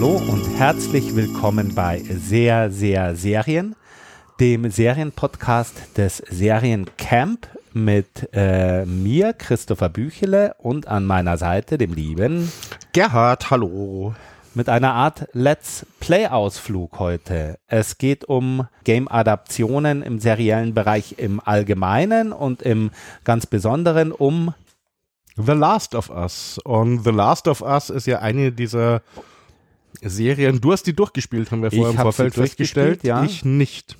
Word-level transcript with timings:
Hallo 0.00 0.16
und 0.16 0.42
herzlich 0.56 1.14
willkommen 1.14 1.74
bei 1.74 1.98
Sehr, 1.98 2.70
Sehr 2.70 3.14
Serien, 3.14 3.76
dem 4.40 4.70
Serienpodcast 4.70 5.98
des 5.98 6.22
Seriencamp 6.30 7.46
mit 7.74 8.30
äh, 8.32 8.86
mir, 8.86 9.34
Christopher 9.34 9.90
Büchele, 9.90 10.54
und 10.56 10.88
an 10.88 11.04
meiner 11.04 11.36
Seite 11.36 11.76
dem 11.76 11.92
lieben 11.92 12.50
Gerhard. 12.94 13.50
Hallo. 13.50 14.14
Mit 14.54 14.70
einer 14.70 14.94
Art 14.94 15.28
Let's 15.34 15.84
Play-Ausflug 16.00 16.98
heute. 16.98 17.58
Es 17.66 17.98
geht 17.98 18.24
um 18.24 18.66
Game-Adaptionen 18.84 20.00
im 20.00 20.18
seriellen 20.18 20.72
Bereich 20.72 21.16
im 21.18 21.42
Allgemeinen 21.44 22.32
und 22.32 22.62
im 22.62 22.90
ganz 23.24 23.44
Besonderen 23.44 24.12
um 24.12 24.54
The 25.36 25.52
Last 25.52 25.94
of 25.94 26.08
Us. 26.08 26.58
Und 26.64 27.04
The 27.04 27.10
Last 27.10 27.48
of 27.48 27.60
Us 27.60 27.90
ist 27.90 28.06
ja 28.06 28.20
eine 28.20 28.50
dieser 28.50 29.02
Serien. 30.02 30.60
Du 30.60 30.72
hast 30.72 30.86
die 30.86 30.94
durchgespielt, 30.94 31.50
haben 31.50 31.62
wir 31.62 31.70
vorher 31.70 31.90
Ich 31.90 31.96
im 31.96 32.02
Vorfeld 32.02 32.34
festgestellt. 32.34 33.04
ja. 33.04 33.24
Ich 33.24 33.44
nicht. 33.44 33.96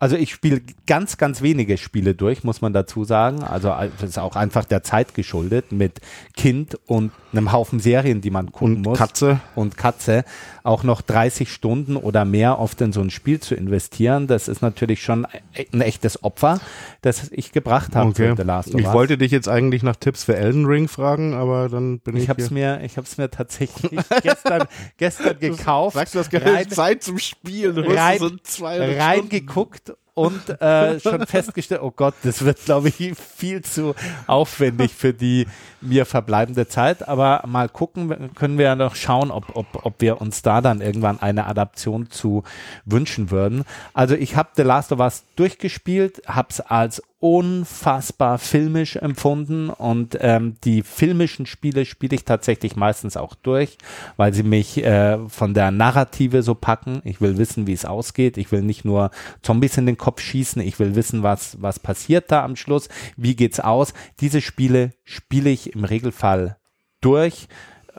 Also 0.00 0.16
ich 0.16 0.32
spiele 0.32 0.62
ganz, 0.86 1.18
ganz 1.18 1.42
wenige 1.42 1.76
Spiele 1.76 2.14
durch, 2.14 2.42
muss 2.42 2.62
man 2.62 2.72
dazu 2.72 3.04
sagen. 3.04 3.42
Also 3.42 3.68
das 4.00 4.08
ist 4.10 4.18
auch 4.18 4.34
einfach 4.34 4.64
der 4.64 4.82
Zeit 4.82 5.14
geschuldet 5.14 5.72
mit 5.72 6.00
Kind 6.34 6.78
und 6.86 7.12
einem 7.32 7.52
Haufen 7.52 7.78
Serien, 7.80 8.20
die 8.22 8.30
man 8.30 8.50
gucken 8.50 8.76
Und 8.76 8.82
muss. 8.86 8.98
Katze. 8.98 9.40
Und 9.54 9.76
Katze. 9.76 10.24
Auch 10.62 10.82
noch 10.84 11.02
30 11.02 11.52
Stunden 11.52 11.96
oder 11.96 12.24
mehr 12.24 12.58
oft 12.58 12.80
in 12.80 12.92
so 12.92 13.00
ein 13.02 13.10
Spiel 13.10 13.40
zu 13.40 13.54
investieren, 13.54 14.26
das 14.26 14.48
ist 14.48 14.62
natürlich 14.62 15.02
schon 15.02 15.26
ein 15.72 15.80
echtes 15.80 16.24
Opfer, 16.24 16.60
das 17.02 17.28
ich 17.30 17.52
gebracht 17.52 17.94
habe 17.94 18.10
Okay. 18.10 18.30
für 18.30 18.36
The 18.36 18.42
Last 18.42 18.74
of 18.74 18.80
Ich 18.80 18.86
Us. 18.86 18.94
wollte 18.94 19.16
dich 19.18 19.30
jetzt 19.32 19.48
eigentlich 19.48 19.82
nach 19.82 19.96
Tipps 19.96 20.24
für 20.24 20.34
Elden 20.36 20.64
Ring 20.66 20.88
fragen, 20.88 21.34
aber 21.34 21.68
dann 21.68 22.00
bin 22.00 22.16
ich, 22.16 22.24
ich 22.24 22.28
habe 22.30 22.40
es 22.42 22.48
hier. 22.48 22.54
mir, 22.78 22.80
ich 22.84 22.96
habe 22.96 23.06
es 23.06 23.16
mir 23.18 23.30
tatsächlich 23.30 24.00
gestern, 24.22 24.64
gestern 24.96 25.38
gekauft. 25.38 25.94
Sagst 25.94 26.14
du, 26.14 26.18
das 26.18 26.30
keine 26.30 26.68
Zeit 26.68 27.02
zum 27.02 27.18
Spielen? 27.18 27.74
Du 27.76 27.82
rein- 27.82 28.18
so 28.18 28.30
zwei 28.42 28.98
reingeguckt 28.98 29.89
und 30.14 30.48
äh, 30.60 31.00
schon 31.00 31.26
festgestellt, 31.26 31.82
oh 31.82 31.90
Gott, 31.90 32.14
das 32.22 32.44
wird, 32.44 32.64
glaube 32.64 32.88
ich, 32.88 33.14
viel 33.16 33.62
zu 33.62 33.94
aufwendig 34.26 34.94
für 34.94 35.12
die 35.12 35.46
mir 35.80 36.06
verbleibende 36.06 36.68
Zeit. 36.68 37.08
Aber 37.08 37.42
mal 37.46 37.68
gucken, 37.68 38.34
können 38.34 38.58
wir 38.58 38.66
ja 38.66 38.76
noch 38.76 38.94
schauen, 38.94 39.30
ob, 39.30 39.56
ob, 39.56 39.86
ob 39.86 40.00
wir 40.00 40.20
uns 40.20 40.42
da 40.42 40.60
dann 40.60 40.80
irgendwann 40.80 41.20
eine 41.20 41.46
Adaption 41.46 42.10
zu 42.10 42.44
wünschen 42.84 43.30
würden. 43.30 43.64
Also 43.94 44.14
ich 44.14 44.36
habe 44.36 44.50
The 44.56 44.62
Last 44.62 44.92
of 44.92 45.00
Us 45.00 45.24
durchgespielt, 45.36 46.22
habe 46.26 46.48
es 46.50 46.60
als 46.60 47.02
unfassbar 47.20 48.38
filmisch 48.38 48.96
empfunden 48.96 49.68
und 49.68 50.16
ähm, 50.20 50.56
die 50.64 50.82
filmischen 50.82 51.44
Spiele 51.44 51.84
spiele 51.84 52.16
ich 52.16 52.24
tatsächlich 52.24 52.76
meistens 52.76 53.18
auch 53.18 53.34
durch, 53.34 53.76
weil 54.16 54.32
sie 54.32 54.42
mich 54.42 54.82
äh, 54.82 55.18
von 55.28 55.52
der 55.52 55.70
Narrative 55.70 56.42
so 56.42 56.54
packen. 56.54 57.02
Ich 57.04 57.20
will 57.20 57.36
wissen, 57.36 57.66
wie 57.66 57.74
es 57.74 57.84
ausgeht. 57.84 58.38
Ich 58.38 58.50
will 58.52 58.62
nicht 58.62 58.86
nur 58.86 59.10
Zombies 59.42 59.76
in 59.76 59.84
den 59.84 59.98
Kopf 59.98 60.22
schießen. 60.22 60.62
Ich 60.62 60.78
will 60.78 60.94
wissen, 60.94 61.22
was 61.22 61.60
was 61.60 61.78
passiert 61.78 62.32
da 62.32 62.42
am 62.42 62.56
Schluss. 62.56 62.88
Wie 63.18 63.36
geht's 63.36 63.60
aus? 63.60 63.92
Diese 64.20 64.40
Spiele 64.40 64.92
spiele 65.04 65.50
ich 65.50 65.74
im 65.74 65.84
Regelfall 65.84 66.56
durch. 67.02 67.48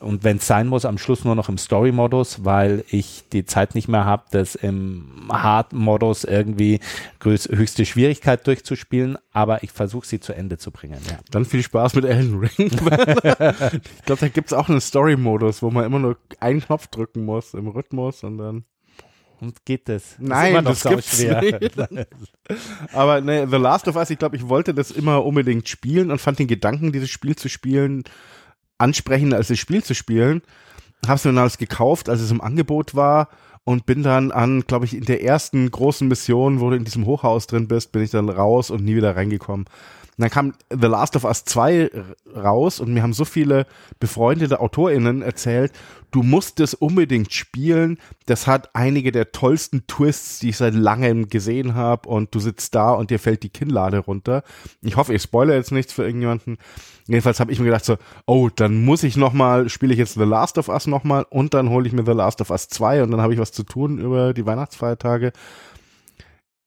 Und 0.02 0.24
wenn 0.24 0.38
es 0.38 0.48
sein 0.48 0.68
muss, 0.68 0.86
am 0.86 0.98
Schluss 0.98 1.24
nur 1.24 1.36
noch 1.36 1.48
im 1.48 1.58
Story-Modus, 1.58 2.44
weil 2.44 2.84
ich 2.90 3.24
die 3.32 3.46
Zeit 3.46 3.76
nicht 3.76 3.88
mehr 3.88 4.06
habe, 4.06 4.24
das 4.32 4.56
im 4.56 5.30
Hard-Modus 5.30 6.24
irgendwie 6.24 6.80
höchste 7.24 7.86
Schwierigkeit 7.86 8.46
durchzuspielen. 8.48 9.18
Aber 9.32 9.64
ich 9.64 9.72
versuche 9.72 10.08
sie 10.08 10.20
zu 10.20 10.34
Ende 10.34 10.58
zu 10.58 10.72
bringen. 10.72 11.00
Ja. 11.08 11.20
Dann 11.30 11.46
viel 11.46 11.62
Spaß 11.62 11.96
mit 11.96 12.06
Elden 12.06 12.40
Ring. 12.40 12.50
ich 12.58 14.06
glaube, 14.06 14.20
da 14.20 14.28
gibt's 14.28 14.54
auch 14.54 14.70
einen 14.70 14.82
Story-Modus, 14.82 15.62
wo 15.62 15.70
man 15.70 15.86
immer 15.86 16.00
nur 16.00 16.18
einen 16.40 16.62
Knopf 16.62 16.88
drücken 16.88 17.24
muss 17.24 17.54
im 17.54 17.68
Rhythmus 17.68 18.24
und 18.24 18.40
dann. 18.40 18.66
Und 19.40 19.66
geht 19.66 19.90
das? 19.90 20.18
Nein, 20.20 20.54
noch 20.54 20.72
das 20.72 20.84
gibt's 20.84 21.18
sauschwer. 21.18 21.42
nicht. 21.42 21.78
Aber 22.94 23.22
ne, 23.22 23.48
The 23.50 23.58
Last 23.58 23.88
of 23.88 23.96
Us, 23.96 24.12
ich 24.12 24.20
glaube, 24.20 24.36
ich 24.36 24.48
wollte 24.48 24.74
das 24.74 24.92
immer 24.92 25.26
unbedingt 25.26 25.68
spielen 25.68 26.12
und 26.12 26.20
fand 26.20 26.38
den 26.38 26.48
Gedanken, 26.48 26.92
dieses 26.92 27.10
Spiel 27.10 27.36
zu 27.36 27.50
spielen, 27.50 28.04
ansprechender 28.82 29.38
als 29.38 29.48
das 29.48 29.60
Spiel 29.60 29.84
zu 29.84 29.96
spielen. 29.96 30.42
Hab's 31.08 31.26
mir 31.26 31.32
dann 31.32 31.40
alles 31.40 31.58
gekauft, 31.58 32.10
als 32.10 32.22
es 32.22 32.32
im 32.32 32.42
Angebot 32.42 32.94
war 32.96 33.30
und 33.64 33.86
bin 33.86 34.04
dann 34.04 34.32
an, 34.32 34.62
glaube 34.62 34.86
ich, 34.86 34.96
in 34.96 35.06
der 35.06 35.24
ersten 35.24 35.70
großen 35.70 36.08
Mission, 36.08 36.60
wo 36.60 36.70
du 36.70 36.76
in 36.76 36.84
diesem 36.84 37.06
Hochhaus 37.06 37.48
drin 37.48 37.68
bist, 37.68 37.92
bin 37.92 38.02
ich 38.04 38.12
dann 38.12 38.30
raus 38.30 38.70
und 38.70 38.84
nie 38.84 38.96
wieder 38.96 39.16
reingekommen. 39.16 39.66
Und 40.18 40.24
dann 40.24 40.30
kam 40.30 40.54
The 40.70 40.88
Last 40.88 41.16
of 41.16 41.24
Us 41.24 41.46
2 41.46 41.78
r- 41.78 41.90
raus 42.36 42.80
und 42.80 42.94
mir 42.94 43.02
haben 43.02 43.14
so 43.14 43.24
viele 43.26 43.66
befreundete 44.00 44.60
AutorInnen 44.60 45.22
erzählt, 45.22 45.72
du 46.12 46.22
musst 46.22 46.60
es 46.60 46.74
unbedingt 46.74 47.34
spielen. 47.34 47.98
Das 48.26 48.46
hat 48.46 48.76
einige 48.76 49.12
der 49.12 49.32
tollsten 49.32 49.88
Twists, 49.88 50.40
die 50.40 50.50
ich 50.50 50.58
seit 50.58 50.76
langem 50.76 51.30
gesehen 51.30 51.76
habe 51.76 52.10
und 52.10 52.36
du 52.36 52.40
sitzt 52.40 52.76
da 52.76 52.92
und 52.92 53.10
dir 53.10 53.20
fällt 53.20 53.42
die 53.44 53.50
Kinnlade 53.50 54.00
runter. 54.00 54.44
Ich 54.82 54.98
hoffe, 54.98 55.14
ich 55.14 55.22
spoilere 55.24 55.56
jetzt 55.56 55.72
nichts 55.72 55.94
für 55.94 56.04
irgendjemanden. 56.04 56.58
Jedenfalls 57.12 57.42
habe 57.42 57.52
ich 57.52 57.60
mir 57.60 57.66
gedacht 57.66 57.84
so, 57.84 57.98
oh, 58.26 58.48
dann 58.56 58.86
muss 58.86 59.04
ich 59.04 59.18
noch 59.18 59.34
mal, 59.34 59.68
spiele 59.68 59.92
ich 59.92 60.00
jetzt 60.00 60.14
The 60.14 60.24
Last 60.24 60.58
of 60.58 60.70
Us 60.70 60.88
noch 60.88 61.04
mal 61.04 61.26
und 61.30 61.54
dann 61.54 61.70
hole 61.70 61.86
ich 61.86 61.92
mir 61.92 62.06
The 62.06 62.14
Last 62.14 62.40
of 62.40 62.52
Us 62.52 62.70
2 62.70 63.04
und 63.04 63.12
dann 63.12 63.20
habe 63.20 63.34
ich 63.34 63.40
was 63.40 63.52
zu 63.52 63.64
tun 63.64 64.00
über 64.00 64.34
die 64.34 64.46
Weihnachtsfeiertage. 64.46 65.34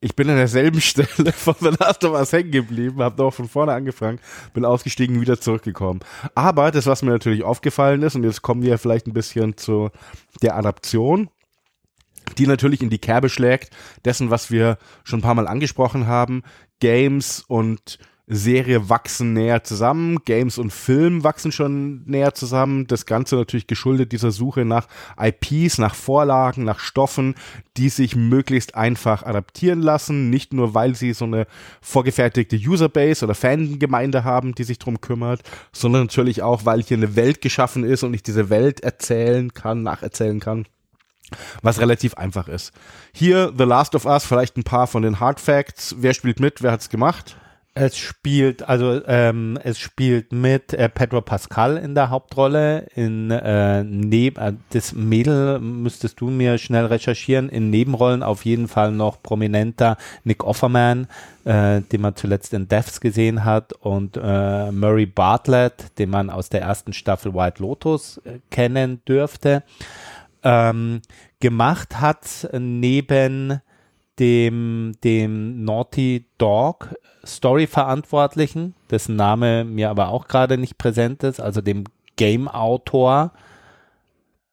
Ich 0.01 0.15
bin 0.15 0.29
an 0.29 0.37
derselben 0.37 0.81
Stelle 0.83 1.33
von 1.33 1.55
The 1.59 1.73
Last 1.81 2.05
of 2.05 2.13
Us 2.13 2.31
hängen 2.35 2.51
geblieben, 2.51 3.03
habe 3.03 3.23
noch 3.23 3.33
von 3.33 3.49
vorne 3.49 3.73
angefangen, 3.73 4.19
bin 4.53 4.67
ausgestiegen, 4.67 5.19
wieder 5.23 5.41
zurückgekommen. 5.41 6.01
Aber 6.35 6.71
das, 6.71 6.85
was 6.85 7.01
mir 7.01 7.13
natürlich 7.13 7.43
aufgefallen 7.43 8.03
ist, 8.03 8.15
und 8.15 8.23
jetzt 8.23 8.43
kommen 8.43 8.63
wir 8.63 8.77
vielleicht 8.77 9.07
ein 9.07 9.15
bisschen 9.15 9.57
zu 9.57 9.89
der 10.43 10.57
Adaption, 10.57 11.31
die 12.37 12.47
natürlich 12.47 12.83
in 12.83 12.91
die 12.91 12.99
Kerbe 12.99 13.31
schlägt, 13.31 13.71
dessen, 14.05 14.29
was 14.29 14.51
wir 14.51 14.77
schon 15.05 15.21
ein 15.21 15.23
paar 15.23 15.37
Mal 15.37 15.49
angesprochen 15.49 16.07
haben. 16.07 16.43
Games 16.81 17.43
und 17.49 17.99
Serie 18.27 18.89
wachsen 18.89 19.35
näher 19.35 19.65
zusammen, 19.65 20.19
Games 20.25 20.57
und 20.57 20.73
Film 20.73 21.25
wachsen 21.25 21.53
schon 21.53 22.05
näher 22.07 22.33
zusammen. 22.33 22.87
Das 22.87 23.05
Ganze 23.05 23.37
natürlich 23.37 23.67
geschuldet 23.67 24.13
dieser 24.13 24.31
Suche 24.31 24.65
nach 24.65 24.89
IPs, 25.21 25.77
nach 25.77 25.95
Vorlagen, 25.95 26.65
nach 26.65 26.79
Stoffen, 26.79 27.35
die 27.77 27.91
sich 27.91 28.17
möglichst 28.17 28.77
einfach 28.77 29.25
adaptieren 29.25 29.83
lassen. 29.83 30.31
Nicht 30.31 30.55
nur, 30.55 30.73
weil 30.73 30.95
sie 30.95 31.13
so 31.13 31.27
eine 31.27 31.47
vorgefertigte 31.83 32.57
Userbase 32.57 33.27
oder 33.27 33.35
Fangemeinde 33.35 34.25
haben, 34.25 34.55
die 34.55 34.65
sich 34.65 34.79
drum 34.79 35.03
kümmert, 35.03 35.43
sondern 35.73 36.05
natürlich 36.05 36.43
auch, 36.43 36.65
weil 36.65 36.83
hier 36.83 36.97
eine 36.97 37.17
Welt 37.17 37.43
geschaffen 37.43 37.85
ist 37.85 38.05
und 38.05 38.15
ich 38.15 38.23
diese 38.23 38.49
Welt 38.49 38.81
erzählen 38.81 39.53
kann, 39.53 39.83
nacherzählen 39.83 40.41
kann 40.41 40.67
was 41.63 41.81
relativ 41.81 42.15
einfach 42.15 42.49
ist. 42.49 42.73
Hier 43.13 43.53
The 43.57 43.65
Last 43.65 43.95
of 43.95 44.05
Us, 44.05 44.25
vielleicht 44.25 44.57
ein 44.57 44.63
paar 44.63 44.87
von 44.87 45.03
den 45.03 45.21
Hard 45.21 45.41
Facts. 45.41 45.97
Wer 45.99 46.15
spielt 46.15 46.39
mit? 46.39 46.63
Wer 46.63 46.71
hat's 46.71 46.91
gemacht? 46.91 47.37
Es 47.77 47.97
spielt, 47.97 48.69
also 48.69 49.05
ähm, 49.09 49.59
es 49.65 49.81
spielt 49.81 50.33
mit 50.33 50.73
äh, 50.73 50.89
Pedro 50.89 51.23
Pascal 51.23 51.77
in 51.77 51.97
der 51.97 52.09
Hauptrolle. 52.09 52.87
In 52.95 53.33
äh, 53.33 53.83
neb 53.83 54.39
äh, 54.39 54.53
das 54.71 54.93
Mädel 54.93 55.59
müsstest 55.59 56.21
du 56.21 56.31
mir 56.31 56.59
schnell 56.59 56.87
recherchieren. 56.87 57.49
In 57.49 57.71
Nebenrollen 57.71 58.23
auf 58.23 58.45
jeden 58.45 58.69
Fall 58.69 58.93
noch 58.93 59.21
prominenter 59.21 59.97
Nick 60.23 60.45
Offerman, 60.45 61.09
äh, 61.45 61.81
den 61.81 62.01
man 62.01 62.15
zuletzt 62.15 62.55
in 62.55 62.69
Deaths 62.69 63.01
gesehen 63.01 63.45
hat, 63.45 63.73
und 63.73 64.17
äh, 64.23 64.71
Murray 64.71 65.07
Bartlett, 65.07 65.99
den 65.99 66.11
man 66.11 66.31
aus 66.31 66.51
der 66.51 66.63
ersten 66.63 66.93
Staffel 66.93 67.35
White 67.35 67.61
Lotus 67.61 68.19
äh, 68.19 68.39
kennen 68.53 69.03
dürfte. 69.09 69.65
Ähm, 70.45 71.03
gemacht 71.41 72.01
hat 72.01 72.49
neben 72.53 73.61
dem, 74.19 74.93
dem 75.03 75.65
Naughty 75.65 76.27
Dog 76.39 76.95
Story-Verantwortlichen, 77.25 78.75
dessen 78.91 79.17
Name 79.17 79.65
mir 79.65 79.91
aber 79.91 80.09
auch 80.09 80.29
gerade 80.29 80.59
nicht 80.59 80.79
präsent 80.79 81.23
ist, 81.23 81.41
also 81.41 81.61
dem 81.61 81.85
Game-Autor 82.17 83.33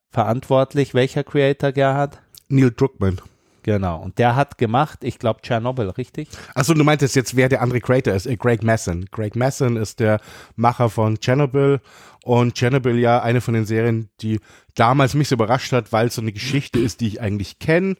verantwortlich. 0.09 0.93
Welcher 0.93 1.23
Creator, 1.23 1.71
Gerhard? 1.71 2.21
Neil 2.49 2.71
Druckmann. 2.71 3.21
Genau. 3.63 4.01
Und 4.01 4.17
der 4.17 4.35
hat 4.35 4.57
gemacht, 4.57 4.99
ich 5.03 5.19
glaube, 5.19 5.41
Tschernobyl, 5.41 5.89
richtig? 5.89 6.29
Achso, 6.55 6.73
du 6.73 6.83
meintest 6.83 7.15
jetzt, 7.15 7.35
wer 7.35 7.47
der 7.47 7.61
andere 7.61 7.79
Creator 7.79 8.13
ist. 8.13 8.25
Äh, 8.25 8.35
Greg 8.35 8.63
Masson. 8.63 9.05
Greg 9.11 9.35
Masson 9.35 9.77
ist 9.77 9.99
der 9.99 10.19
Macher 10.55 10.89
von 10.89 11.19
Chernobyl. 11.19 11.79
Und 12.23 12.55
Chernobyl 12.55 12.97
ja 12.97 13.21
eine 13.21 13.41
von 13.41 13.53
den 13.53 13.65
Serien, 13.65 14.09
die 14.21 14.39
damals 14.75 15.13
mich 15.13 15.27
so 15.27 15.35
überrascht 15.35 15.71
hat, 15.73 15.91
weil 15.91 16.07
es 16.07 16.15
so 16.15 16.21
eine 16.21 16.31
Geschichte 16.31 16.79
ist, 16.79 17.01
die 17.01 17.07
ich 17.07 17.21
eigentlich 17.21 17.59
kenne. 17.59 17.97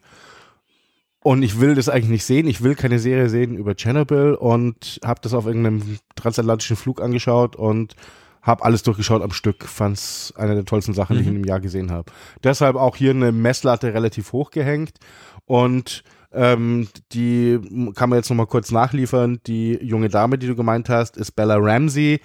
Und 1.24 1.44
ich 1.44 1.60
will 1.60 1.76
das 1.76 1.88
eigentlich 1.88 2.10
nicht 2.10 2.26
sehen. 2.26 2.48
Ich 2.48 2.64
will 2.64 2.76
keine 2.76 2.98
Serie 2.98 3.30
sehen 3.30 3.56
über 3.56 3.76
Chernobyl 3.76 4.34
und 4.34 5.00
habe 5.04 5.22
das 5.22 5.34
auf 5.34 5.46
irgendeinem 5.46 6.00
transatlantischen 6.16 6.76
Flug 6.76 7.02
angeschaut 7.02 7.56
und 7.56 7.96
habe 8.42 8.64
alles 8.64 8.82
durchgeschaut 8.82 9.22
am 9.22 9.32
Stück. 9.32 9.66
Fand's 9.66 10.34
eine 10.36 10.56
der 10.56 10.66
tollsten 10.66 10.96
Sachen, 10.96 11.16
die 11.16 11.22
ich 11.22 11.28
in 11.28 11.36
dem 11.36 11.46
Jahr 11.46 11.60
gesehen 11.60 11.92
habe. 11.92 12.12
Deshalb 12.44 12.76
auch 12.76 12.96
hier 12.96 13.12
eine 13.12 13.32
Messlatte 13.32 13.94
relativ 13.94 14.34
hoch 14.34 14.50
gehängt 14.50 14.98
und 15.46 16.04
Ähm, 16.34 16.88
die 17.12 17.60
kann 17.96 18.10
man 18.10 18.18
jetzt 18.18 18.30
nochmal 18.30 18.48
kurz 18.48 18.72
nachliefern. 18.72 19.40
Die 19.48 19.78
junge 19.82 20.10
Dame, 20.10 20.38
die 20.38 20.48
du 20.48 20.56
gemeint 20.56 20.88
hast, 20.90 21.18
ist 21.18 21.32
Bella 21.32 21.58
Ramsey. 21.58 22.22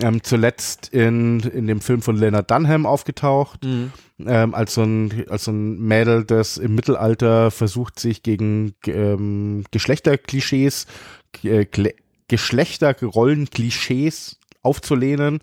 Ähm, 0.00 0.22
zuletzt 0.22 0.88
in, 0.88 1.40
in 1.40 1.66
dem 1.66 1.80
Film 1.80 2.00
von 2.00 2.14
Leonard 2.16 2.48
Dunham 2.50 2.86
aufgetaucht. 2.86 3.64
Mhm. 3.64 3.92
Ähm, 4.26 4.54
als, 4.54 4.74
so 4.74 4.82
ein, 4.82 5.24
als 5.28 5.44
so 5.44 5.52
ein 5.52 5.78
Mädel, 5.78 6.24
das 6.24 6.58
im 6.58 6.74
Mittelalter 6.74 7.50
versucht, 7.50 8.00
sich 8.00 8.22
gegen 8.22 8.74
ähm, 8.86 9.64
Geschlechterklischees, 9.70 10.86
äh, 11.42 11.66
Geschlechterrollen-Klischees 12.28 14.38
aufzulehnen 14.62 15.40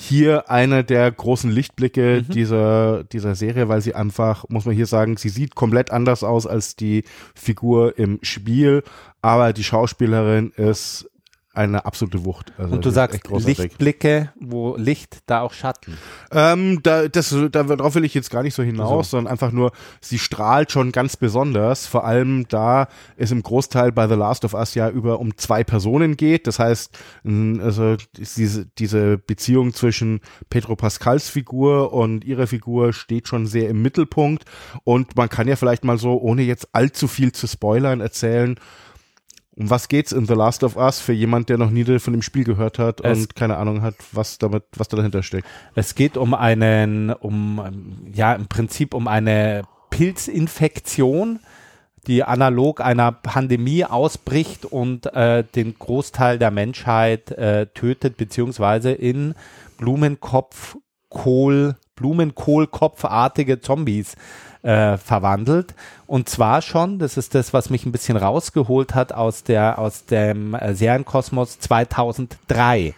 hier 0.00 0.48
einer 0.48 0.84
der 0.84 1.10
großen 1.10 1.50
Lichtblicke 1.50 2.22
mhm. 2.22 2.32
dieser, 2.32 3.02
dieser 3.02 3.34
Serie, 3.34 3.68
weil 3.68 3.80
sie 3.80 3.96
einfach, 3.96 4.44
muss 4.48 4.64
man 4.64 4.76
hier 4.76 4.86
sagen, 4.86 5.16
sie 5.16 5.28
sieht 5.28 5.56
komplett 5.56 5.90
anders 5.90 6.22
aus 6.22 6.46
als 6.46 6.76
die 6.76 7.02
Figur 7.34 7.98
im 7.98 8.20
Spiel, 8.22 8.84
aber 9.22 9.52
die 9.52 9.64
Schauspielerin 9.64 10.52
ist 10.52 11.10
eine 11.58 11.84
absolute 11.84 12.24
Wucht. 12.24 12.52
Also 12.56 12.76
und 12.76 12.84
du 12.84 12.90
sagst 12.90 13.28
Lichtblicke, 13.28 14.32
wo 14.38 14.76
Licht, 14.76 15.18
da 15.26 15.40
auch 15.40 15.52
Schatten. 15.52 15.98
Ähm, 16.30 16.80
da, 16.82 17.08
das, 17.08 17.34
darauf 17.50 17.94
will 17.96 18.04
ich 18.04 18.14
jetzt 18.14 18.30
gar 18.30 18.44
nicht 18.44 18.54
so 18.54 18.62
hinaus, 18.62 18.90
also. 18.90 19.02
sondern 19.02 19.32
einfach 19.32 19.50
nur, 19.50 19.72
sie 20.00 20.18
strahlt 20.18 20.70
schon 20.70 20.92
ganz 20.92 21.16
besonders, 21.16 21.86
vor 21.86 22.04
allem 22.04 22.46
da 22.48 22.86
es 23.16 23.32
im 23.32 23.42
Großteil 23.42 23.90
bei 23.90 24.06
The 24.06 24.14
Last 24.14 24.44
of 24.44 24.54
Us 24.54 24.74
ja 24.74 24.88
über 24.88 25.18
um 25.18 25.36
zwei 25.36 25.64
Personen 25.64 26.16
geht. 26.16 26.46
Das 26.46 26.60
heißt, 26.60 26.96
also 27.24 27.96
diese, 28.16 28.66
diese 28.78 29.18
Beziehung 29.18 29.74
zwischen 29.74 30.20
Pedro 30.50 30.76
Pascals 30.76 31.28
Figur 31.28 31.92
und 31.92 32.24
ihrer 32.24 32.46
Figur 32.46 32.92
steht 32.92 33.26
schon 33.26 33.46
sehr 33.46 33.68
im 33.68 33.82
Mittelpunkt. 33.82 34.44
Und 34.84 35.16
man 35.16 35.28
kann 35.28 35.48
ja 35.48 35.56
vielleicht 35.56 35.84
mal 35.84 35.98
so, 35.98 36.20
ohne 36.20 36.42
jetzt 36.42 36.68
allzu 36.72 37.08
viel 37.08 37.32
zu 37.32 37.48
spoilern, 37.48 38.00
erzählen, 38.00 38.58
um 39.58 39.68
was 39.70 39.88
geht's 39.88 40.12
in 40.12 40.26
The 40.26 40.34
Last 40.34 40.62
of 40.62 40.76
Us 40.76 41.00
für 41.00 41.12
jemand, 41.12 41.48
der 41.48 41.58
noch 41.58 41.70
nie 41.70 41.98
von 41.98 42.12
dem 42.12 42.22
Spiel 42.22 42.44
gehört 42.44 42.78
hat 42.78 43.00
es 43.00 43.18
und 43.18 43.34
keine 43.34 43.56
Ahnung 43.56 43.82
hat, 43.82 43.96
was 44.12 44.38
damit, 44.38 44.62
was 44.76 44.86
da 44.88 44.96
dahinter 44.96 45.22
steckt? 45.22 45.46
Es 45.74 45.96
geht 45.96 46.16
um 46.16 46.32
einen, 46.32 47.10
um, 47.10 48.08
ja, 48.12 48.34
im 48.34 48.46
Prinzip 48.46 48.94
um 48.94 49.08
eine 49.08 49.62
Pilzinfektion, 49.90 51.40
die 52.06 52.22
analog 52.22 52.80
einer 52.80 53.10
Pandemie 53.10 53.84
ausbricht 53.84 54.64
und 54.64 55.06
äh, 55.06 55.42
den 55.42 55.76
Großteil 55.76 56.38
der 56.38 56.52
Menschheit 56.52 57.32
äh, 57.32 57.66
tötet, 57.66 58.16
beziehungsweise 58.16 58.92
in 58.92 59.34
Blumenkopf, 59.76 60.76
Kohl, 61.08 61.76
Blumenkohlkopfartige 61.96 63.60
Zombies 63.60 64.14
äh, 64.62 64.96
verwandelt. 64.96 65.74
Und 66.06 66.28
zwar 66.28 66.62
schon, 66.62 66.98
das 66.98 67.16
ist 67.16 67.34
das, 67.34 67.52
was 67.52 67.70
mich 67.70 67.86
ein 67.86 67.92
bisschen 67.92 68.16
rausgeholt 68.16 68.94
hat 68.94 69.12
aus 69.12 69.44
der 69.44 69.78
aus 69.78 70.04
dem 70.04 70.54
äh, 70.54 70.74
Serienkosmos 70.74 71.60
2003. 71.60 72.94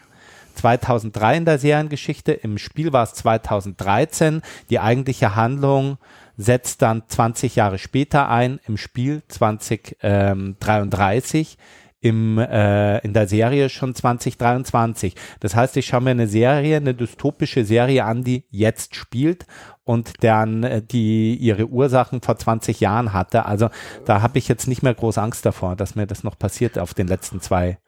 2003 0.54 1.36
in 1.36 1.44
der 1.44 1.58
Seriengeschichte, 1.58 2.32
im 2.32 2.56
Spiel 2.58 2.92
war 2.92 3.04
es 3.04 3.14
2013. 3.14 4.42
Die 4.68 4.80
eigentliche 4.80 5.36
Handlung 5.36 5.98
setzt 6.36 6.82
dann 6.82 7.04
20 7.06 7.54
Jahre 7.56 7.78
später 7.78 8.28
ein, 8.28 8.60
im 8.66 8.76
Spiel 8.76 9.22
2033 9.28 11.56
im, 12.00 12.38
äh, 12.38 12.98
in 12.98 13.12
der 13.12 13.28
Serie 13.28 13.68
schon 13.68 13.94
2023. 13.94 15.14
Das 15.40 15.54
heißt, 15.54 15.76
ich 15.76 15.86
schaue 15.86 16.00
mir 16.00 16.10
eine 16.10 16.28
Serie, 16.28 16.76
eine 16.76 16.94
dystopische 16.94 17.64
Serie 17.64 18.04
an, 18.04 18.24
die 18.24 18.44
jetzt 18.50 18.94
spielt 18.94 19.46
und 19.84 20.22
deren, 20.22 20.64
äh, 20.64 20.82
die 20.82 21.36
ihre 21.36 21.66
Ursachen 21.66 22.22
vor 22.22 22.38
20 22.38 22.80
Jahren 22.80 23.12
hatte. 23.12 23.44
Also 23.44 23.68
da 24.06 24.22
habe 24.22 24.38
ich 24.38 24.48
jetzt 24.48 24.66
nicht 24.66 24.82
mehr 24.82 24.94
groß 24.94 25.18
Angst 25.18 25.44
davor, 25.44 25.76
dass 25.76 25.94
mir 25.94 26.06
das 26.06 26.24
noch 26.24 26.38
passiert 26.38 26.78
auf 26.78 26.94
den 26.94 27.06
letzten 27.06 27.40
zwei 27.40 27.78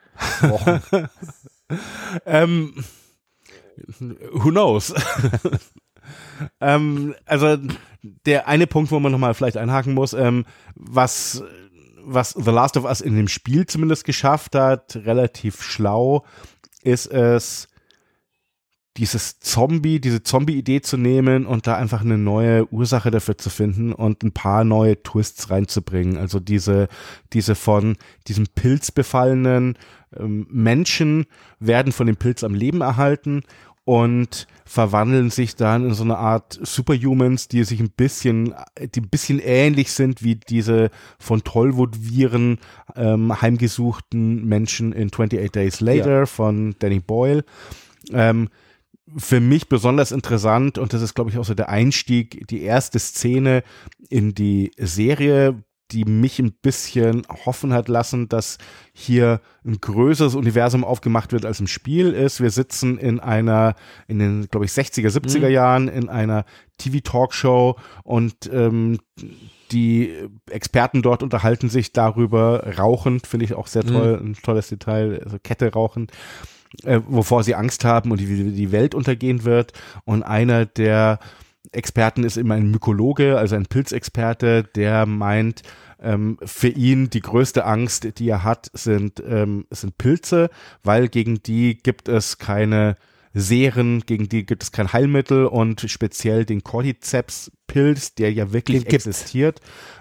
Wochen. 0.43 0.83
ähm, 2.27 2.75
who 4.33 4.51
knows? 4.51 4.93
ähm, 6.61 7.15
also 7.25 7.57
der 8.27 8.49
eine 8.49 8.67
Punkt, 8.67 8.91
wo 8.91 9.01
man 9.01 9.13
nochmal 9.13 9.35
vielleicht 9.35 9.57
einhaken 9.57 9.95
muss, 9.95 10.13
ähm, 10.13 10.45
was 10.75 11.43
was 12.05 12.31
The 12.31 12.51
Last 12.51 12.77
of 12.77 12.85
Us 12.85 13.01
in 13.01 13.17
dem 13.17 13.29
Spiel 13.29 13.67
zumindest 13.67 14.05
geschafft 14.05 14.55
hat, 14.55 14.97
relativ 14.97 15.63
schlau, 15.63 16.25
ist 16.83 17.07
es, 17.07 17.69
dieses 18.99 19.41
Zombie, 19.41 20.01
diese 20.01 20.23
Zombie-Idee 20.23 20.83
zu 20.83 20.99
nehmen 20.99 21.47
und 21.47 21.67
da 21.67 21.77
einfach 21.77 22.03
eine 22.03 22.19
neue 22.19 22.71
Ursache 22.71 23.11
dafür 23.11 23.39
zu 23.39 23.49
finden 23.49 23.93
und 23.93 24.23
ein 24.23 24.33
paar 24.33 24.65
neue 24.65 25.03
Twists 25.03 25.49
reinzubringen. 25.49 26.19
Also 26.19 26.41
diese, 26.41 26.89
diese 27.33 27.55
von 27.55 27.97
diesem 28.29 28.47
Pilz 28.49 28.91
befallenen 28.91 29.79
ähm, 30.15 30.47
Menschen 30.51 31.25
werden 31.59 31.93
von 31.93 32.07
dem 32.07 32.17
Pilz 32.17 32.45
am 32.45 32.55
Leben 32.55 32.83
erhalten 32.83 33.43
und 33.85 34.47
verwandeln 34.65 35.31
sich 35.31 35.57
dann 35.57 35.87
in 35.87 35.95
so 35.95 36.05
eine 36.05 36.17
Art 36.17 36.59
Superhumans, 36.63 37.49
die 37.49 37.65
sich 37.65 37.81
ein 37.81 37.91
bisschen, 37.91 38.55
die 38.79 39.01
ein 39.01 39.09
bisschen 39.09 39.41
ähnlich 39.41 39.93
sind 39.93 40.23
wie 40.23 40.37
diese 40.37 40.91
von 41.19 41.43
Tollwood-Viren 41.43 42.59
ähm, 42.95 43.43
heimgesuchten 43.43 44.45
Menschen 44.47 44.93
in 44.93 45.09
28 45.09 45.51
Days 45.51 45.81
Later 45.81 46.21
ja. 46.21 46.27
von 46.27 46.77
Danny 46.79 47.01
Boyle. 47.01 47.45
Ähm, 48.13 48.49
für 49.17 49.41
mich 49.41 49.69
besonders 49.69 50.13
interessant 50.13 50.79
und 50.79 50.93
das 50.93 51.03
ist, 51.03 51.15
glaube 51.15 51.31
ich, 51.31 51.39
auch 51.39 51.45
so 51.45 51.55
der 51.55 51.69
Einstieg, 51.69 52.47
die 52.49 52.63
erste 52.63 52.99
Szene 52.99 53.63
in 54.09 54.35
die 54.35 54.71
Serie, 54.79 55.63
die 55.93 56.05
mich 56.05 56.39
ein 56.39 56.53
bisschen 56.53 57.23
hoffen 57.45 57.73
hat 57.73 57.89
lassen, 57.89 58.29
dass 58.29 58.59
hier 58.93 59.41
ein 59.65 59.81
größeres 59.81 60.35
Universum 60.35 60.85
aufgemacht 60.85 61.33
wird, 61.33 61.45
als 61.45 61.61
im 61.61 61.67
Spiel 61.67 62.13
ist. 62.13 62.41
Wir 62.41 62.51
sitzen 62.51 62.99
in 62.99 63.21
einer, 63.21 63.75
in 64.09 64.19
den, 64.19 64.49
glaube 64.49 64.67
ich, 64.67 64.73
60er, 64.73 65.09
70er 65.09 65.47
mhm. 65.47 65.53
Jahren 65.53 65.89
in 65.89 66.09
einer 66.09 66.45
TV-Talkshow 66.79 67.77
und 68.05 68.51
ähm, 68.53 68.99
die 69.71 70.13
Experten 70.51 71.03
dort 71.03 71.23
unterhalten 71.23 71.69
sich 71.69 71.93
darüber, 71.93 72.77
rauchend, 72.79 73.27
finde 73.27 73.45
ich 73.45 73.55
auch 73.55 73.67
sehr 73.67 73.85
toll, 73.85 74.19
mhm. 74.21 74.31
ein 74.31 74.37
tolles 74.43 74.69
Detail, 74.69 75.21
also 75.25 75.39
Kette 75.43 75.73
rauchend, 75.73 76.13
äh, 76.85 77.01
wovor 77.07 77.45
sie 77.45 77.55
Angst 77.55 77.85
haben 77.85 78.11
und 78.11 78.21
wie 78.21 78.51
die 78.51 78.73
Welt 78.73 78.95
untergehen 78.95 79.45
wird. 79.45 79.73
Und 80.05 80.23
einer 80.23 80.67
der 80.67 81.19
Experten 81.71 82.25
ist 82.25 82.37
immer 82.37 82.55
ein 82.55 82.71
Mykologe, 82.71 83.39
also 83.39 83.57
ein 83.57 83.67
Pilzexperte, 83.67 84.65
der 84.75 85.07
meint, 85.07 85.63
ähm, 86.03 86.39
für 86.45 86.69
ihn 86.69 87.11
die 87.11 87.21
größte 87.21 87.65
Angst, 87.65 88.19
die 88.19 88.29
er 88.29 88.45
hat, 88.45 88.71
sind, 88.75 89.23
ähm, 89.27 89.67
sind 89.71 89.99
Pilze, 89.99 90.51
weil 90.83 91.09
gegen 91.09 91.43
die 91.43 91.79
gibt 91.79 92.09
es 92.09 92.39
keine 92.39 92.97
Serien, 93.35 94.01
gegen 94.01 94.29
die 94.29 94.45
gibt 94.45 94.63
es 94.63 94.73
kein 94.73 94.93
Heilmittel 94.93 95.47
und 95.47 95.81
speziell 95.89 96.45
den 96.45 96.63
Cordyceps-Pilz, 96.63 98.15
der 98.15 98.33
ja 98.33 98.53
wirklich 98.53 98.85
den 98.85 98.95
existiert. 98.95 99.61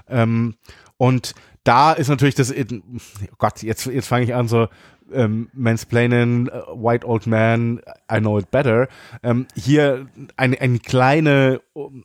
Ähm, 0.10 0.56
und 0.98 1.34
da 1.64 1.94
ist 1.94 2.08
natürlich 2.10 2.36
das, 2.36 2.52
oh 2.52 3.36
Gott, 3.38 3.62
jetzt, 3.64 3.86
jetzt 3.86 4.08
fange 4.08 4.26
ich 4.26 4.34
an 4.34 4.48
so, 4.48 4.68
ähm, 5.14 5.50
Mansplaining, 5.54 6.50
uh, 6.50 6.82
White 6.82 7.08
Old 7.08 7.28
Man, 7.28 7.82
I 8.12 8.20
Know 8.20 8.40
It 8.40 8.52
Better. 8.52 8.88
Ähm, 9.24 9.48
hier 9.56 10.08
eine, 10.38 10.60
eine 10.60 10.80
kleine, 10.80 11.62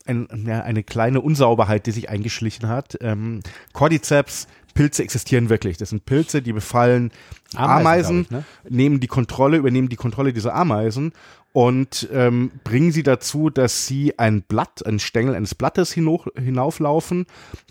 ein, 0.07 0.29
ja, 0.47 0.63
eine 0.63 0.83
kleine 0.83 1.21
Unsauberheit, 1.21 1.87
die 1.87 1.93
sich 1.93 2.09
eingeschlichen 2.09 2.69
hat. 2.69 2.99
Ähm, 3.01 3.41
Cordyceps, 3.73 4.49
Pilze 4.75 5.03
existieren 5.03 5.49
wirklich. 5.49 5.79
Das 5.79 5.91
sind 5.91 6.05
Pilze, 6.05 6.43
die 6.43 6.53
befallen 6.53 7.11
Ameisen, 7.55 7.81
Ameisen 7.81 8.21
ich, 8.23 8.31
ne? 8.31 8.45
nehmen 8.69 9.01
die 9.01 9.07
Kontrolle, 9.07 9.57
übernehmen 9.57 9.89
die 9.89 9.97
Kontrolle 9.97 10.33
dieser 10.33 10.55
Ameisen 10.55 11.13
und 11.57 12.07
ähm, 12.13 12.51
bringen 12.65 12.93
sie 12.93 13.03
dazu, 13.03 13.49
dass 13.49 13.87
sie 13.87 14.19
ein 14.19 14.43
Blatt, 14.43 14.85
ein 14.85 14.99
Stängel 14.99 15.35
eines 15.35 15.55
Blattes 15.55 15.91
hinauf, 15.91 16.29
hinauflaufen, 16.37 17.25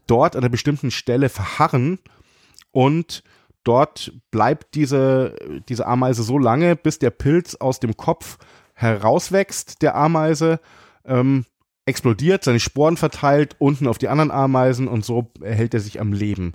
dort 0.08 0.36
an 0.36 0.42
einer 0.42 0.50
bestimmten 0.50 0.90
Stelle 0.90 1.30
verharren 1.30 2.00
und 2.72 3.24
dort 3.64 4.12
bleibt 4.32 4.74
diese, 4.74 5.36
diese 5.70 5.86
Ameise 5.86 6.24
so 6.24 6.40
lange, 6.40 6.76
bis 6.76 6.98
der 6.98 7.12
Pilz 7.12 7.54
aus 7.54 7.80
dem 7.80 7.96
Kopf 7.96 8.40
herauswächst, 8.74 9.84
der 9.84 9.96
Ameise, 9.96 10.60
ähm, 11.06 11.46
explodiert, 11.86 12.44
seine 12.44 12.60
Sporen 12.60 12.98
verteilt, 12.98 13.56
unten 13.60 13.86
auf 13.86 14.00
die 14.00 14.08
anderen 14.08 14.32
Ameisen 14.32 14.88
und 14.88 15.06
so 15.06 15.32
erhält 15.42 15.76
er 15.76 15.80
sich 15.80 16.02
am 16.02 16.12
Leben. 16.12 16.54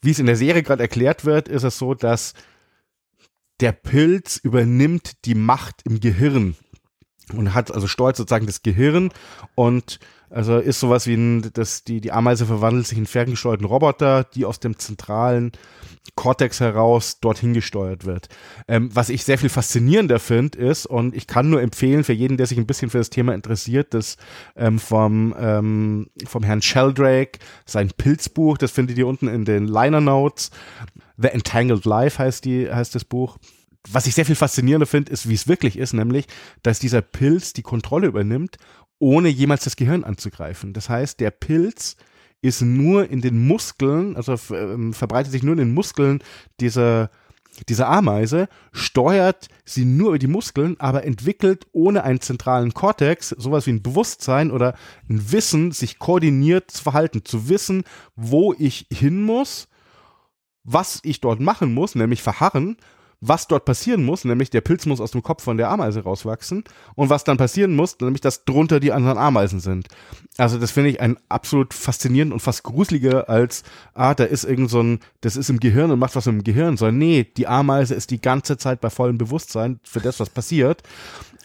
Wie 0.00 0.12
es 0.12 0.18
in 0.18 0.24
der 0.24 0.36
Serie 0.36 0.62
gerade 0.62 0.84
erklärt 0.84 1.26
wird, 1.26 1.48
ist 1.48 1.64
es 1.64 1.76
so, 1.76 1.92
dass 1.92 2.32
der 3.60 3.72
Pilz 3.72 4.36
übernimmt 4.36 5.24
die 5.24 5.34
Macht 5.34 5.82
im 5.84 6.00
Gehirn 6.00 6.56
und 7.32 7.54
hat 7.54 7.72
also 7.72 7.86
steuert 7.86 8.16
sozusagen 8.16 8.46
das 8.46 8.62
Gehirn 8.62 9.10
und 9.54 10.00
Also 10.30 10.58
ist 10.58 10.78
sowas 10.78 11.08
wie 11.08 11.14
ein, 11.14 11.50
dass 11.52 11.82
die, 11.82 12.00
die 12.00 12.12
Ameise 12.12 12.46
verwandelt 12.46 12.86
sich 12.86 12.96
in 12.96 13.06
ferngesteuerten 13.06 13.66
Roboter, 13.66 14.24
die 14.24 14.44
aus 14.44 14.60
dem 14.60 14.78
zentralen 14.78 15.50
Cortex 16.14 16.60
heraus 16.60 17.18
dorthin 17.20 17.52
gesteuert 17.52 18.04
wird. 18.04 18.28
Ähm, 18.68 18.90
was 18.94 19.08
ich 19.08 19.24
sehr 19.24 19.38
viel 19.38 19.48
faszinierender 19.48 20.20
finde, 20.20 20.58
ist, 20.58 20.86
und 20.86 21.16
ich 21.16 21.26
kann 21.26 21.50
nur 21.50 21.60
empfehlen 21.60 22.04
für 22.04 22.12
jeden, 22.12 22.36
der 22.36 22.46
sich 22.46 22.58
ein 22.58 22.66
bisschen 22.66 22.90
für 22.90 22.98
das 22.98 23.10
Thema 23.10 23.34
interessiert, 23.34 23.92
das 23.92 24.16
ähm, 24.56 24.78
vom, 24.78 25.34
ähm, 25.38 26.10
vom 26.26 26.44
Herrn 26.44 26.62
Sheldrake, 26.62 27.40
sein 27.66 27.90
Pilzbuch, 27.96 28.56
das 28.56 28.70
findet 28.70 28.98
ihr 28.98 29.08
unten 29.08 29.28
in 29.28 29.44
den 29.44 29.66
Liner 29.66 30.00
Notes. 30.00 30.50
The 31.16 31.28
Entangled 31.28 31.84
Life 31.84 32.18
heißt 32.18 32.44
die, 32.44 32.70
heißt 32.72 32.94
das 32.94 33.04
Buch 33.04 33.36
was 33.90 34.06
ich 34.06 34.14
sehr 34.14 34.26
viel 34.26 34.36
faszinierender 34.36 34.86
finde, 34.86 35.10
ist, 35.10 35.26
wie 35.26 35.34
es 35.34 35.48
wirklich 35.48 35.78
ist, 35.78 35.94
nämlich, 35.94 36.26
dass 36.62 36.80
dieser 36.80 37.00
Pilz 37.00 37.54
die 37.54 37.62
Kontrolle 37.62 38.08
übernimmt, 38.08 38.58
ohne 39.00 39.28
jemals 39.28 39.64
das 39.64 39.74
Gehirn 39.74 40.04
anzugreifen. 40.04 40.72
Das 40.72 40.88
heißt, 40.88 41.18
der 41.18 41.32
Pilz 41.32 41.96
ist 42.42 42.62
nur 42.62 43.10
in 43.10 43.20
den 43.20 43.46
Muskeln, 43.46 44.14
also 44.14 44.36
ähm, 44.54 44.92
verbreitet 44.92 45.32
sich 45.32 45.42
nur 45.42 45.52
in 45.52 45.58
den 45.58 45.74
Muskeln 45.74 46.22
dieser, 46.60 47.10
dieser 47.68 47.88
Ameise, 47.88 48.48
steuert 48.72 49.48
sie 49.64 49.84
nur 49.84 50.10
über 50.10 50.18
die 50.18 50.26
Muskeln, 50.26 50.78
aber 50.78 51.04
entwickelt 51.04 51.66
ohne 51.72 52.04
einen 52.04 52.20
zentralen 52.20 52.72
Kortex 52.72 53.30
sowas 53.30 53.66
wie 53.66 53.72
ein 53.72 53.82
Bewusstsein 53.82 54.50
oder 54.50 54.74
ein 55.08 55.32
Wissen, 55.32 55.72
sich 55.72 55.98
koordiniert 55.98 56.70
zu 56.70 56.82
verhalten, 56.82 57.24
zu 57.24 57.48
wissen, 57.48 57.84
wo 58.16 58.54
ich 58.58 58.86
hin 58.92 59.22
muss, 59.22 59.68
was 60.62 61.00
ich 61.02 61.20
dort 61.20 61.40
machen 61.40 61.74
muss, 61.74 61.94
nämlich 61.94 62.22
verharren 62.22 62.76
was 63.20 63.46
dort 63.46 63.64
passieren 63.66 64.04
muss, 64.04 64.24
nämlich 64.24 64.50
der 64.50 64.62
Pilz 64.62 64.86
muss 64.86 65.00
aus 65.00 65.10
dem 65.10 65.22
Kopf 65.22 65.42
von 65.42 65.58
der 65.58 65.70
Ameise 65.70 66.02
rauswachsen 66.02 66.64
und 66.94 67.10
was 67.10 67.24
dann 67.24 67.36
passieren 67.36 67.76
muss, 67.76 67.98
nämlich 68.00 68.22
dass 68.22 68.44
drunter 68.44 68.80
die 68.80 68.92
anderen 68.92 69.18
Ameisen 69.18 69.60
sind. 69.60 69.88
Also 70.38 70.58
das 70.58 70.70
finde 70.70 70.90
ich 70.90 71.00
ein 71.00 71.18
absolut 71.28 71.74
faszinierend 71.74 72.32
und 72.32 72.40
fast 72.40 72.62
gruseliger 72.62 73.28
als, 73.28 73.62
ah, 73.94 74.14
da 74.14 74.24
ist 74.24 74.44
irgend 74.44 74.70
so 74.70 74.82
ein, 74.82 75.00
das 75.20 75.36
ist 75.36 75.50
im 75.50 75.60
Gehirn 75.60 75.90
und 75.90 75.98
macht 75.98 76.16
was 76.16 76.26
im 76.26 76.44
Gehirn, 76.44 76.78
sondern 76.78 76.98
nee, 76.98 77.26
die 77.36 77.46
Ameise 77.46 77.94
ist 77.94 78.10
die 78.10 78.20
ganze 78.22 78.56
Zeit 78.56 78.80
bei 78.80 78.88
vollem 78.88 79.18
Bewusstsein 79.18 79.80
für 79.82 80.00
das, 80.00 80.18
was 80.18 80.30
passiert 80.30 80.82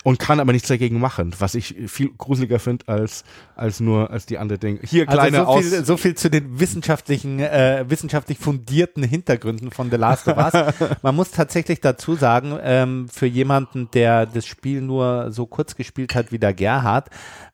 und 0.06 0.20
kann 0.20 0.40
aber 0.40 0.54
nichts 0.54 0.68
dagegen 0.68 1.00
machen, 1.00 1.34
was 1.40 1.56
ich 1.56 1.74
viel 1.88 2.12
gruseliger 2.16 2.60
finde 2.60 2.88
als 2.88 3.24
als 3.56 3.80
nur 3.80 4.12
als 4.12 4.28
die 4.28 4.38
andere 4.38 4.60
Dinge. 4.60 4.80
Hier 4.84 5.10
also 5.10 5.20
kleine 5.20 5.48
also 5.48 5.62
so 5.62 5.70
viel, 5.70 5.86
so 5.86 5.98
viel 5.98 6.16
zu 6.16 6.30
den 6.30 6.60
wissenschaftlichen 6.60 7.40
äh, 7.40 7.86
wissenschaftlich 7.88 8.38
fundierten 8.38 9.02
Hintergründen 9.02 9.72
von 9.72 9.90
The 9.90 9.98
Last 9.98 10.28
of 10.28 10.38
Us. 10.38 10.76
Man 11.02 11.16
muss 11.16 11.32
tatsächlich 11.32 11.65
dazu 11.82 12.16
sagen, 12.16 12.58
ähm, 12.62 13.08
für 13.10 13.26
jemanden, 13.26 13.90
der 13.94 14.26
das 14.26 14.46
Spiel 14.46 14.82
nur 14.82 15.32
so 15.32 15.46
kurz 15.46 15.76
gespielt 15.76 16.16
hat 16.16 16.32
wie 16.32 16.40
der 16.40 16.54
Gerhard, 16.54 17.10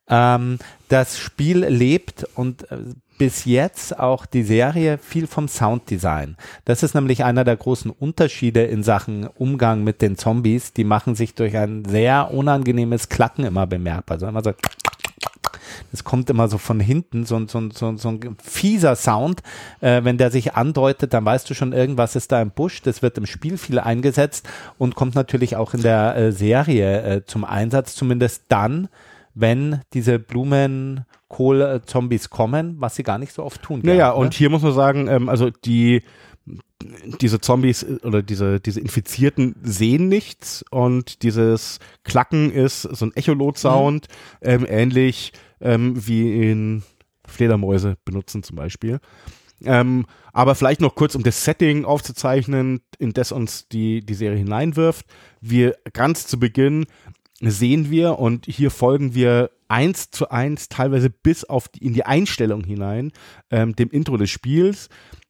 ähm, 0.10 0.60
das 0.90 1.18
Spiel 1.18 1.66
lebt 1.66 2.26
und 2.36 2.70
äh, 2.72 2.78
bis 3.18 3.46
jetzt 3.46 4.00
auch 4.00 4.26
die 4.26 4.42
Serie 4.42 4.98
viel 4.98 5.28
vom 5.28 5.48
Sounddesign. 5.48 6.38
Das 6.66 6.82
ist 6.82 6.96
nämlich 6.96 7.24
einer 7.24 7.44
der 7.44 7.56
großen 7.56 7.92
Unterschiede 7.92 8.64
in 8.64 8.82
Sachen 8.82 9.28
Umgang 9.28 9.84
mit 9.84 10.02
den 10.02 10.18
Zombies. 10.18 10.74
Die 10.74 10.84
machen 10.84 11.14
sich 11.14 11.36
durch 11.36 11.56
ein 11.56 11.86
sehr 11.86 12.34
unangenehmes 12.34 13.10
Klacken 13.10 13.46
immer 13.46 13.68
bemerkbar. 13.68 14.16
Also 14.16 14.26
immer 14.26 14.44
so 14.44 14.54
das 15.92 16.04
kommt 16.04 16.30
immer 16.30 16.48
so 16.48 16.58
von 16.58 16.80
hinten, 16.80 17.26
so, 17.26 17.46
so, 17.48 17.70
so, 17.72 17.98
so 17.98 18.10
ein 18.10 18.38
fieser 18.42 18.96
Sound. 18.96 19.42
Äh, 19.82 20.04
wenn 20.04 20.18
der 20.18 20.32
sich 20.32 20.56
andeutet, 20.56 21.14
dann 21.14 21.26
weißt 21.26 21.50
du 21.50 21.54
schon, 21.54 21.74
irgendwas 21.74 22.16
ist 22.16 22.32
da 22.32 22.42
im 22.42 22.52
Busch. 22.52 22.82
Das 22.82 23.02
wird 23.02 23.18
im 23.18 23.26
Spiel 23.26 23.58
viel 23.58 23.80
eingesetzt 23.80 24.48
und 24.78 24.96
kommt 24.96 25.16
natürlich 25.16 25.56
auch 25.56 25.74
in 25.74 25.82
der 25.82 26.16
äh, 26.16 26.32
Serie 26.32 27.02
äh, 27.02 27.26
zum 27.26 27.44
Einsatz, 27.44 27.96
zumindest 27.96 28.44
dann, 28.50 28.88
wenn 29.34 29.82
diese 29.94 30.20
Blumenkohl-Zombies 30.20 32.30
kommen, 32.30 32.76
was 32.80 32.96
sie 32.96 33.04
gar 33.04 33.18
nicht 33.18 33.34
so 33.34 33.44
oft 33.44 33.62
tun. 33.62 33.82
Naja, 33.84 34.12
und 34.12 34.34
hier 34.34 34.50
muss 34.50 34.62
man 34.62 34.74
sagen, 34.74 35.08
ähm, 35.08 35.30
also 35.30 35.50
die 35.50 36.04
diese 37.20 37.40
Zombies 37.40 37.84
äh, 37.84 37.98
oder 38.04 38.22
diese, 38.22 38.60
diese 38.60 38.80
Infizierten 38.80 39.56
sehen 39.64 40.08
nichts 40.08 40.64
und 40.70 41.24
dieses 41.24 41.80
Klacken 42.04 42.52
ist 42.52 42.82
so 42.82 43.06
ein 43.06 43.16
Echolot-Sound, 43.16 44.08
mhm. 44.42 44.48
ähm, 44.48 44.66
ähnlich 44.68 45.34
ähm, 45.62 46.06
wie 46.06 46.50
in 46.50 46.84
Fledermäuse 47.26 47.98
benutzen 48.06 48.44
zum 48.44 48.56
Beispiel. 48.56 49.00
Ähm, 49.64 50.06
aber 50.34 50.56
vielleicht 50.56 50.82
noch 50.82 50.96
kurz, 50.96 51.16
um 51.16 51.24
das 51.24 51.44
Setting 51.46 51.86
aufzuzeichnen, 51.86 52.82
in 52.98 53.14
das 53.14 53.32
uns 53.32 53.68
die, 53.68 54.04
die 54.06 54.14
Serie 54.14 54.38
hineinwirft. 54.38 55.06
Wir 55.40 55.76
ganz 55.94 56.28
zu 56.28 56.40
Beginn 56.40 56.86
sehen 57.42 57.90
wir 57.90 58.20
und 58.20 58.46
hier 58.46 58.72
folgen 58.72 59.16
wir 59.16 59.52
eins 59.68 60.12
zu 60.12 60.30
eins, 60.30 60.70
teilweise 60.70 61.10
bis 61.10 61.44
auf 61.44 61.68
die, 61.68 61.86
in 61.86 61.94
die 61.94 62.06
Einstellung 62.06 62.64
hinein, 62.64 63.12
ähm, 63.50 63.76
dem 63.76 63.90
Intro 63.90 64.18
des 64.18 64.30
Spiels. 64.30 64.90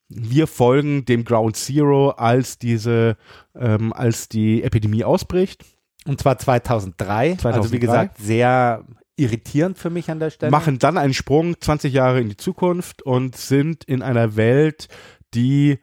Wir 0.10 0.48
folgen 0.48 1.06
dem 1.06 1.24
Ground 1.24 1.56
Zero, 1.56 2.10
als 2.10 2.58
diese, 2.58 3.18
ähm, 3.56 3.94
als 3.94 4.28
die 4.28 4.64
Epidemie 4.64 5.04
ausbricht. 5.06 5.64
Und 6.06 6.20
zwar 6.20 6.38
2003. 6.38 7.36
2003. 7.36 7.50
Also 7.54 7.72
wie 7.72 7.80
gesagt, 7.80 8.18
sehr 8.18 8.84
irritierend 9.22 9.78
für 9.78 9.90
mich 9.90 10.10
an 10.10 10.20
der 10.20 10.30
Stelle. 10.30 10.52
Machen 10.52 10.80
dann 10.80 10.98
einen 10.98 11.14
Sprung 11.14 11.60
20 11.60 11.94
Jahre 11.94 12.20
in 12.20 12.30
die 12.30 12.38
Zukunft 12.38 13.02
und 13.02 13.36
sind 13.36 13.84
in 13.84 14.02
einer 14.02 14.36
Welt, 14.36 14.88
die 15.34 15.80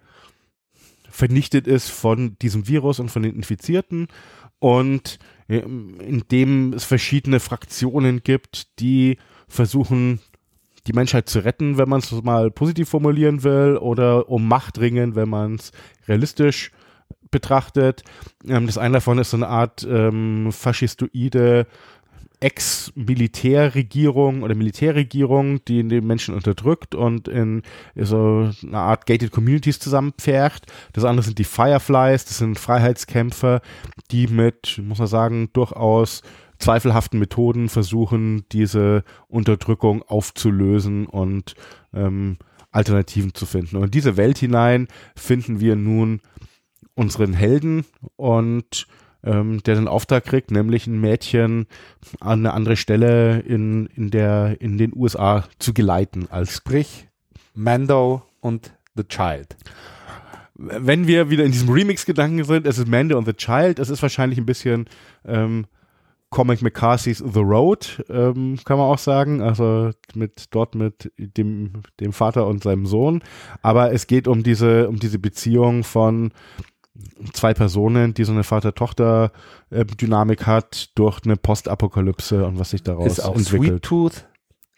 vernichtet 1.10 1.66
ist 1.66 1.88
von 1.88 2.36
diesem 2.40 2.68
Virus 2.68 3.00
und 3.00 3.10
von 3.10 3.22
den 3.22 3.34
Infizierten 3.34 4.08
und 4.58 5.18
in 5.48 6.24
dem 6.30 6.74
es 6.74 6.84
verschiedene 6.84 7.40
Fraktionen 7.40 8.22
gibt, 8.22 8.78
die 8.80 9.16
versuchen, 9.48 10.20
die 10.86 10.92
Menschheit 10.92 11.28
zu 11.28 11.40
retten, 11.40 11.78
wenn 11.78 11.88
man 11.88 12.00
es 12.00 12.10
mal 12.22 12.50
positiv 12.50 12.90
formulieren 12.90 13.42
will, 13.42 13.78
oder 13.78 14.28
um 14.28 14.46
Macht 14.46 14.78
ringen, 14.78 15.14
wenn 15.14 15.28
man 15.28 15.54
es 15.54 15.72
realistisch 16.06 16.70
betrachtet. 17.30 18.04
Ähm, 18.46 18.66
das 18.66 18.78
eine 18.78 18.94
davon 18.94 19.18
ist 19.18 19.30
so 19.30 19.36
eine 19.36 19.48
Art 19.48 19.86
ähm, 19.88 20.50
faschistoide 20.50 21.66
Ex-Militärregierung 22.40 24.42
oder 24.42 24.54
Militärregierung, 24.54 25.64
die 25.64 25.86
den 25.86 26.06
Menschen 26.06 26.34
unterdrückt 26.34 26.94
und 26.94 27.28
in 27.28 27.62
so 27.96 28.50
eine 28.62 28.78
Art 28.78 29.06
gated 29.06 29.32
Communities 29.32 29.80
zusammenpfercht. 29.80 30.66
Das 30.92 31.04
andere 31.04 31.24
sind 31.24 31.38
die 31.38 31.44
Fireflies, 31.44 32.26
das 32.26 32.38
sind 32.38 32.58
Freiheitskämpfer, 32.58 33.60
die 34.10 34.28
mit, 34.28 34.80
muss 34.84 34.98
man 34.98 35.08
sagen, 35.08 35.50
durchaus 35.52 36.22
zweifelhaften 36.58 37.18
Methoden 37.18 37.68
versuchen, 37.68 38.44
diese 38.52 39.04
Unterdrückung 39.28 40.02
aufzulösen 40.02 41.06
und 41.06 41.54
ähm, 41.92 42.36
Alternativen 42.70 43.34
zu 43.34 43.46
finden. 43.46 43.76
Und 43.76 43.84
in 43.84 43.90
diese 43.90 44.16
Welt 44.16 44.38
hinein 44.38 44.88
finden 45.16 45.60
wir 45.60 45.76
nun 45.76 46.20
unseren 46.94 47.32
Helden 47.32 47.84
und 48.16 48.86
ähm, 49.24 49.62
der 49.64 49.74
den 49.74 49.88
Auftrag 49.88 50.24
kriegt, 50.24 50.50
nämlich 50.50 50.86
ein 50.86 51.00
Mädchen 51.00 51.66
an 52.20 52.40
eine 52.40 52.54
andere 52.54 52.76
Stelle 52.76 53.40
in, 53.40 53.86
in, 53.86 54.10
der, 54.10 54.60
in 54.60 54.78
den 54.78 54.92
USA 54.94 55.44
zu 55.58 55.74
geleiten. 55.74 56.28
Als 56.30 56.54
Sprich, 56.54 57.08
Mando 57.54 58.22
und 58.40 58.72
The 58.94 59.04
Child. 59.04 59.56
Wenn 60.54 61.06
wir 61.06 61.30
wieder 61.30 61.44
in 61.44 61.52
diesem 61.52 61.68
Remix-Gedanken 61.68 62.42
sind, 62.44 62.66
es 62.66 62.78
ist 62.78 62.88
Mando 62.88 63.16
und 63.16 63.26
The 63.26 63.34
Child, 63.34 63.78
es 63.78 63.90
ist 63.90 64.02
wahrscheinlich 64.02 64.38
ein 64.38 64.46
bisschen 64.46 64.86
ähm, 65.24 65.66
Comic 66.30 66.62
McCarthy's 66.62 67.18
The 67.18 67.40
Road, 67.40 68.04
ähm, 68.10 68.58
kann 68.64 68.76
man 68.76 68.86
auch 68.86 68.98
sagen. 68.98 69.40
Also 69.40 69.92
mit 70.14 70.46
dort 70.50 70.74
mit 70.74 71.12
dem, 71.16 71.82
dem 72.00 72.12
Vater 72.12 72.46
und 72.46 72.62
seinem 72.62 72.86
Sohn. 72.86 73.22
Aber 73.62 73.92
es 73.92 74.06
geht 74.06 74.28
um 74.28 74.42
diese, 74.42 74.88
um 74.88 74.98
diese 74.98 75.18
Beziehung 75.18 75.84
von 75.84 76.32
zwei 77.32 77.54
Personen, 77.54 78.14
die 78.14 78.24
so 78.24 78.32
eine 78.32 78.44
Vater-Tochter-Dynamik 78.44 80.46
hat 80.46 80.90
durch 80.96 81.20
eine 81.24 81.36
Postapokalypse 81.36 82.44
und 82.44 82.58
was 82.58 82.70
sich 82.70 82.82
daraus 82.82 83.06
ist 83.06 83.20
auch 83.20 83.36
entwickelt. 83.36 83.70
Sweet 83.70 83.82
Tooth 83.82 84.24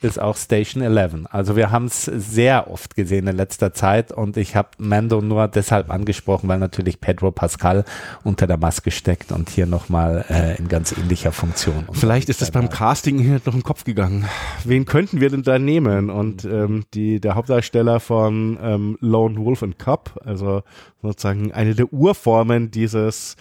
ist 0.02 0.20
auch 0.20 0.36
Station 0.36 0.82
11. 0.82 1.26
Also 1.30 1.56
wir 1.56 1.70
haben 1.70 1.86
es 1.86 2.04
sehr 2.04 2.70
oft 2.70 2.96
gesehen 2.96 3.26
in 3.26 3.36
letzter 3.36 3.72
Zeit 3.74 4.12
und 4.12 4.36
ich 4.36 4.56
habe 4.56 4.68
Mando 4.78 5.20
nur 5.20 5.48
deshalb 5.48 5.90
angesprochen, 5.90 6.48
weil 6.48 6.58
natürlich 6.58 7.00
Pedro 7.00 7.30
Pascal 7.30 7.84
unter 8.24 8.46
der 8.46 8.56
Maske 8.56 8.90
steckt 8.90 9.32
und 9.32 9.50
hier 9.50 9.66
nochmal 9.66 10.24
äh, 10.30 10.56
in 10.56 10.68
ganz 10.68 10.92
ähnlicher 10.92 11.32
Funktion. 11.32 11.86
Vielleicht 11.92 12.28
ist 12.28 12.40
das 12.40 12.50
beim 12.50 12.70
Casting 12.70 13.18
hier 13.18 13.40
noch 13.44 13.54
im 13.54 13.62
Kopf 13.62 13.84
gegangen. 13.84 14.26
Wen 14.64 14.86
könnten 14.86 15.20
wir 15.20 15.28
denn 15.28 15.42
da 15.42 15.58
nehmen? 15.58 16.10
Und 16.10 16.44
ähm, 16.44 16.84
die, 16.94 17.20
der 17.20 17.34
Hauptdarsteller 17.34 18.00
von 18.00 18.58
ähm, 18.62 18.96
Lone 19.00 19.36
Wolf 19.38 19.62
and 19.62 19.78
Cub, 19.78 20.18
also 20.24 20.62
sozusagen 21.02 21.52
eine 21.52 21.74
der 21.74 21.92
Urformen 21.92 22.70
dieses 22.70 23.36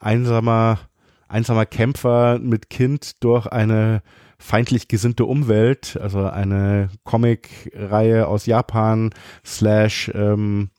einsamer, 0.00 0.80
einsamer 1.28 1.66
Kämpfer 1.66 2.38
mit 2.40 2.70
Kind 2.70 3.22
durch 3.22 3.46
eine 3.46 4.02
feindlich 4.40 4.88
gesinnte 4.88 5.26
Umwelt, 5.26 5.98
also 6.00 6.24
eine 6.24 6.88
Comic-Reihe 7.04 8.26
aus 8.26 8.46
Japan 8.46 9.10
slash 9.44 10.10
ähm, 10.14 10.70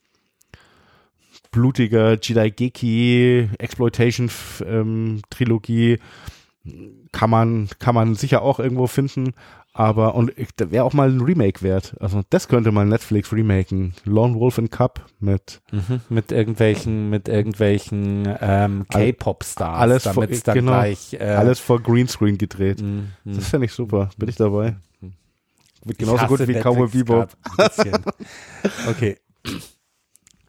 blutiger 1.51 2.17
Jidaigeki 2.19 3.49
Exploitation 3.59 4.29
ähm, 4.65 5.21
Trilogie 5.29 5.99
kann 7.11 7.29
man, 7.29 7.69
kann 7.79 7.95
man 7.95 8.15
sicher 8.15 8.41
auch 8.41 8.59
irgendwo 8.59 8.87
finden. 8.87 9.33
Aber, 9.73 10.15
und 10.15 10.33
da 10.57 10.69
wäre 10.69 10.83
auch 10.83 10.91
mal 10.93 11.09
ein 11.09 11.21
Remake 11.21 11.61
wert. 11.61 11.95
Also, 12.01 12.23
das 12.29 12.49
könnte 12.49 12.71
mal 12.73 12.85
Netflix 12.85 13.31
remaken. 13.31 13.93
Lone 14.03 14.35
Wolf 14.35 14.59
and 14.59 14.69
Cup 14.69 15.05
mit. 15.19 15.61
Mhm, 15.71 16.01
mit 16.09 16.31
irgendwelchen, 16.33 17.09
mit 17.09 17.29
irgendwelchen 17.29 18.27
ähm, 18.41 18.85
K-Pop-Stars. 18.89 19.79
Alles 19.79 20.03
vor, 20.03 20.27
dann 20.27 20.53
genau, 20.55 20.71
gleich. 20.73 21.13
Äh, 21.13 21.23
alles 21.23 21.59
vor 21.59 21.81
Greenscreen 21.81 22.37
gedreht. 22.37 22.81
mh, 22.81 23.03
mh. 23.23 23.35
Das 23.35 23.47
fände 23.47 23.65
ich 23.65 23.71
super. 23.71 24.09
Bin 24.17 24.27
ich 24.27 24.35
dabei. 24.35 24.75
Mhm. 24.99 25.13
Wird 25.85 25.91
Ich 25.91 25.97
genauso 25.97 26.21
hasse 26.21 26.37
gut 26.37 26.47
wie 26.47 26.53
Cowboy 26.53 26.89
Bebop. 26.89 27.29
okay. 28.89 29.17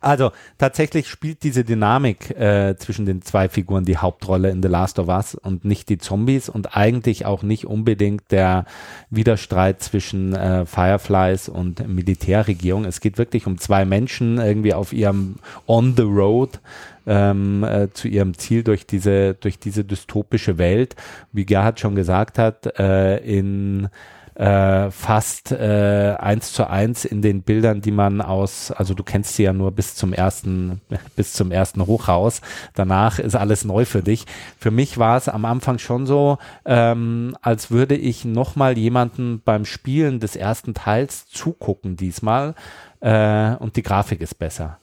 Also 0.03 0.33
tatsächlich 0.59 1.09
spielt 1.09 1.45
diese 1.45 1.65
Dynamik 1.65 2.31
äh, 2.31 2.77
zwischen 2.77 3.07
den 3.07 3.23
zwei 3.23 3.49
Figuren 3.49 3.85
die 3.85 3.99
Hauptrolle 3.99 4.51
in 4.51 4.63
The 4.63 4.69
Last 4.69 4.99
of 4.99 5.09
Us 5.09 5.35
und 5.37 5.65
nicht 5.65 5.89
die 5.89 5.99
Zombies 5.99 6.49
und 6.49 6.77
eigentlich 6.77 7.25
auch 7.25 7.43
nicht 7.43 7.67
unbedingt 7.67 8.31
der 8.31 8.67
Widerstreit 9.11 9.81
zwischen 9.83 10.35
äh, 10.35 10.67
Fireflies 10.67 11.49
und 11.49 11.87
Militärregierung. 11.89 12.85
Es 12.85 13.01
geht 13.01 13.17
wirklich 13.17 13.47
um 13.47 13.59
zwei 13.59 13.85
Menschen 13.85 14.39
irgendwie 14.39 14.75
auf 14.75 14.93
ihrem 14.93 15.37
On 15.69 15.95
the 15.97 16.03
Road 16.03 16.61
ähm, 17.07 17.65
äh, 17.65 17.89
zu 17.93 18.09
ihrem 18.09 18.37
Ziel 18.37 18.65
durch 18.65 18.87
diese 18.87 19.35
durch 19.35 19.59
diese 19.59 19.85
dystopische 19.85 20.59
Welt. 20.59 20.97
Wie 21.33 21.47
Gerhard 21.47 21.81
schon 21.81 21.95
gesagt 21.95 22.39
hat, 22.39 22.79
äh, 22.79 23.19
in 23.19 23.89
äh, 24.35 24.91
fast 24.91 25.53
äh, 25.53 26.17
eins 26.19 26.53
zu 26.53 26.69
eins 26.69 27.05
in 27.05 27.23
den 27.23 27.43
Bildern, 27.43 27.81
die 27.81 27.91
man 27.91 28.21
aus, 28.21 28.71
also 28.71 28.95
du 28.95 29.03
kennst 29.03 29.37
sie 29.37 29.45
ja 29.45 29.53
nur 29.53 29.73
bis 29.73 29.95
zum 29.95 30.13
ersten, 30.13 30.81
bis 31.17 31.33
zum 31.33 31.51
ersten 31.51 31.87
Hochhaus. 31.87 32.41
Danach 32.75 33.19
ist 33.19 33.35
alles 33.35 33.65
neu 33.65 33.85
für 33.85 34.03
dich. 34.03 34.27
Für 34.59 34.71
mich 34.71 34.99
war 34.99 35.17
es 35.17 35.29
am 35.29 35.45
Anfang 35.45 35.79
schon 35.79 36.07
so, 36.07 36.39
ähm, 36.65 37.37
als 37.43 37.71
würde 37.71 37.97
ich 37.97 38.25
nochmal 38.25 38.79
jemanden 38.79 39.43
beim 39.45 39.65
Spielen 39.65 40.21
des 40.21 40.37
ersten 40.37 40.75
Teils 40.75 41.27
zugucken 41.27 41.97
diesmal. 41.97 42.55
Äh, 43.01 43.57
und 43.57 43.77
die 43.77 43.83
Grafik 43.83 44.21
ist 44.21 44.39
besser. 44.39 44.79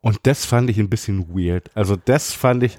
Und 0.00 0.20
das 0.24 0.44
fand 0.44 0.70
ich 0.70 0.78
ein 0.78 0.90
bisschen 0.90 1.28
weird. 1.28 1.70
Also 1.74 1.96
das 1.96 2.32
fand 2.32 2.62
ich 2.62 2.78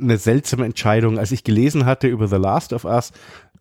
eine 0.00 0.16
seltsame 0.16 0.64
Entscheidung. 0.64 1.18
Als 1.18 1.32
ich 1.32 1.44
gelesen 1.44 1.86
hatte 1.86 2.08
über 2.08 2.28
The 2.28 2.36
Last 2.36 2.72
of 2.72 2.84
Us, 2.84 3.12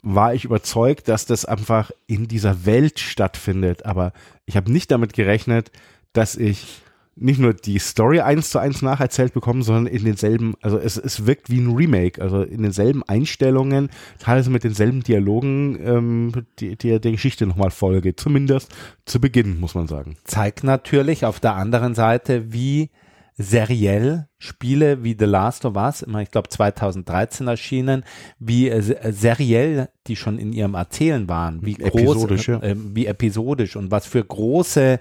war 0.09 0.33
ich 0.33 0.45
überzeugt, 0.45 1.09
dass 1.09 1.25
das 1.25 1.43
einfach 1.43 1.91
in 2.07 2.29
dieser 2.29 2.65
Welt 2.65 2.99
stattfindet. 2.99 3.85
Aber 3.85 4.13
ich 4.45 4.55
habe 4.55 4.71
nicht 4.71 4.89
damit 4.89 5.11
gerechnet, 5.11 5.71
dass 6.13 6.35
ich 6.35 6.81
nicht 7.19 7.39
nur 7.39 7.53
die 7.53 7.79
Story 7.79 8.21
eins 8.21 8.51
zu 8.51 8.59
eins 8.59 8.81
nacherzählt 8.81 9.33
bekomme, 9.33 9.63
sondern 9.63 9.87
in 9.87 10.05
denselben, 10.05 10.53
also 10.61 10.77
es, 10.77 10.97
es 10.97 11.25
wirkt 11.25 11.49
wie 11.49 11.59
ein 11.59 11.75
Remake, 11.75 12.21
also 12.21 12.43
in 12.43 12.61
denselben 12.61 13.03
Einstellungen, 13.03 13.89
teilweise 14.19 14.49
mit 14.49 14.63
denselben 14.63 15.03
Dialogen, 15.03 15.79
ähm, 15.83 16.31
die, 16.59 16.77
die 16.77 16.99
der 16.99 17.11
Geschichte 17.11 17.45
nochmal 17.45 17.71
folge. 17.71 18.15
Zumindest 18.15 18.73
zu 19.05 19.19
Beginn, 19.19 19.59
muss 19.59 19.75
man 19.75 19.87
sagen. 19.87 20.15
Zeigt 20.23 20.63
natürlich 20.63 21.25
auf 21.25 21.39
der 21.39 21.55
anderen 21.55 21.95
Seite, 21.95 22.53
wie 22.53 22.91
seriell 23.37 24.27
Spiele 24.39 25.03
wie 25.03 25.15
The 25.17 25.25
Last 25.25 25.65
of 25.65 25.75
Us, 25.75 26.01
immer 26.01 26.21
ich 26.21 26.31
glaube 26.31 26.49
2013 26.49 27.47
erschienen, 27.47 28.03
wie 28.39 28.69
äh, 28.69 28.81
se- 28.81 28.97
seriell 29.11 29.89
die 30.07 30.15
schon 30.15 30.39
in 30.39 30.53
ihrem 30.53 30.73
Erzählen 30.75 31.27
waren, 31.29 31.65
wie 31.65 31.75
groß, 31.75 31.87
Episodisch, 31.93 32.47
ja. 32.47 32.61
äh, 32.61 32.75
wie 32.77 33.05
episodisch 33.05 33.75
und 33.75 33.91
was 33.91 34.05
für 34.07 34.23
große 34.23 34.99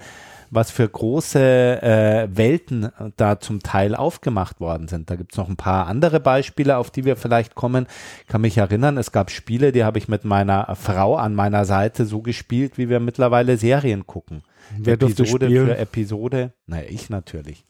was 0.48 0.70
für 0.70 0.88
große 0.88 1.82
äh, 1.82 2.28
Welten 2.30 2.88
da 3.16 3.40
zum 3.40 3.64
Teil 3.64 3.96
aufgemacht 3.96 4.60
worden 4.60 4.86
sind. 4.86 5.10
Da 5.10 5.16
gibt's 5.16 5.36
noch 5.36 5.48
ein 5.48 5.56
paar 5.56 5.88
andere 5.88 6.20
Beispiele, 6.20 6.76
auf 6.76 6.92
die 6.92 7.04
wir 7.04 7.16
vielleicht 7.16 7.56
kommen. 7.56 7.86
Ich 8.22 8.28
kann 8.28 8.42
mich 8.42 8.56
erinnern, 8.56 8.96
es 8.96 9.10
gab 9.10 9.32
Spiele, 9.32 9.72
die 9.72 9.82
habe 9.82 9.98
ich 9.98 10.06
mit 10.06 10.24
meiner 10.24 10.76
Frau 10.76 11.16
an 11.16 11.34
meiner 11.34 11.64
Seite 11.64 12.06
so 12.06 12.22
gespielt, 12.22 12.78
wie 12.78 12.88
wir 12.88 13.00
mittlerweile 13.00 13.56
Serien 13.56 14.06
gucken. 14.06 14.42
Wer 14.78 14.94
Episode 14.94 15.48
für 15.48 15.76
Episode. 15.78 16.52
Naja, 16.66 16.84
ich 16.90 17.10
natürlich. 17.10 17.64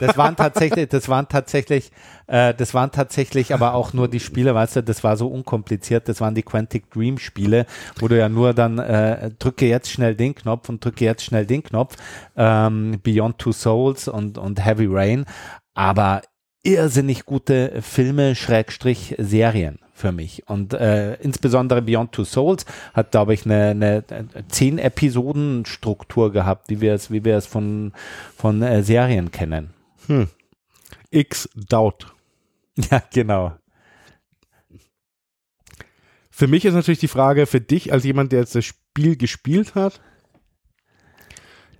Das 0.00 0.16
waren 0.16 0.36
tatsächlich, 0.36 0.88
das 0.88 1.08
waren 1.08 1.28
tatsächlich, 1.28 1.90
äh, 2.26 2.54
das 2.54 2.74
waren 2.74 2.90
tatsächlich 2.90 3.54
aber 3.54 3.74
auch 3.74 3.92
nur 3.92 4.08
die 4.08 4.20
Spiele, 4.20 4.54
weißt 4.54 4.76
du, 4.76 4.82
das 4.82 5.04
war 5.04 5.16
so 5.16 5.28
unkompliziert, 5.28 6.08
das 6.08 6.20
waren 6.20 6.34
die 6.34 6.42
Quantic 6.42 6.90
Dream 6.90 7.18
Spiele, 7.18 7.66
wo 7.98 8.08
du 8.08 8.18
ja 8.18 8.28
nur 8.28 8.54
dann 8.54 8.78
äh, 8.78 9.30
drücke 9.38 9.66
jetzt 9.66 9.90
schnell 9.90 10.14
den 10.14 10.34
Knopf 10.34 10.68
und 10.68 10.84
drücke 10.84 11.04
jetzt 11.04 11.24
schnell 11.24 11.46
den 11.46 11.62
Knopf, 11.62 11.96
ähm, 12.36 12.98
Beyond 13.02 13.38
Two 13.38 13.52
Souls 13.52 14.08
und, 14.08 14.38
und 14.38 14.64
Heavy 14.64 14.86
Rain, 14.88 15.24
aber 15.74 16.22
irrsinnig 16.62 17.24
gute 17.24 17.82
Filme, 17.82 18.34
Schrägstrich 18.34 19.14
Serien 19.18 19.78
für 19.94 20.12
mich. 20.12 20.48
Und 20.48 20.74
äh, 20.74 21.14
insbesondere 21.16 21.82
Beyond 21.82 22.12
Two 22.12 22.24
Souls 22.24 22.64
hat, 22.94 23.12
glaube 23.12 23.34
ich, 23.34 23.44
eine, 23.44 23.70
eine 23.70 24.04
zehn 24.48 24.78
Episoden 24.78 25.64
Struktur 25.64 26.32
gehabt, 26.32 26.68
wie 26.68 26.80
wir 26.80 26.94
es, 26.94 27.10
wie 27.10 27.24
wir 27.24 27.36
es 27.36 27.46
von, 27.46 27.92
von 28.36 28.62
äh, 28.62 28.82
Serien 28.82 29.30
kennen. 29.30 29.70
X 31.10 31.48
Doubt. 31.54 32.06
Ja, 32.90 33.02
genau. 33.12 33.52
Für 36.30 36.46
mich 36.46 36.64
ist 36.64 36.72
natürlich 36.72 37.00
die 37.00 37.06
Frage, 37.06 37.44
für 37.44 37.60
dich 37.60 37.92
als 37.92 38.02
jemand, 38.04 38.32
der 38.32 38.40
jetzt 38.40 38.54
das 38.54 38.64
Spiel 38.64 39.16
gespielt 39.16 39.74
hat, 39.74 40.00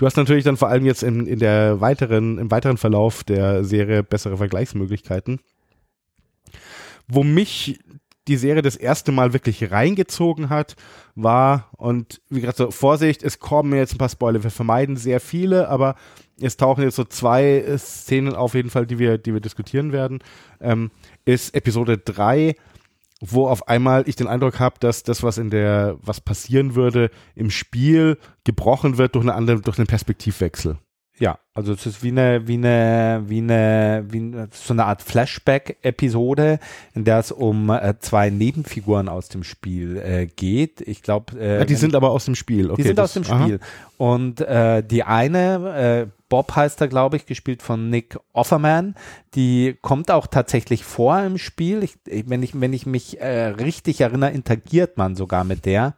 du 0.02 0.06
hast 0.06 0.16
natürlich 0.16 0.42
dann 0.42 0.56
vor 0.56 0.66
allem 0.66 0.84
jetzt 0.84 1.04
in, 1.04 1.28
in 1.28 1.38
der 1.38 1.80
weiteren, 1.80 2.36
im 2.38 2.50
weiteren 2.50 2.76
Verlauf 2.76 3.22
der 3.22 3.62
Serie 3.62 4.02
bessere 4.02 4.36
Vergleichsmöglichkeiten. 4.36 5.38
Wo 7.06 7.22
mich 7.22 7.78
die 8.26 8.36
Serie 8.36 8.62
das 8.62 8.74
erste 8.74 9.12
Mal 9.12 9.32
wirklich 9.32 9.70
reingezogen 9.70 10.50
hat, 10.50 10.74
war, 11.14 11.70
und 11.76 12.20
wie 12.30 12.40
gesagt, 12.40 12.58
so 12.58 12.72
Vorsicht, 12.72 13.22
es 13.22 13.38
kommen 13.38 13.74
jetzt 13.74 13.94
ein 13.94 13.98
paar 13.98 14.08
Spoiler, 14.08 14.42
wir 14.42 14.50
vermeiden 14.50 14.96
sehr 14.96 15.20
viele, 15.20 15.68
aber 15.68 15.94
es 16.40 16.56
tauchen 16.56 16.82
jetzt 16.82 16.96
so 16.96 17.04
zwei 17.04 17.64
Szenen 17.78 18.34
auf 18.34 18.54
jeden 18.54 18.70
Fall, 18.70 18.86
die 18.86 18.98
wir, 18.98 19.18
die 19.18 19.32
wir 19.32 19.40
diskutieren 19.40 19.92
werden, 19.92 20.18
ähm, 20.60 20.90
ist 21.24 21.54
Episode 21.54 21.98
3, 21.98 22.56
wo 23.24 23.46
auf 23.46 23.68
einmal 23.68 24.08
ich 24.08 24.16
den 24.16 24.26
Eindruck 24.26 24.58
habe, 24.58 24.80
dass 24.80 25.04
das, 25.04 25.22
was 25.22 25.38
in 25.38 25.48
der, 25.48 25.96
was 26.02 26.20
passieren 26.20 26.74
würde, 26.74 27.10
im 27.36 27.50
Spiel 27.50 28.18
gebrochen 28.42 28.98
wird 28.98 29.14
durch 29.14 29.24
eine 29.24 29.34
andere, 29.34 29.60
durch 29.60 29.78
einen 29.78 29.86
Perspektivwechsel. 29.86 30.78
Ja, 31.18 31.38
also 31.54 31.72
es 31.72 31.84
ist 31.86 32.02
wie 32.02 32.08
eine, 32.08 32.46
wie 32.48 32.54
eine, 32.54 33.22
wie 33.26 33.38
eine, 33.38 34.04
wie 34.08 34.18
eine, 34.18 34.48
so 34.52 34.72
eine 34.72 34.86
Art 34.86 35.02
Flashback-Episode, 35.02 36.58
in 36.94 37.04
der 37.04 37.18
es 37.18 37.32
um 37.32 37.70
äh, 37.70 37.94
zwei 37.98 38.30
Nebenfiguren 38.30 39.08
aus 39.08 39.28
dem 39.28 39.44
Spiel 39.44 39.96
äh, 39.98 40.26
geht. 40.26 40.80
Ich 40.80 41.02
glaube, 41.02 41.38
äh, 41.38 41.58
Ja, 41.58 41.64
die 41.64 41.74
sind 41.74 41.94
aber 41.94 42.10
aus 42.10 42.24
dem 42.24 42.34
Spiel. 42.34 42.70
Okay, 42.70 42.82
die 42.82 42.88
sind 42.88 42.98
das- 42.98 43.16
aus 43.16 43.22
dem 43.22 43.32
aha. 43.32 43.42
Spiel. 43.44 43.60
Und 43.98 44.40
äh, 44.40 44.82
die 44.82 45.04
eine, 45.04 46.06
äh, 46.08 46.12
Bob 46.28 46.56
heißt 46.56 46.80
er, 46.80 46.88
glaube 46.88 47.16
ich, 47.16 47.26
gespielt 47.26 47.62
von 47.62 47.88
Nick 47.90 48.18
Offerman, 48.32 48.94
die 49.34 49.76
kommt 49.80 50.10
auch 50.10 50.26
tatsächlich 50.26 50.82
vor 50.82 51.20
im 51.22 51.38
Spiel. 51.38 51.82
Ich, 51.84 51.94
wenn, 52.26 52.42
ich, 52.42 52.58
wenn 52.58 52.72
ich 52.72 52.84
mich 52.86 53.20
äh, 53.20 53.48
richtig 53.48 54.00
erinnere, 54.00 54.30
interagiert 54.30 54.96
man 54.96 55.14
sogar 55.14 55.44
mit 55.44 55.66
der. 55.66 55.94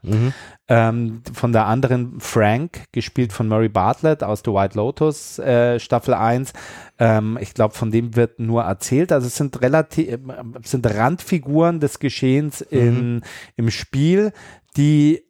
Ähm, 0.68 1.22
von 1.32 1.52
der 1.52 1.66
anderen 1.66 2.20
Frank, 2.20 2.84
gespielt 2.92 3.32
von 3.32 3.48
Murray 3.48 3.68
Bartlett 3.68 4.22
aus 4.24 4.42
The 4.44 4.50
White 4.52 4.76
Lotus, 4.76 5.38
äh, 5.44 5.78
Staffel 5.80 6.14
1. 6.14 6.52
Ähm, 6.98 7.38
ich 7.40 7.54
glaube, 7.54 7.74
von 7.74 7.90
dem 7.90 8.16
wird 8.16 8.38
nur 8.38 8.62
erzählt. 8.62 9.12
Also 9.12 9.26
es 9.26 9.36
sind 9.36 9.60
relativ, 9.62 10.08
äh, 10.08 10.18
sind 10.64 10.86
Randfiguren 10.86 11.80
des 11.80 11.98
Geschehens 11.98 12.60
in, 12.60 13.22
im 13.56 13.70
Spiel, 13.70 14.32
die 14.76 15.24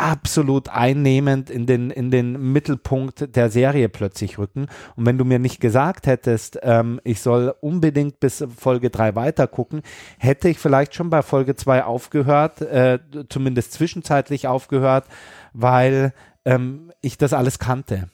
absolut 0.00 0.70
einnehmend 0.70 1.50
in 1.50 1.66
den, 1.66 1.90
in 1.90 2.10
den 2.10 2.52
Mittelpunkt 2.52 3.36
der 3.36 3.50
Serie 3.50 3.88
plötzlich 3.90 4.38
rücken. 4.38 4.66
Und 4.96 5.04
wenn 5.06 5.18
du 5.18 5.24
mir 5.24 5.38
nicht 5.38 5.60
gesagt 5.60 6.06
hättest, 6.06 6.58
ähm, 6.62 7.00
ich 7.04 7.20
soll 7.20 7.54
unbedingt 7.60 8.18
bis 8.18 8.44
Folge 8.56 8.88
3 8.88 9.14
weitergucken, 9.14 9.82
hätte 10.18 10.48
ich 10.48 10.58
vielleicht 10.58 10.94
schon 10.94 11.10
bei 11.10 11.22
Folge 11.22 11.54
2 11.54 11.84
aufgehört, 11.84 12.62
äh, 12.62 12.98
zumindest 13.28 13.72
zwischenzeitlich 13.72 14.48
aufgehört, 14.48 15.04
weil 15.52 16.14
ähm, 16.46 16.92
ich 17.02 17.18
das 17.18 17.34
alles 17.34 17.58
kannte. 17.58 18.08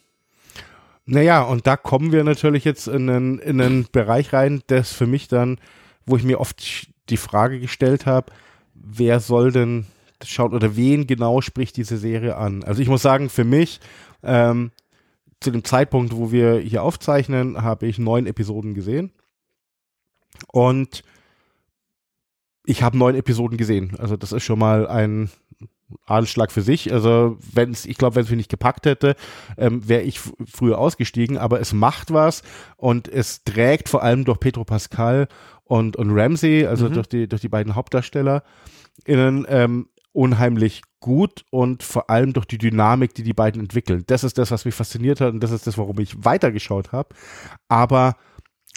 Naja, 1.07 1.43
und 1.43 1.67
da 1.69 1.77
kommen 1.77 2.11
wir 2.11 2.25
natürlich 2.25 2.65
jetzt 2.65 2.89
in 2.89 3.09
einen, 3.09 3.39
in 3.39 3.61
einen 3.61 3.87
Bereich 3.91 4.33
rein, 4.33 4.63
das 4.67 4.93
für 4.93 5.07
mich 5.07 5.29
dann, 5.29 5.59
wo 6.05 6.17
ich 6.17 6.25
mir 6.25 6.41
oft 6.41 6.89
die 7.09 7.17
Frage 7.17 7.61
gestellt 7.61 8.07
habe, 8.07 8.33
wer 8.75 9.21
soll 9.21 9.53
denn 9.53 9.87
schauen 10.25 10.53
oder 10.53 10.75
wen 10.77 11.07
genau 11.07 11.41
spricht 11.41 11.77
diese 11.77 11.97
Serie 11.97 12.37
an? 12.37 12.65
Also 12.65 12.83
ich 12.83 12.89
muss 12.89 13.03
sagen, 13.03 13.29
für 13.29 13.45
mich, 13.45 13.81
ähm, 14.25 14.73
zu 15.41 15.53
dem 15.53 15.63
Zeitpunkt, 15.65 16.17
wo 16.17 16.33
wir 16.33 16.59
hier 16.59 16.83
aufzeichnen, 16.83 17.63
habe 17.63 17.87
ich 17.87 17.99
neun 17.99 18.27
Episoden 18.27 18.75
gesehen. 18.75 19.13
Und 20.49 21.05
ich 22.65 22.83
habe 22.83 22.99
neun 22.99 23.15
Episoden 23.15 23.57
gesehen. 23.57 23.95
Also 23.99 24.17
das 24.17 24.33
ist 24.33 24.43
schon 24.43 24.59
mal 24.59 24.89
ein 24.89 25.31
Anschlag 26.05 26.51
für 26.51 26.63
sich. 26.63 26.93
Also 26.93 27.39
wenn 27.53 27.71
es, 27.71 27.87
ich 27.87 27.97
glaube, 27.97 28.17
wenn 28.17 28.25
es 28.25 28.31
mich 28.31 28.39
nicht 28.39 28.51
gepackt 28.51 28.87
hätte, 28.87 29.15
ähm, 29.57 29.89
wäre 29.89 30.03
ich 30.03 30.21
früher 30.21 30.79
ausgestiegen. 30.79 31.39
Aber 31.39 31.61
es 31.61 31.73
macht 31.73 32.13
was 32.13 32.43
und 32.77 33.09
es 33.09 33.45
trägt 33.45 33.89
vor 33.89 34.03
allem 34.03 34.25
durch 34.25 34.41
Pedro 34.41 34.65
Pascal 34.65 35.29
und 35.65 35.97
und 35.97 36.11
Ramsey, 36.11 36.67
also 36.67 36.89
mhm. 36.89 36.95
durch 36.95 37.07
die 37.09 37.29
durch 37.29 37.43
die 37.43 37.49
beiden 37.49 37.75
Hauptdarsteller, 37.75 38.43
innen 39.05 39.47
ähm, 39.49 39.89
unheimlich 40.13 40.83
gut 41.01 41.45
und 41.51 41.83
vor 41.83 42.09
allem 42.09 42.33
durch 42.33 42.47
die 42.47 42.59
Dynamik, 42.59 43.15
die 43.15 43.23
die 43.23 43.35
beiden 43.35 43.61
entwickeln. 43.61 44.05
Das 44.07 44.25
ist 44.25 44.39
das, 44.39 44.51
was 44.51 44.65
mich 44.65 44.75
fasziniert 44.75 45.21
hat 45.21 45.33
und 45.35 45.41
das 45.41 45.51
ist 45.51 45.67
das, 45.67 45.77
warum 45.77 45.99
ich 46.01 46.25
weitergeschaut 46.25 46.93
habe. 46.93 47.15
Aber 47.69 48.17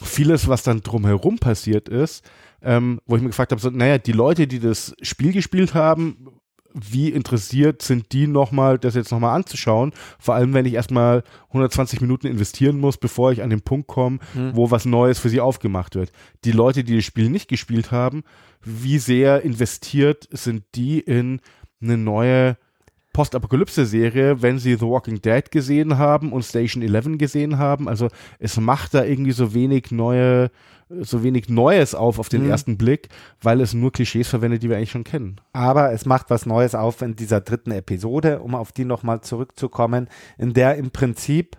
vieles, 0.04 0.48
was 0.48 0.64
dann 0.64 0.82
drumherum 0.82 1.40
passiert 1.40 1.90
ist, 1.90 2.30
ähm, 2.62 3.00
wo 3.06 3.16
ich 3.16 3.22
mir 3.22 3.30
gefragt 3.30 3.52
habe, 3.52 3.62
so, 3.62 3.70
naja, 3.70 3.98
die 3.98 4.12
Leute, 4.12 4.48
die 4.48 4.60
das 4.60 4.94
Spiel 5.02 5.32
gespielt 5.32 5.74
haben, 5.74 6.28
wie 6.82 7.10
interessiert 7.10 7.82
sind 7.82 8.12
die 8.12 8.28
nochmal, 8.28 8.78
das 8.78 8.96
jetzt 8.96 9.12
nochmal 9.12 9.36
anzuschauen? 9.36 9.94
Vor 10.20 10.36
allem, 10.36 10.54
wenn 10.54 10.66
ich 10.66 10.74
erstmal 10.74 11.24
120 11.48 12.02
Minuten 12.02 12.28
investieren 12.28 12.80
muss, 12.80 12.98
bevor 12.98 13.32
ich 13.32 13.42
an 13.42 13.50
den 13.50 13.62
Punkt 13.62 13.88
komme, 13.88 14.20
hm. 14.34 14.56
wo 14.56 14.72
was 14.72 14.86
Neues 14.86 15.20
für 15.20 15.30
sie 15.30 15.42
aufgemacht 15.42 15.96
wird. 15.96 16.12
Die 16.46 16.52
Leute, 16.52 16.84
die 16.84 16.96
das 16.96 17.06
Spiel 17.06 17.30
nicht 17.30 17.48
gespielt 17.48 17.92
haben, 17.92 18.24
wie 18.62 19.00
sehr 19.00 19.42
investiert 19.44 20.28
sind 20.32 20.64
die 20.76 21.00
in 21.00 21.42
eine 21.82 21.98
neue 21.98 22.58
Postapokalypse-Serie, 23.14 24.42
wenn 24.42 24.60
sie 24.60 24.76
The 24.76 24.86
Walking 24.86 25.22
Dead 25.22 25.50
gesehen 25.52 25.98
haben 25.98 26.32
und 26.32 26.44
Station 26.44 26.84
11 26.84 27.18
gesehen 27.18 27.58
haben. 27.58 27.88
Also 27.88 28.08
es 28.38 28.60
macht 28.60 28.94
da 28.94 29.04
irgendwie 29.04 29.32
so 29.32 29.54
wenig 29.54 29.92
neue, 29.92 30.52
so 30.90 31.24
wenig 31.24 31.50
Neues 31.50 31.96
auf 31.96 32.20
auf 32.20 32.30
den 32.30 32.44
mhm. 32.44 32.52
ersten 32.52 32.78
Blick, 32.78 33.10
weil 33.42 33.62
es 33.62 33.74
nur 33.74 33.92
Klischees 33.92 34.28
verwendet, 34.28 34.64
die 34.64 34.70
wir 34.70 34.78
eigentlich 34.78 34.92
schon 34.92 35.04
kennen. 35.04 35.42
Aber 35.54 35.92
es 35.92 36.06
macht 36.06 36.30
was 36.30 36.46
Neues 36.46 36.76
auf 36.76 37.02
in 37.02 37.16
dieser 37.16 37.42
dritten 37.42 37.72
Episode, 37.72 38.40
um 38.40 38.56
auf 38.56 38.72
die 38.72 38.86
nochmal 38.86 39.22
zurückzukommen, 39.22 40.08
in 40.38 40.54
der 40.54 40.76
im 40.76 40.92
Prinzip 40.92 41.58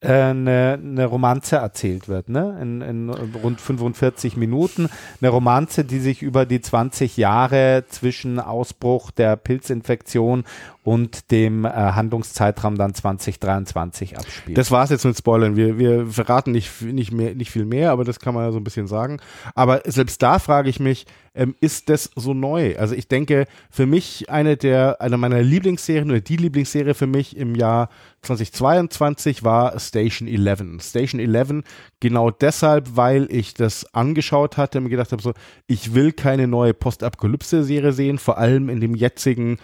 eine, 0.00 0.78
eine 0.80 1.06
Romanze 1.06 1.56
erzählt 1.56 2.08
wird, 2.08 2.28
ne? 2.28 2.56
In, 2.62 2.80
in 2.82 3.10
rund 3.10 3.60
45 3.60 4.36
Minuten. 4.36 4.88
Eine 5.20 5.30
Romanze, 5.30 5.84
die 5.84 5.98
sich 5.98 6.22
über 6.22 6.46
die 6.46 6.60
20 6.60 7.16
Jahre 7.16 7.84
zwischen 7.88 8.38
Ausbruch 8.38 9.10
der 9.10 9.34
Pilzinfektion 9.36 10.44
und 10.88 11.30
dem 11.30 11.66
äh, 11.66 11.68
Handlungszeitraum 11.68 12.78
dann 12.78 12.94
2023 12.94 14.16
abspielt. 14.16 14.56
Das 14.56 14.70
war's 14.70 14.88
jetzt 14.88 15.04
mit 15.04 15.18
Spoilern. 15.18 15.54
Wir, 15.54 15.78
wir 15.78 16.06
verraten 16.06 16.50
nicht, 16.50 16.80
nicht, 16.80 17.12
mehr, 17.12 17.34
nicht 17.34 17.50
viel 17.50 17.66
mehr, 17.66 17.90
aber 17.90 18.04
das 18.04 18.20
kann 18.20 18.32
man 18.34 18.44
ja 18.44 18.52
so 18.52 18.56
ein 18.56 18.64
bisschen 18.64 18.86
sagen. 18.86 19.20
Aber 19.54 19.82
selbst 19.84 20.22
da 20.22 20.38
frage 20.38 20.70
ich 20.70 20.80
mich, 20.80 21.04
ähm, 21.34 21.54
ist 21.60 21.90
das 21.90 22.10
so 22.16 22.32
neu? 22.32 22.74
Also 22.78 22.94
ich 22.94 23.06
denke, 23.06 23.44
für 23.70 23.84
mich 23.84 24.30
eine 24.30 24.56
der, 24.56 25.02
eine 25.02 25.18
meiner 25.18 25.42
Lieblingsserien 25.42 26.10
oder 26.10 26.22
die 26.22 26.38
Lieblingsserie 26.38 26.94
für 26.94 27.06
mich 27.06 27.36
im 27.36 27.54
Jahr 27.54 27.90
2022 28.22 29.44
war 29.44 29.78
Station 29.78 30.26
11. 30.26 30.82
Station 30.82 31.20
11 31.20 31.64
genau 32.00 32.30
deshalb, 32.30 32.96
weil 32.96 33.28
ich 33.30 33.52
das 33.52 33.94
angeschaut 33.94 34.56
hatte 34.56 34.78
und 34.78 34.84
mir 34.84 34.90
gedacht 34.90 35.12
habe, 35.12 35.20
so, 35.20 35.34
ich 35.66 35.92
will 35.92 36.12
keine 36.12 36.48
neue 36.48 36.72
Postapokalypse-Serie 36.72 37.92
sehen, 37.92 38.16
vor 38.16 38.38
allem 38.38 38.70
in 38.70 38.80
dem 38.80 38.94
jetzigen 38.94 39.58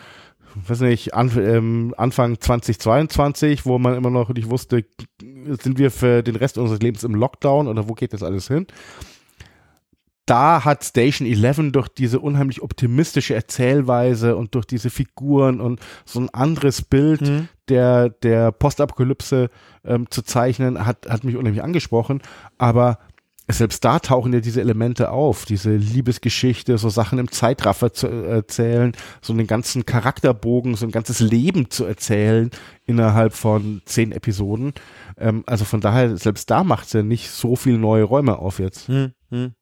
weiß 0.55 0.81
nicht, 0.81 1.15
an, 1.15 1.31
ähm, 1.37 1.95
Anfang 1.97 2.41
2022, 2.41 3.67
wo 3.67 3.79
man 3.79 3.95
immer 3.95 4.11
noch 4.11 4.31
nicht 4.31 4.51
wusste, 4.51 4.85
sind 5.21 5.79
wir 5.79 5.91
für 5.91 6.23
den 6.23 6.37
Rest 6.37 6.59
unseres 6.59 6.81
Lebens 6.81 7.05
im 7.05 7.15
Lockdown 7.15 7.69
oder 7.69 7.89
wo 7.89 7.95
geht 7.95 8.13
das 8.13 8.23
alles 8.23 8.49
hin? 8.49 8.67
Da 10.27 10.65
hat 10.65 10.83
Station 10.85 11.29
11 11.29 11.73
durch 11.73 11.89
diese 11.89 12.19
unheimlich 12.19 12.63
optimistische 12.63 13.35
Erzählweise 13.35 14.37
und 14.37 14.55
durch 14.55 14.65
diese 14.65 14.89
Figuren 14.89 15.61
und 15.61 15.81
so 16.07 16.19
ein 16.19 16.31
anderes 16.31 16.81
Bild 16.81 17.21
mhm. 17.21 17.49
der, 17.69 18.09
der 18.09 18.51
Postapokalypse 18.51 19.51
ähm, 19.85 20.11
zu 20.11 20.23
zeichnen, 20.23 20.87
hat, 20.87 21.07
hat 21.09 21.25
mich 21.25 21.37
unheimlich 21.37 21.63
angesprochen. 21.63 22.23
Aber 22.57 22.99
selbst 23.49 23.85
da 23.85 23.99
tauchen 23.99 24.33
ja 24.33 24.41
diese 24.41 24.61
Elemente 24.61 25.11
auf, 25.11 25.45
diese 25.45 25.77
Liebesgeschichte, 25.77 26.79
so 26.79 26.89
Sachen 26.89 27.19
im 27.19 27.31
Zeitraffer 27.31 27.93
zu 27.93 28.09
erzählen, 28.09 28.93
so 29.21 29.33
einen 29.33 29.47
ganzen 29.47 29.85
Charakterbogen, 29.85 30.75
so 30.77 30.87
ein 30.87 30.93
ganzes 30.93 31.21
Leben 31.21 31.71
zu 31.71 31.85
erzählen 31.85 32.51
innerhalb 32.87 33.35
von 33.35 33.83
zehn 33.85 34.13
Episoden. 34.13 34.73
Ähm, 35.19 35.45
also 35.47 35.65
von 35.65 35.81
daher, 35.81 36.17
selbst 36.17 36.51
da 36.51 36.65
macht 36.65 36.87
es 36.87 36.95
ja 36.95 37.03
nicht 37.03 37.31
so 37.31 37.55
viel 37.57 37.77
neue 37.77 38.05
Räume 38.05 38.39
auf 38.39 38.59
jetzt. 38.59 38.89
Hm, 38.89 39.13
hm. 39.31 39.53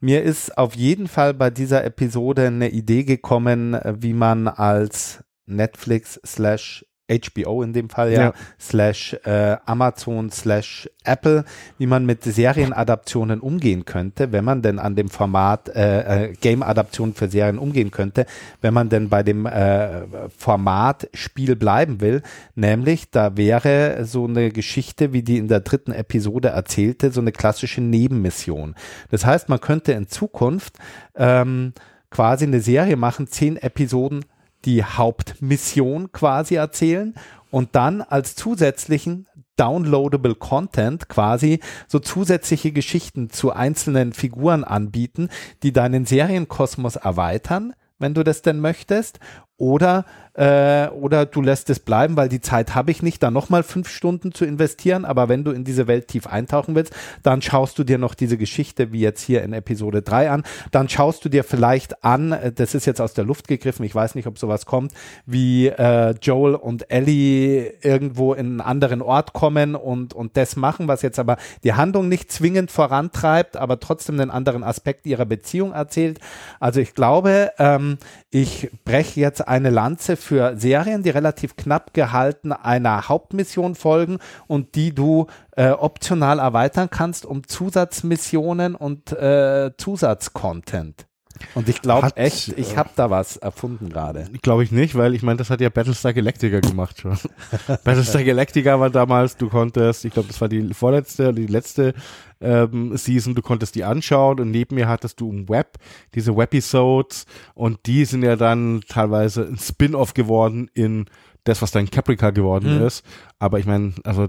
Mir 0.00 0.22
ist 0.22 0.56
auf 0.56 0.76
jeden 0.76 1.08
Fall 1.08 1.34
bei 1.34 1.50
dieser 1.50 1.84
Episode 1.84 2.46
eine 2.46 2.70
Idee 2.70 3.04
gekommen, 3.04 3.74
äh, 3.74 3.94
wie 3.98 4.12
man 4.12 4.46
als 4.46 5.24
Netflix 5.46 6.20
slash 6.24 6.84
HBO 7.08 7.62
in 7.62 7.72
dem 7.72 7.88
Fall 7.88 8.12
ja, 8.12 8.20
ja. 8.20 8.32
slash 8.60 9.14
äh, 9.24 9.56
Amazon 9.64 10.30
slash 10.30 10.88
Apple, 11.04 11.44
wie 11.78 11.86
man 11.86 12.04
mit 12.04 12.22
Serienadaptionen 12.22 13.40
umgehen 13.40 13.84
könnte, 13.84 14.30
wenn 14.32 14.44
man 14.44 14.62
denn 14.62 14.78
an 14.78 14.94
dem 14.94 15.08
Format 15.08 15.70
äh, 15.70 16.26
äh, 16.26 16.32
Game-Adaptionen 16.34 17.14
für 17.14 17.28
Serien 17.28 17.58
umgehen 17.58 17.90
könnte, 17.90 18.26
wenn 18.60 18.74
man 18.74 18.90
denn 18.90 19.08
bei 19.08 19.22
dem 19.22 19.46
äh, 19.46 20.02
Format 20.36 21.08
Spiel 21.14 21.56
bleiben 21.56 22.00
will, 22.00 22.22
nämlich 22.54 23.10
da 23.10 23.36
wäre 23.36 24.04
so 24.04 24.26
eine 24.26 24.50
Geschichte, 24.50 25.12
wie 25.12 25.22
die 25.22 25.38
in 25.38 25.48
der 25.48 25.60
dritten 25.60 25.92
Episode 25.92 26.48
erzählte, 26.48 27.10
so 27.10 27.20
eine 27.20 27.32
klassische 27.32 27.80
Nebenmission. 27.80 28.74
Das 29.10 29.24
heißt, 29.24 29.48
man 29.48 29.60
könnte 29.60 29.92
in 29.92 30.08
Zukunft 30.08 30.74
ähm, 31.16 31.72
quasi 32.10 32.44
eine 32.44 32.60
Serie 32.60 32.96
machen, 32.96 33.26
zehn 33.26 33.56
Episoden 33.56 34.24
die 34.64 34.84
Hauptmission 34.84 36.12
quasi 36.12 36.56
erzählen 36.56 37.14
und 37.50 37.74
dann 37.74 38.02
als 38.02 38.34
zusätzlichen 38.34 39.26
downloadable 39.56 40.34
Content 40.34 41.08
quasi 41.08 41.60
so 41.88 41.98
zusätzliche 41.98 42.72
Geschichten 42.72 43.30
zu 43.30 43.52
einzelnen 43.52 44.12
Figuren 44.12 44.64
anbieten, 44.64 45.28
die 45.62 45.72
deinen 45.72 46.06
Serienkosmos 46.06 46.96
erweitern, 46.96 47.74
wenn 47.98 48.14
du 48.14 48.22
das 48.22 48.42
denn 48.42 48.60
möchtest, 48.60 49.18
oder 49.58 50.04
äh, 50.38 50.88
oder 50.90 51.26
du 51.26 51.42
lässt 51.42 51.68
es 51.68 51.80
bleiben, 51.80 52.16
weil 52.16 52.28
die 52.28 52.40
Zeit 52.40 52.76
habe 52.76 52.92
ich 52.92 53.02
nicht, 53.02 53.22
da 53.22 53.30
nochmal 53.30 53.64
fünf 53.64 53.88
Stunden 53.88 54.32
zu 54.32 54.44
investieren. 54.44 55.04
Aber 55.04 55.28
wenn 55.28 55.42
du 55.42 55.50
in 55.50 55.64
diese 55.64 55.88
Welt 55.88 56.06
tief 56.06 56.28
eintauchen 56.28 56.76
willst, 56.76 56.94
dann 57.24 57.42
schaust 57.42 57.76
du 57.78 57.84
dir 57.84 57.98
noch 57.98 58.14
diese 58.14 58.38
Geschichte, 58.38 58.92
wie 58.92 59.00
jetzt 59.00 59.20
hier 59.20 59.42
in 59.42 59.52
Episode 59.52 60.00
3 60.00 60.30
an. 60.30 60.44
Dann 60.70 60.88
schaust 60.88 61.24
du 61.24 61.28
dir 61.28 61.42
vielleicht 61.42 62.04
an, 62.04 62.30
äh, 62.30 62.52
das 62.52 62.76
ist 62.76 62.86
jetzt 62.86 63.00
aus 63.00 63.14
der 63.14 63.24
Luft 63.24 63.48
gegriffen, 63.48 63.84
ich 63.84 63.94
weiß 63.94 64.14
nicht, 64.14 64.28
ob 64.28 64.38
sowas 64.38 64.64
kommt, 64.64 64.92
wie 65.26 65.66
äh, 65.66 66.14
Joel 66.22 66.54
und 66.54 66.88
Ellie 66.88 67.72
irgendwo 67.82 68.32
in 68.32 68.46
einen 68.46 68.60
anderen 68.60 69.02
Ort 69.02 69.32
kommen 69.32 69.74
und, 69.74 70.14
und 70.14 70.36
das 70.36 70.54
machen, 70.54 70.86
was 70.86 71.02
jetzt 71.02 71.18
aber 71.18 71.36
die 71.64 71.72
Handlung 71.72 72.08
nicht 72.08 72.30
zwingend 72.30 72.70
vorantreibt, 72.70 73.56
aber 73.56 73.80
trotzdem 73.80 74.20
einen 74.20 74.30
anderen 74.30 74.62
Aspekt 74.62 75.04
ihrer 75.06 75.26
Beziehung 75.26 75.72
erzählt. 75.72 76.20
Also 76.60 76.78
ich 76.78 76.94
glaube, 76.94 77.50
ähm, 77.58 77.98
ich 78.30 78.70
breche 78.84 79.18
jetzt 79.18 79.47
eine 79.48 79.70
Lanze 79.70 80.16
für 80.16 80.56
Serien, 80.56 81.02
die 81.02 81.10
relativ 81.10 81.56
knapp 81.56 81.94
gehalten 81.94 82.52
einer 82.52 83.08
Hauptmission 83.08 83.74
folgen 83.74 84.18
und 84.46 84.74
die 84.74 84.94
du 84.94 85.26
äh, 85.56 85.70
optional 85.70 86.38
erweitern 86.38 86.90
kannst 86.90 87.26
um 87.26 87.46
Zusatzmissionen 87.46 88.74
und 88.74 89.12
äh, 89.12 89.72
Zusatzcontent. 89.76 91.06
Und 91.54 91.68
ich 91.68 91.82
glaube 91.82 92.10
echt, 92.16 92.56
ich 92.58 92.76
habe 92.76 92.90
da 92.96 93.10
was 93.10 93.36
erfunden 93.36 93.88
gerade. 93.88 94.26
Glaube 94.42 94.64
ich 94.64 94.72
nicht, 94.72 94.94
weil 94.96 95.14
ich 95.14 95.22
meine, 95.22 95.36
das 95.36 95.50
hat 95.50 95.60
ja 95.60 95.68
Battlestar 95.68 96.12
Galactica 96.12 96.60
gemacht 96.60 97.00
schon. 97.00 97.16
Battlestar 97.66 98.24
Galactica 98.24 98.78
war 98.78 98.90
damals, 98.90 99.36
du 99.36 99.48
konntest, 99.48 100.04
ich 100.04 100.12
glaube, 100.12 100.28
das 100.28 100.40
war 100.40 100.48
die 100.48 100.74
vorletzte 100.74 101.24
oder 101.24 101.32
die 101.34 101.46
letzte 101.46 101.94
ähm, 102.40 102.96
Season, 102.96 103.34
du 103.34 103.42
konntest 103.42 103.74
die 103.74 103.84
anschauen 103.84 104.40
und 104.40 104.50
neben 104.50 104.76
mir 104.76 104.88
hattest 104.88 105.20
du 105.20 105.30
im 105.30 105.48
Web 105.48 105.78
diese 106.14 106.36
Webisodes 106.36 107.26
und 107.54 107.86
die 107.86 108.04
sind 108.04 108.22
ja 108.22 108.36
dann 108.36 108.82
teilweise 108.88 109.46
ein 109.46 109.58
Spin-off 109.58 110.14
geworden 110.14 110.70
in 110.74 111.06
das, 111.44 111.62
was 111.62 111.70
dann 111.70 111.90
Caprica 111.90 112.30
geworden 112.30 112.78
mhm. 112.78 112.86
ist. 112.86 113.04
Aber 113.38 113.58
ich 113.58 113.66
meine, 113.66 113.94
also 114.04 114.28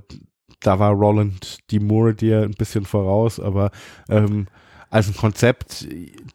da 0.61 0.79
war 0.79 0.91
Roland 0.91 1.59
D. 1.71 1.79
Moore 1.79 2.13
dir 2.13 2.41
ein 2.41 2.51
bisschen 2.51 2.85
voraus, 2.85 3.39
aber 3.39 3.71
ähm, 4.09 4.47
als 4.89 5.07
ein 5.07 5.15
Konzept, 5.15 5.87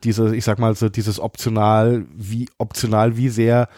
diese, 0.05 0.35
ich 0.35 0.45
sag 0.45 0.59
mal 0.59 0.75
so, 0.75 0.89
dieses 0.89 1.19
optional, 1.19 2.07
wie 2.15 2.49
optional, 2.59 3.17
wie 3.17 3.29
sehr 3.29 3.69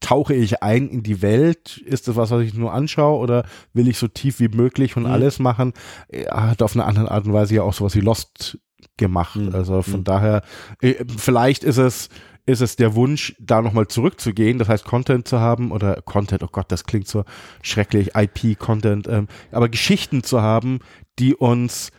tauche 0.00 0.34
ich 0.34 0.62
ein 0.62 0.88
in 0.88 1.02
die 1.02 1.22
Welt? 1.22 1.76
Ist 1.78 2.08
das 2.08 2.16
was, 2.16 2.30
was 2.30 2.42
ich 2.42 2.54
nur 2.54 2.72
anschaue 2.72 3.18
oder 3.18 3.44
will 3.74 3.88
ich 3.88 3.98
so 3.98 4.08
tief 4.08 4.40
wie 4.40 4.48
möglich 4.48 4.96
und 4.96 5.04
mhm. 5.04 5.10
alles 5.10 5.38
machen? 5.38 5.72
Er 6.08 6.48
hat 6.48 6.62
auf 6.62 6.74
eine 6.74 6.84
andere 6.84 7.10
Art 7.10 7.26
und 7.26 7.32
Weise 7.32 7.56
ja 7.56 7.62
auch 7.62 7.74
sowas 7.74 7.94
wie 7.94 8.00
Lost 8.00 8.58
gemacht. 8.96 9.36
Mhm. 9.36 9.54
Also 9.54 9.82
von 9.82 10.00
mhm. 10.00 10.04
daher, 10.04 10.42
äh, 10.80 11.04
vielleicht 11.16 11.64
ist 11.64 11.76
es, 11.76 12.08
ist 12.46 12.62
es 12.62 12.76
der 12.76 12.94
Wunsch, 12.94 13.36
da 13.38 13.60
nochmal 13.62 13.88
zurückzugehen, 13.88 14.58
das 14.58 14.68
heißt 14.68 14.84
Content 14.84 15.28
zu 15.28 15.38
haben 15.38 15.70
oder 15.70 16.00
Content, 16.02 16.42
oh 16.42 16.48
Gott, 16.50 16.72
das 16.72 16.84
klingt 16.84 17.06
so 17.06 17.24
schrecklich, 17.62 18.12
IP-Content, 18.14 19.06
ähm, 19.06 19.28
aber 19.52 19.68
Geschichten 19.68 20.22
zu 20.24 20.40
haben, 20.40 20.80
die 21.18 21.34
uns 21.34 21.92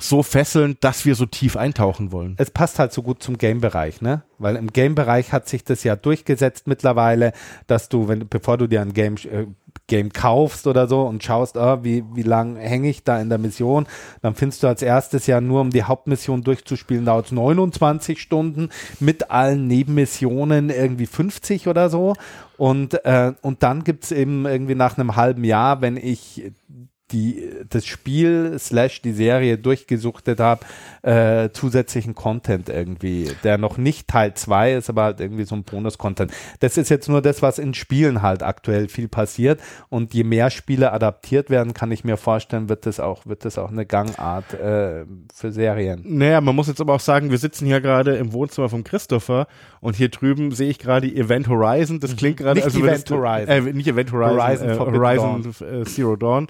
so 0.00 0.22
fesseln, 0.22 0.76
dass 0.80 1.04
wir 1.04 1.14
so 1.14 1.26
tief 1.26 1.56
eintauchen 1.56 2.12
wollen. 2.12 2.34
Es 2.38 2.50
passt 2.50 2.78
halt 2.78 2.92
so 2.92 3.02
gut 3.02 3.22
zum 3.22 3.36
Game-Bereich, 3.36 4.00
ne? 4.00 4.22
Weil 4.38 4.56
im 4.56 4.72
Game-Bereich 4.72 5.32
hat 5.32 5.48
sich 5.48 5.64
das 5.64 5.82
ja 5.82 5.96
durchgesetzt 5.96 6.66
mittlerweile, 6.66 7.32
dass 7.66 7.88
du, 7.88 8.08
wenn 8.08 8.28
bevor 8.28 8.56
du 8.56 8.68
dir 8.68 8.80
ein 8.80 8.94
Game, 8.94 9.16
äh, 9.16 9.46
Game 9.88 10.12
kaufst 10.12 10.66
oder 10.66 10.86
so 10.86 11.02
und 11.02 11.24
schaust, 11.24 11.56
oh, 11.56 11.78
wie, 11.82 12.04
wie 12.14 12.22
lang 12.22 12.56
hänge 12.56 12.88
ich 12.88 13.02
da 13.02 13.20
in 13.20 13.28
der 13.28 13.38
Mission, 13.38 13.86
dann 14.22 14.34
findest 14.34 14.62
du 14.62 14.68
als 14.68 14.82
erstes 14.82 15.26
ja 15.26 15.40
nur, 15.40 15.62
um 15.62 15.70
die 15.70 15.82
Hauptmission 15.82 16.44
durchzuspielen, 16.44 17.04
dauert 17.04 17.26
es 17.26 17.32
29 17.32 18.20
Stunden, 18.20 18.68
mit 19.00 19.30
allen 19.30 19.66
Nebenmissionen 19.66 20.70
irgendwie 20.70 21.06
50 21.06 21.66
oder 21.66 21.90
so. 21.90 22.14
Und, 22.56 23.04
äh, 23.04 23.32
und 23.42 23.62
dann 23.62 23.82
gibt's 23.82 24.12
eben 24.12 24.46
irgendwie 24.46 24.74
nach 24.74 24.98
einem 24.98 25.16
halben 25.16 25.44
Jahr, 25.44 25.80
wenn 25.80 25.96
ich 25.96 26.52
die, 27.10 27.50
das 27.68 27.86
Spiel 27.86 28.56
slash 28.58 29.02
die 29.02 29.12
Serie 29.12 29.58
durchgesuchtet 29.58 30.40
habe, 30.40 30.64
äh, 31.02 31.50
zusätzlichen 31.52 32.14
Content 32.14 32.68
irgendwie, 32.68 33.30
der 33.44 33.58
noch 33.58 33.78
nicht 33.78 34.08
Teil 34.08 34.34
2 34.34 34.74
ist, 34.74 34.90
aber 34.90 35.04
halt 35.04 35.20
irgendwie 35.20 35.44
so 35.44 35.54
ein 35.54 35.64
Bonus-Content. 35.64 36.32
Das 36.60 36.76
ist 36.76 36.88
jetzt 36.88 37.08
nur 37.08 37.22
das, 37.22 37.42
was 37.42 37.58
in 37.58 37.74
Spielen 37.74 38.22
halt 38.22 38.42
aktuell 38.42 38.88
viel 38.88 39.08
passiert 39.08 39.60
und 39.88 40.14
je 40.14 40.24
mehr 40.24 40.50
Spiele 40.50 40.92
adaptiert 40.92 41.50
werden, 41.50 41.74
kann 41.74 41.90
ich 41.90 42.04
mir 42.04 42.16
vorstellen, 42.16 42.68
wird 42.68 42.86
das 42.86 43.00
auch, 43.00 43.26
wird 43.26 43.44
das 43.44 43.58
auch 43.58 43.70
eine 43.70 43.86
Gangart 43.86 44.54
äh, 44.54 45.04
für 45.34 45.52
Serien. 45.52 46.02
Naja, 46.04 46.40
man 46.40 46.54
muss 46.54 46.68
jetzt 46.68 46.80
aber 46.80 46.94
auch 46.94 47.00
sagen, 47.00 47.30
wir 47.30 47.38
sitzen 47.38 47.66
hier 47.66 47.80
gerade 47.80 48.16
im 48.16 48.32
Wohnzimmer 48.32 48.68
von 48.68 48.84
Christopher 48.84 49.46
und 49.80 49.96
hier 49.96 50.08
drüben 50.08 50.52
sehe 50.52 50.70
ich 50.70 50.78
gerade 50.78 51.06
Event 51.06 51.48
Horizon, 51.48 52.00
das 52.00 52.16
klingt 52.16 52.38
gerade, 52.38 52.62
also 52.62 52.80
Event 52.80 53.10
Horizon. 53.10 53.48
Äh, 53.48 53.72
nicht 53.72 53.88
Event 53.88 54.12
Horizon, 54.12 54.38
Horizon, 54.38 54.68
äh, 54.68 54.78
Horizon 54.78 55.44
Horizon 55.44 55.82
äh, 55.82 55.84
Zero 55.84 56.16
Dawn. 56.16 56.48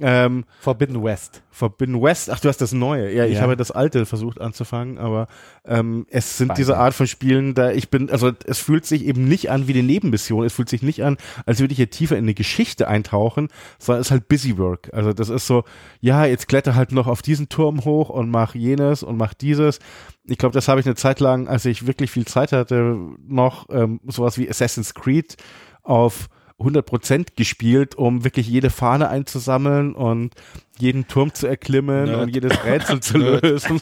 Ähm, 0.00 0.44
Forbidden 0.60 1.02
West. 1.02 1.42
Forbidden 1.50 2.00
West, 2.00 2.30
ach, 2.30 2.38
du 2.38 2.48
hast 2.48 2.60
das 2.60 2.72
Neue. 2.72 3.12
Ja, 3.12 3.24
ich 3.24 3.34
Ja. 3.34 3.40
habe 3.40 3.56
das 3.56 3.72
Alte 3.72 4.06
versucht 4.06 4.40
anzufangen, 4.40 4.96
aber 4.96 5.26
ähm, 5.64 6.06
es 6.08 6.38
sind 6.38 6.48
Beide. 6.48 6.58
diese 6.58 6.76
Art 6.76 6.94
von 6.94 7.08
Spielen, 7.08 7.54
da 7.54 7.72
ich 7.72 7.90
bin, 7.90 8.08
also 8.08 8.30
es 8.46 8.58
fühlt 8.60 8.86
sich 8.86 9.04
eben 9.04 9.24
nicht 9.26 9.50
an 9.50 9.66
wie 9.66 9.72
eine 9.72 9.82
Nebenmission, 9.82 10.44
es 10.44 10.52
fühlt 10.52 10.68
sich 10.68 10.82
nicht 10.82 11.02
an, 11.02 11.16
als 11.46 11.58
würde 11.58 11.72
ich 11.72 11.78
hier 11.78 11.90
tiefer 11.90 12.16
in 12.16 12.24
eine 12.26 12.34
Geschichte 12.34 12.86
eintauchen, 12.86 13.48
sondern 13.80 14.00
es 14.02 14.06
ist 14.06 14.10
halt 14.12 14.28
Busy 14.28 14.56
Work. 14.56 14.90
Also 14.92 15.12
das 15.12 15.30
ist 15.30 15.48
so, 15.48 15.64
ja, 16.00 16.24
jetzt 16.26 16.46
kletter 16.46 16.76
halt 16.76 16.92
noch 16.92 17.08
auf 17.08 17.20
diesen 17.20 17.48
Turm 17.48 17.84
hoch 17.84 18.08
und 18.08 18.30
mach 18.30 18.54
jenes 18.54 19.02
und 19.02 19.16
mach 19.16 19.34
dieses. 19.34 19.80
Ich 20.26 20.38
glaube, 20.38 20.52
das 20.52 20.68
habe 20.68 20.78
ich 20.78 20.86
eine 20.86 20.94
Zeit 20.94 21.18
lang, 21.18 21.48
als 21.48 21.64
ich 21.64 21.88
wirklich 21.88 22.12
viel 22.12 22.24
Zeit 22.26 22.52
hatte, 22.52 22.96
noch 23.26 23.66
ähm, 23.70 23.98
sowas 24.06 24.38
wie 24.38 24.48
Assassin's 24.48 24.94
Creed 24.94 25.36
auf 25.82 26.28
100% 26.58 27.36
gespielt, 27.36 27.94
um 27.94 28.24
wirklich 28.24 28.48
jede 28.48 28.70
Fahne 28.70 29.08
einzusammeln 29.08 29.94
und 29.94 30.34
jeden 30.78 31.06
Turm 31.06 31.32
zu 31.32 31.46
erklimmen 31.46 32.04
Nerd. 32.06 32.22
und 32.22 32.34
jedes 32.34 32.64
Rätsel 32.64 33.00
zu 33.00 33.18
lösen. 33.18 33.80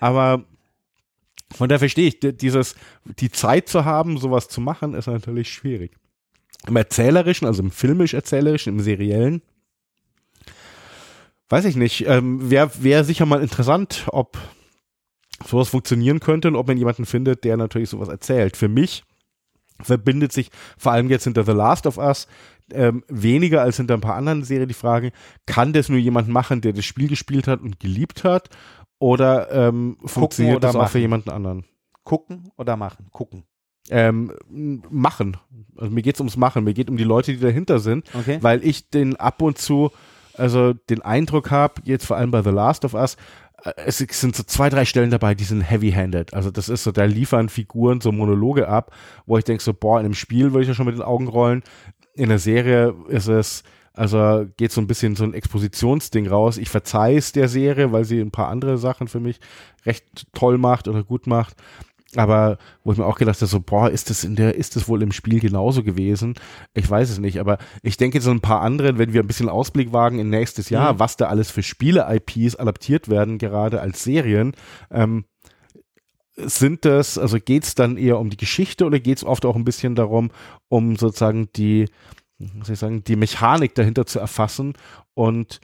Aber 0.00 0.44
von 1.54 1.68
daher 1.68 1.78
verstehe 1.78 2.08
ich, 2.08 2.20
di- 2.20 2.36
dieses, 2.36 2.74
die 3.20 3.30
Zeit 3.30 3.68
zu 3.68 3.84
haben, 3.84 4.18
sowas 4.18 4.48
zu 4.48 4.60
machen, 4.60 4.94
ist 4.94 5.06
natürlich 5.06 5.52
schwierig. 5.52 5.96
Im 6.66 6.76
Erzählerischen, 6.76 7.46
also 7.46 7.62
im 7.62 7.70
filmisch-erzählerischen, 7.70 8.72
im 8.74 8.80
Seriellen, 8.80 9.42
weiß 11.48 11.64
ich 11.66 11.76
nicht, 11.76 12.06
ähm, 12.06 12.50
wäre 12.50 12.70
wär 12.82 13.04
sicher 13.04 13.26
mal 13.26 13.42
interessant, 13.42 14.04
ob 14.08 14.36
sowas 15.46 15.68
funktionieren 15.68 16.20
könnte 16.20 16.48
und 16.48 16.56
ob 16.56 16.66
man 16.66 16.78
jemanden 16.78 17.06
findet, 17.06 17.44
der 17.44 17.56
natürlich 17.56 17.90
sowas 17.90 18.08
erzählt. 18.08 18.56
Für 18.56 18.68
mich 18.68 19.04
verbindet 19.82 20.32
sich 20.32 20.50
vor 20.78 20.92
allem 20.92 21.08
jetzt 21.08 21.24
hinter 21.24 21.44
The 21.44 21.52
Last 21.52 21.86
of 21.86 21.98
Us 21.98 22.26
ähm, 22.72 23.04
weniger 23.08 23.62
als 23.62 23.76
hinter 23.76 23.94
ein 23.94 24.00
paar 24.00 24.16
anderen 24.16 24.42
Serien 24.42 24.68
die 24.68 24.74
Frage, 24.74 25.12
kann 25.46 25.72
das 25.72 25.88
nur 25.88 25.98
jemand 25.98 26.28
machen, 26.28 26.60
der 26.60 26.72
das 26.72 26.84
Spiel 26.84 27.08
gespielt 27.08 27.46
hat 27.46 27.60
und 27.60 27.78
geliebt 27.78 28.24
hat 28.24 28.48
oder 28.98 29.50
ähm, 29.52 29.98
funktioniert 30.04 30.56
oder 30.56 30.68
das 30.68 30.76
auch 30.76 30.88
für 30.88 30.98
jemanden 30.98 31.30
anderen? 31.30 31.64
Gucken 32.04 32.50
oder 32.56 32.76
machen? 32.76 33.06
Gucken. 33.12 33.44
Ähm, 33.88 34.32
machen. 34.90 35.36
Also 35.76 35.92
mir 35.92 36.02
geht's 36.02 36.20
ums 36.20 36.36
Machen, 36.36 36.64
mir 36.64 36.74
geht 36.74 36.90
um 36.90 36.96
die 36.96 37.04
Leute, 37.04 37.32
die 37.32 37.38
dahinter 37.40 37.78
sind, 37.78 38.08
Okay. 38.14 38.38
weil 38.40 38.64
ich 38.64 38.90
den 38.90 39.14
ab 39.16 39.42
und 39.42 39.58
zu, 39.58 39.92
also 40.36 40.72
den 40.72 41.02
Eindruck 41.02 41.50
habe, 41.50 41.82
jetzt 41.84 42.06
vor 42.06 42.16
allem 42.16 42.30
bei 42.30 42.42
The 42.42 42.50
Last 42.50 42.84
of 42.84 42.94
Us, 42.94 43.16
äh, 43.62 43.72
es 43.86 43.98
sind 43.98 44.36
so 44.36 44.42
zwei, 44.42 44.68
drei 44.68 44.84
Stellen 44.84 45.10
dabei, 45.10 45.34
die 45.34 45.44
sind 45.44 45.62
heavy-handed. 45.62 46.34
Also 46.34 46.50
das 46.50 46.68
ist 46.68 46.84
so, 46.84 46.92
da 46.92 47.04
liefern 47.04 47.48
Figuren 47.48 48.00
so 48.00 48.12
Monologe 48.12 48.68
ab, 48.68 48.94
wo 49.26 49.38
ich 49.38 49.44
denke 49.44 49.62
so, 49.62 49.72
boah, 49.72 49.98
in 49.98 50.06
einem 50.06 50.14
Spiel 50.14 50.52
würde 50.52 50.62
ich 50.62 50.68
ja 50.68 50.74
schon 50.74 50.86
mit 50.86 50.94
den 50.94 51.02
Augen 51.02 51.28
rollen. 51.28 51.62
In 52.14 52.28
der 52.28 52.38
Serie 52.38 52.94
ist 53.08 53.28
es, 53.28 53.62
also 53.92 54.46
geht 54.56 54.72
so 54.72 54.80
ein 54.80 54.86
bisschen 54.86 55.16
so 55.16 55.24
ein 55.24 55.34
Expositionsding 55.34 56.26
raus. 56.26 56.58
Ich 56.58 56.68
verzeih 56.68 57.16
es 57.16 57.32
der 57.32 57.48
Serie, 57.48 57.92
weil 57.92 58.04
sie 58.04 58.20
ein 58.20 58.30
paar 58.30 58.48
andere 58.48 58.78
Sachen 58.78 59.08
für 59.08 59.20
mich 59.20 59.40
recht 59.86 60.26
toll 60.34 60.58
macht 60.58 60.86
oder 60.86 61.02
gut 61.02 61.26
macht. 61.26 61.56
Aber 62.16 62.58
wo 62.82 62.92
ich 62.92 62.98
mir 62.98 63.04
auch 63.06 63.18
gedacht 63.18 63.36
habe, 63.36 63.46
so, 63.46 63.60
boah, 63.60 63.90
ist 63.90 64.10
das 64.10 64.24
in 64.24 64.36
der, 64.36 64.54
ist 64.54 64.74
das 64.74 64.88
wohl 64.88 65.02
im 65.02 65.12
Spiel 65.12 65.38
genauso 65.38 65.82
gewesen? 65.82 66.34
Ich 66.74 66.88
weiß 66.88 67.10
es 67.10 67.18
nicht, 67.18 67.38
aber 67.38 67.58
ich 67.82 67.96
denke 67.96 68.20
so 68.20 68.30
ein 68.30 68.40
paar 68.40 68.62
andere, 68.62 68.98
wenn 68.98 69.12
wir 69.12 69.22
ein 69.22 69.26
bisschen 69.26 69.48
Ausblick 69.48 69.92
wagen 69.92 70.18
in 70.18 70.30
nächstes 70.30 70.70
Jahr, 70.70 70.94
Mhm. 70.94 70.98
was 70.98 71.16
da 71.16 71.26
alles 71.26 71.50
für 71.50 71.62
Spiele-IPs 71.62 72.56
adaptiert 72.56 73.08
werden, 73.08 73.38
gerade 73.38 73.80
als 73.80 74.02
Serien, 74.02 74.52
ähm, 74.90 75.24
sind 76.36 76.84
das, 76.84 77.16
also 77.16 77.38
geht's 77.38 77.74
dann 77.74 77.96
eher 77.96 78.18
um 78.18 78.28
die 78.30 78.36
Geschichte 78.36 78.84
oder 78.84 79.00
geht's 79.00 79.24
oft 79.24 79.44
auch 79.46 79.56
ein 79.56 79.64
bisschen 79.64 79.94
darum, 79.94 80.30
um 80.68 80.96
sozusagen 80.96 81.48
die, 81.56 81.86
was 82.38 82.66
soll 82.66 82.74
ich 82.74 82.78
sagen, 82.80 83.04
die 83.04 83.16
Mechanik 83.16 83.74
dahinter 83.74 84.04
zu 84.04 84.18
erfassen 84.18 84.74
und 85.14 85.60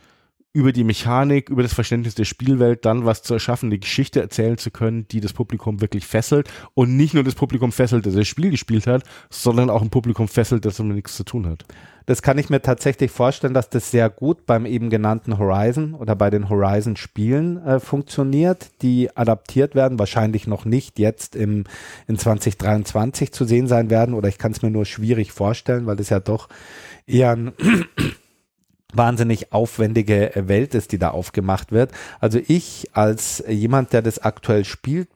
über 0.54 0.72
die 0.72 0.84
Mechanik, 0.84 1.48
über 1.48 1.62
das 1.62 1.72
Verständnis 1.72 2.14
der 2.14 2.24
Spielwelt 2.24 2.84
dann 2.84 3.06
was 3.06 3.22
zu 3.22 3.32
erschaffen, 3.32 3.70
eine 3.70 3.78
Geschichte 3.78 4.20
erzählen 4.20 4.58
zu 4.58 4.70
können, 4.70 5.08
die 5.08 5.20
das 5.20 5.32
Publikum 5.32 5.80
wirklich 5.80 6.06
fesselt 6.06 6.50
und 6.74 6.96
nicht 6.96 7.14
nur 7.14 7.24
das 7.24 7.34
Publikum 7.34 7.72
fesselt, 7.72 8.04
das 8.04 8.14
das 8.14 8.28
Spiel 8.28 8.50
gespielt 8.50 8.86
hat, 8.86 9.02
sondern 9.30 9.70
auch 9.70 9.80
ein 9.80 9.88
Publikum 9.88 10.28
fesselt, 10.28 10.66
das 10.66 10.76
damit 10.76 10.96
nichts 10.96 11.16
zu 11.16 11.24
tun 11.24 11.46
hat. 11.46 11.64
Das 12.04 12.20
kann 12.20 12.36
ich 12.36 12.50
mir 12.50 12.60
tatsächlich 12.60 13.10
vorstellen, 13.10 13.54
dass 13.54 13.70
das 13.70 13.90
sehr 13.90 14.10
gut 14.10 14.44
beim 14.44 14.66
eben 14.66 14.90
genannten 14.90 15.38
Horizon 15.38 15.94
oder 15.94 16.16
bei 16.16 16.28
den 16.28 16.50
Horizon-Spielen 16.50 17.64
äh, 17.64 17.80
funktioniert, 17.80 18.70
die 18.82 19.16
adaptiert 19.16 19.74
werden, 19.74 19.98
wahrscheinlich 19.98 20.46
noch 20.46 20.64
nicht 20.64 20.98
jetzt 20.98 21.34
im, 21.34 21.64
in 22.08 22.18
2023 22.18 23.32
zu 23.32 23.44
sehen 23.44 23.68
sein 23.68 23.88
werden 23.88 24.14
oder 24.14 24.28
ich 24.28 24.38
kann 24.38 24.52
es 24.52 24.60
mir 24.60 24.70
nur 24.70 24.84
schwierig 24.84 25.32
vorstellen, 25.32 25.86
weil 25.86 25.96
das 25.96 26.10
ja 26.10 26.20
doch 26.20 26.48
eher 27.06 27.30
ein 27.30 27.52
wahnsinnig 28.92 29.52
aufwendige 29.52 30.35
äh, 30.35 30.48
Welt 30.48 30.74
ist, 30.74 30.92
die 30.92 30.98
da 30.98 31.11
aufgemacht 31.11 31.72
wird. 31.72 31.92
Also 32.20 32.38
ich 32.46 32.90
als 32.92 33.42
jemand, 33.48 33.92
der 33.92 34.02
das 34.02 34.18
aktuell 34.18 34.64
spielt, 34.64 35.09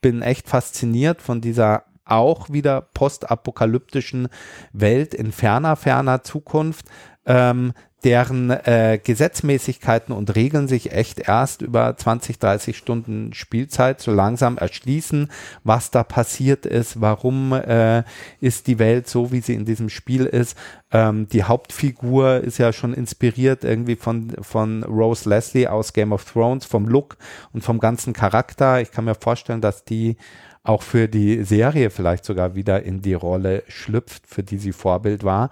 bin 0.00 0.22
echt 0.22 0.48
fasziniert 0.48 1.20
von 1.22 1.40
dieser 1.40 1.84
auch 2.04 2.50
wieder 2.50 2.80
postapokalyptischen 2.80 4.28
Welt 4.72 5.14
in 5.14 5.32
ferner, 5.32 5.76
ferner 5.76 6.22
Zukunft, 6.22 6.86
ähm, 7.26 7.72
deren 8.04 8.50
äh, 8.50 8.98
Gesetzmäßigkeiten 9.02 10.14
und 10.14 10.34
Regeln 10.34 10.68
sich 10.68 10.92
echt 10.92 11.20
erst 11.20 11.62
über 11.62 11.96
20, 11.96 12.38
30 12.38 12.76
Stunden 12.76 13.32
Spielzeit 13.34 14.00
so 14.00 14.10
langsam 14.12 14.56
erschließen, 14.56 15.30
was 15.64 15.90
da 15.90 16.02
passiert 16.02 16.66
ist, 16.66 17.00
warum 17.00 17.52
äh, 17.52 18.04
ist 18.40 18.66
die 18.66 18.78
Welt 18.78 19.08
so, 19.08 19.32
wie 19.32 19.40
sie 19.40 19.54
in 19.54 19.64
diesem 19.64 19.88
Spiel 19.88 20.26
ist. 20.26 20.56
Ähm, 20.92 21.28
die 21.28 21.44
Hauptfigur 21.44 22.38
ist 22.38 22.58
ja 22.58 22.72
schon 22.72 22.94
inspiriert 22.94 23.64
irgendwie 23.64 23.96
von, 23.96 24.32
von 24.40 24.82
Rose 24.84 25.28
Leslie 25.28 25.68
aus 25.68 25.92
Game 25.92 26.12
of 26.12 26.24
Thrones, 26.24 26.64
vom 26.64 26.86
Look 26.86 27.16
und 27.52 27.62
vom 27.62 27.78
ganzen 27.78 28.12
Charakter. 28.12 28.80
Ich 28.80 28.90
kann 28.90 29.04
mir 29.04 29.14
vorstellen, 29.14 29.60
dass 29.60 29.84
die 29.84 30.16
auch 30.62 30.82
für 30.82 31.08
die 31.08 31.42
Serie 31.44 31.90
vielleicht 31.90 32.24
sogar 32.24 32.54
wieder 32.54 32.82
in 32.82 33.02
die 33.02 33.14
Rolle 33.14 33.62
schlüpft, 33.68 34.26
für 34.26 34.42
die 34.42 34.58
sie 34.58 34.72
Vorbild 34.72 35.24
war. 35.24 35.50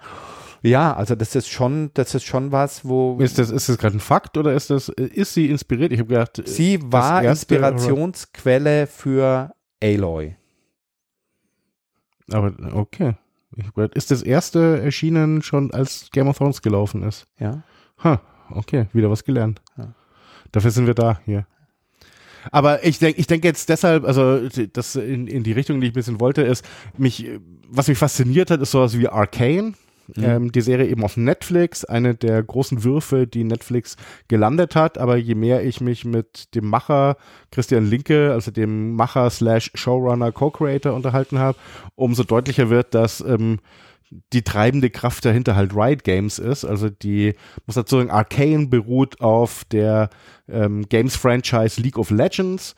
Ja, 0.61 0.93
also 0.93 1.15
das 1.15 1.35
ist 1.35 1.47
schon, 1.49 1.91
das 1.93 2.13
ist 2.15 2.25
schon 2.25 2.51
was, 2.51 2.83
wo 2.85 3.17
Ist 3.19 3.39
das, 3.39 3.49
ist 3.49 3.69
das 3.69 3.77
gerade 3.77 3.97
ein 3.97 4.01
Fakt 4.01 4.37
oder 4.37 4.53
ist 4.53 4.69
das, 4.69 4.89
ist 4.89 5.33
sie 5.33 5.49
inspiriert? 5.49 5.91
Ich 5.91 5.99
habe 5.99 6.09
gedacht, 6.09 6.41
sie 6.45 6.79
war 6.91 7.23
erste 7.23 7.55
Inspirationsquelle 7.55 8.87
für 8.87 9.53
Aloy. 9.81 10.35
aber 12.31 12.53
okay. 12.73 13.15
Gedacht, 13.75 13.95
ist 13.95 14.11
das 14.11 14.21
erste 14.21 14.81
erschienen 14.81 15.41
schon 15.41 15.71
als 15.71 16.09
Game 16.11 16.27
of 16.27 16.37
Thrones 16.37 16.61
gelaufen 16.61 17.03
ist? 17.03 17.25
Ja. 17.39 17.63
Ha, 18.03 18.21
okay, 18.51 18.87
wieder 18.93 19.09
was 19.09 19.23
gelernt. 19.23 19.61
Ja. 19.77 19.93
Dafür 20.51 20.71
sind 20.71 20.87
wir 20.87 20.93
da 20.93 21.19
hier. 21.25 21.45
Aber 22.51 22.85
ich 22.85 22.99
denke, 22.99 23.19
ich 23.19 23.27
denke 23.27 23.47
jetzt 23.47 23.69
deshalb, 23.69 24.05
also 24.05 24.47
das 24.73 24.95
in, 24.95 25.27
in 25.27 25.43
die 25.43 25.51
Richtung, 25.51 25.81
die 25.81 25.87
ich 25.87 25.91
ein 25.91 25.95
bisschen 25.95 26.19
wollte, 26.19 26.41
ist, 26.41 26.65
mich, 26.97 27.29
was 27.67 27.87
mich 27.87 27.97
fasziniert 27.97 28.49
hat, 28.49 28.61
ist 28.61 28.71
sowas 28.71 28.97
wie 28.97 29.07
Arcane. 29.07 29.73
Mhm. 30.15 30.23
Ähm, 30.23 30.51
die 30.51 30.61
Serie 30.61 30.87
eben 30.87 31.03
auf 31.03 31.17
Netflix, 31.17 31.85
eine 31.85 32.15
der 32.15 32.41
großen 32.43 32.83
Würfe, 32.83 33.27
die 33.27 33.43
Netflix 33.43 33.95
gelandet 34.27 34.75
hat. 34.75 34.97
Aber 34.97 35.17
je 35.17 35.35
mehr 35.35 35.63
ich 35.63 35.81
mich 35.81 36.05
mit 36.05 36.55
dem 36.55 36.67
Macher 36.67 37.17
Christian 37.51 37.85
Linke, 37.85 38.31
also 38.31 38.51
dem 38.51 38.93
Macher 38.93 39.29
slash 39.29 39.71
Showrunner 39.75 40.31
Co-Creator 40.31 40.93
unterhalten 40.93 41.39
habe, 41.39 41.57
umso 41.95 42.23
deutlicher 42.23 42.69
wird, 42.69 42.93
dass 42.93 43.21
ähm, 43.21 43.59
die 44.33 44.41
treibende 44.41 44.89
Kraft 44.89 45.25
dahinter 45.25 45.55
halt 45.55 45.75
Riot 45.75 46.03
Games 46.03 46.39
ist. 46.39 46.65
Also 46.65 46.89
die, 46.89 47.35
muss 47.65 47.75
dazu 47.75 47.97
sagen, 47.97 48.09
Arcane 48.09 48.67
beruht 48.67 49.21
auf 49.21 49.63
der 49.65 50.09
ähm, 50.47 50.87
Games-Franchise 50.89 51.79
League 51.81 51.97
of 51.97 52.09
Legends 52.09 52.75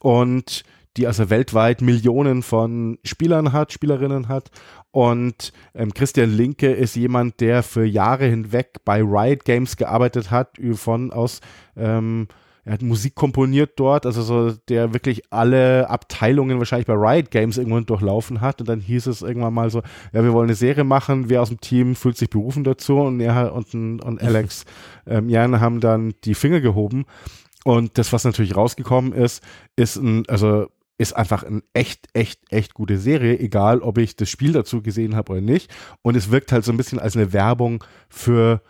und 0.00 0.62
die 0.98 1.06
also 1.06 1.30
weltweit 1.30 1.80
Millionen 1.80 2.42
von 2.42 2.98
Spielern 3.04 3.52
hat, 3.52 3.72
Spielerinnen 3.72 4.28
hat. 4.28 4.50
Und 4.90 5.52
ähm, 5.74 5.94
Christian 5.94 6.30
Linke 6.30 6.72
ist 6.72 6.96
jemand, 6.96 7.40
der 7.40 7.62
für 7.62 7.84
Jahre 7.84 8.26
hinweg 8.26 8.80
bei 8.84 9.00
Riot 9.00 9.44
Games 9.44 9.76
gearbeitet 9.76 10.30
hat, 10.30 10.58
von 10.74 11.12
aus 11.12 11.40
ähm, 11.76 12.26
er 12.64 12.74
hat 12.74 12.82
Musik 12.82 13.14
komponiert 13.14 13.70
dort, 13.76 14.04
also 14.04 14.20
so, 14.20 14.52
der 14.68 14.92
wirklich 14.92 15.22
alle 15.30 15.88
Abteilungen 15.88 16.58
wahrscheinlich 16.58 16.86
bei 16.86 16.92
Riot 16.92 17.30
Games 17.30 17.56
irgendwann 17.56 17.86
durchlaufen 17.86 18.42
hat. 18.42 18.60
Und 18.60 18.68
dann 18.68 18.80
hieß 18.80 19.06
es 19.06 19.22
irgendwann 19.22 19.54
mal 19.54 19.70
so, 19.70 19.80
ja, 20.12 20.22
wir 20.22 20.34
wollen 20.34 20.48
eine 20.48 20.54
Serie 20.54 20.84
machen, 20.84 21.30
wer 21.30 21.40
aus 21.40 21.48
dem 21.48 21.62
Team 21.62 21.94
fühlt 21.96 22.18
sich 22.18 22.28
berufen 22.28 22.64
dazu 22.64 22.98
und 22.98 23.20
er 23.20 23.54
und, 23.54 23.72
und 23.72 24.22
Alex 24.22 24.66
ähm, 25.06 25.30
Jan 25.30 25.60
haben 25.60 25.80
dann 25.80 26.12
die 26.24 26.34
Finger 26.34 26.60
gehoben. 26.60 27.06
Und 27.64 27.96
das, 27.96 28.12
was 28.12 28.24
natürlich 28.24 28.54
rausgekommen 28.54 29.12
ist, 29.12 29.42
ist 29.76 29.96
ein, 29.96 30.28
also 30.28 30.66
ist 30.98 31.14
einfach 31.14 31.44
eine 31.44 31.62
echt, 31.72 32.08
echt, 32.12 32.40
echt 32.50 32.74
gute 32.74 32.98
Serie, 32.98 33.38
egal 33.38 33.80
ob 33.80 33.98
ich 33.98 34.16
das 34.16 34.28
Spiel 34.28 34.52
dazu 34.52 34.82
gesehen 34.82 35.16
habe 35.16 35.32
oder 35.32 35.40
nicht. 35.40 35.70
Und 36.02 36.16
es 36.16 36.30
wirkt 36.30 36.52
halt 36.52 36.64
so 36.64 36.72
ein 36.72 36.76
bisschen 36.76 36.98
als 36.98 37.16
eine 37.16 37.32
Werbung 37.32 37.84
für 38.08 38.60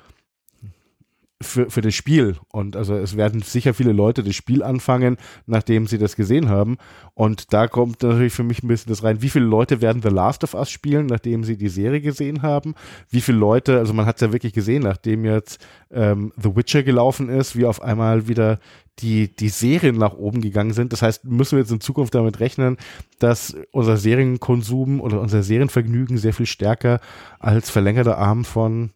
für, 1.40 1.70
für 1.70 1.80
das 1.80 1.94
Spiel. 1.94 2.36
Und 2.50 2.74
also 2.74 2.94
es 2.94 3.16
werden 3.16 3.42
sicher 3.42 3.72
viele 3.72 3.92
Leute 3.92 4.24
das 4.24 4.34
Spiel 4.34 4.62
anfangen, 4.62 5.16
nachdem 5.46 5.86
sie 5.86 5.98
das 5.98 6.16
gesehen 6.16 6.48
haben. 6.48 6.78
Und 7.14 7.52
da 7.52 7.68
kommt 7.68 8.02
natürlich 8.02 8.32
für 8.32 8.42
mich 8.42 8.62
ein 8.62 8.68
bisschen 8.68 8.90
das 8.90 9.04
rein. 9.04 9.22
Wie 9.22 9.30
viele 9.30 9.44
Leute 9.44 9.80
werden 9.80 10.02
The 10.02 10.08
Last 10.08 10.42
of 10.42 10.54
Us 10.54 10.70
spielen, 10.70 11.06
nachdem 11.06 11.44
sie 11.44 11.56
die 11.56 11.68
Serie 11.68 12.00
gesehen 12.00 12.42
haben? 12.42 12.74
Wie 13.08 13.20
viele 13.20 13.38
Leute, 13.38 13.78
also 13.78 13.94
man 13.94 14.06
hat 14.06 14.16
es 14.16 14.22
ja 14.22 14.32
wirklich 14.32 14.52
gesehen, 14.52 14.82
nachdem 14.82 15.24
jetzt 15.24 15.64
ähm, 15.92 16.32
The 16.36 16.56
Witcher 16.56 16.82
gelaufen 16.82 17.28
ist, 17.28 17.56
wie 17.56 17.66
auf 17.66 17.82
einmal 17.82 18.26
wieder 18.26 18.58
die, 18.98 19.34
die 19.34 19.48
Serien 19.48 19.96
nach 19.96 20.14
oben 20.14 20.40
gegangen 20.40 20.72
sind. 20.72 20.92
Das 20.92 21.02
heißt, 21.02 21.24
müssen 21.24 21.52
wir 21.52 21.60
jetzt 21.60 21.70
in 21.72 21.80
Zukunft 21.80 22.14
damit 22.14 22.40
rechnen, 22.40 22.76
dass 23.18 23.56
unser 23.70 23.96
Serienkonsum 23.96 25.00
oder 25.00 25.20
unser 25.20 25.42
Serienvergnügen 25.42 26.18
sehr 26.18 26.32
viel 26.34 26.46
stärker 26.46 27.00
als 27.38 27.70
verlängerter 27.70 28.18
Arm 28.18 28.44
von, 28.44 28.90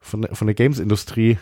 von, 0.00 0.26
von 0.32 0.46
der 0.46 0.54
Games-Industrie 0.54 1.38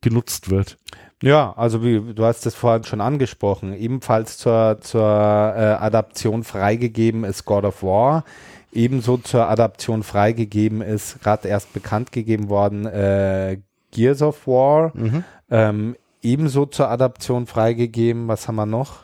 genutzt 0.00 0.50
wird. 0.50 0.78
Ja, 1.22 1.54
also 1.56 1.84
wie 1.84 2.14
du 2.14 2.24
hast 2.24 2.44
es 2.46 2.54
vorhin 2.56 2.82
schon 2.82 3.00
angesprochen, 3.00 3.72
ebenfalls 3.74 4.38
zur, 4.38 4.78
zur 4.80 5.02
äh, 5.02 5.76
Adaption 5.78 6.42
freigegeben 6.42 7.22
ist 7.22 7.44
God 7.44 7.64
of 7.64 7.84
War, 7.84 8.24
ebenso 8.72 9.18
zur 9.18 9.48
Adaption 9.48 10.02
freigegeben 10.02 10.82
ist, 10.82 11.22
gerade 11.22 11.46
erst 11.46 11.72
bekannt 11.72 12.10
gegeben 12.10 12.48
worden, 12.48 12.86
äh, 12.86 13.58
Gears 13.92 14.20
of 14.22 14.48
War, 14.48 14.90
mhm. 14.94 15.24
ähm, 15.48 15.96
ebenso 16.22 16.66
zur 16.66 16.88
Adaption 16.88 17.46
freigegeben, 17.46 18.28
was 18.28 18.48
haben 18.48 18.56
wir 18.56 18.66
noch? 18.66 19.00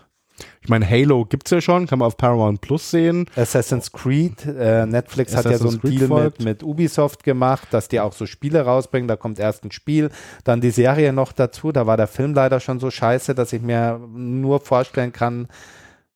Ich 0.61 0.69
meine, 0.69 0.89
Halo 0.89 1.25
gibt's 1.25 1.51
ja 1.51 1.61
schon, 1.61 1.87
kann 1.87 1.99
man 1.99 2.07
auf 2.07 2.17
Paramount 2.17 2.61
Plus 2.61 2.91
sehen. 2.91 3.27
Assassin's 3.35 3.91
Creed, 3.91 4.45
äh, 4.45 4.87
Netflix 4.87 5.33
Assassin's 5.33 5.45
hat 5.45 5.53
ja 5.53 5.59
so 5.59 5.69
einen 5.69 5.81
Creed 5.81 6.01
Deal 6.01 6.25
mit, 6.25 6.45
mit, 6.45 6.63
Ubisoft 6.63 7.25
gemacht, 7.25 7.69
dass 7.73 7.89
die 7.89 8.01
auch 8.01 8.13
so 8.13 8.27
Spiele 8.27 8.61
rausbringen. 8.61 9.09
Da 9.09 9.17
kommt 9.17 9.39
erst 9.39 9.65
ein 9.65 9.73
Spiel, 9.73 10.11
dann 10.45 10.61
die 10.61 10.71
Serie 10.71 11.13
noch 11.13 11.33
dazu. 11.33 11.73
Da 11.73 11.87
war 11.87 11.97
der 11.97 12.07
Film 12.07 12.35
leider 12.35 12.61
schon 12.61 12.81
so 12.81 12.91
scheiße, 12.91 13.35
dass 13.35 13.53
ich 13.53 13.63
mir 13.63 13.99
nur 14.09 14.61
vorstellen 14.61 15.13
kann, 15.13 15.49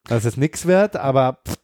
dass 0.04 0.24
es 0.24 0.36
nichts 0.36 0.66
wird, 0.66 0.96
aber 0.96 1.38
pff, 1.46 1.56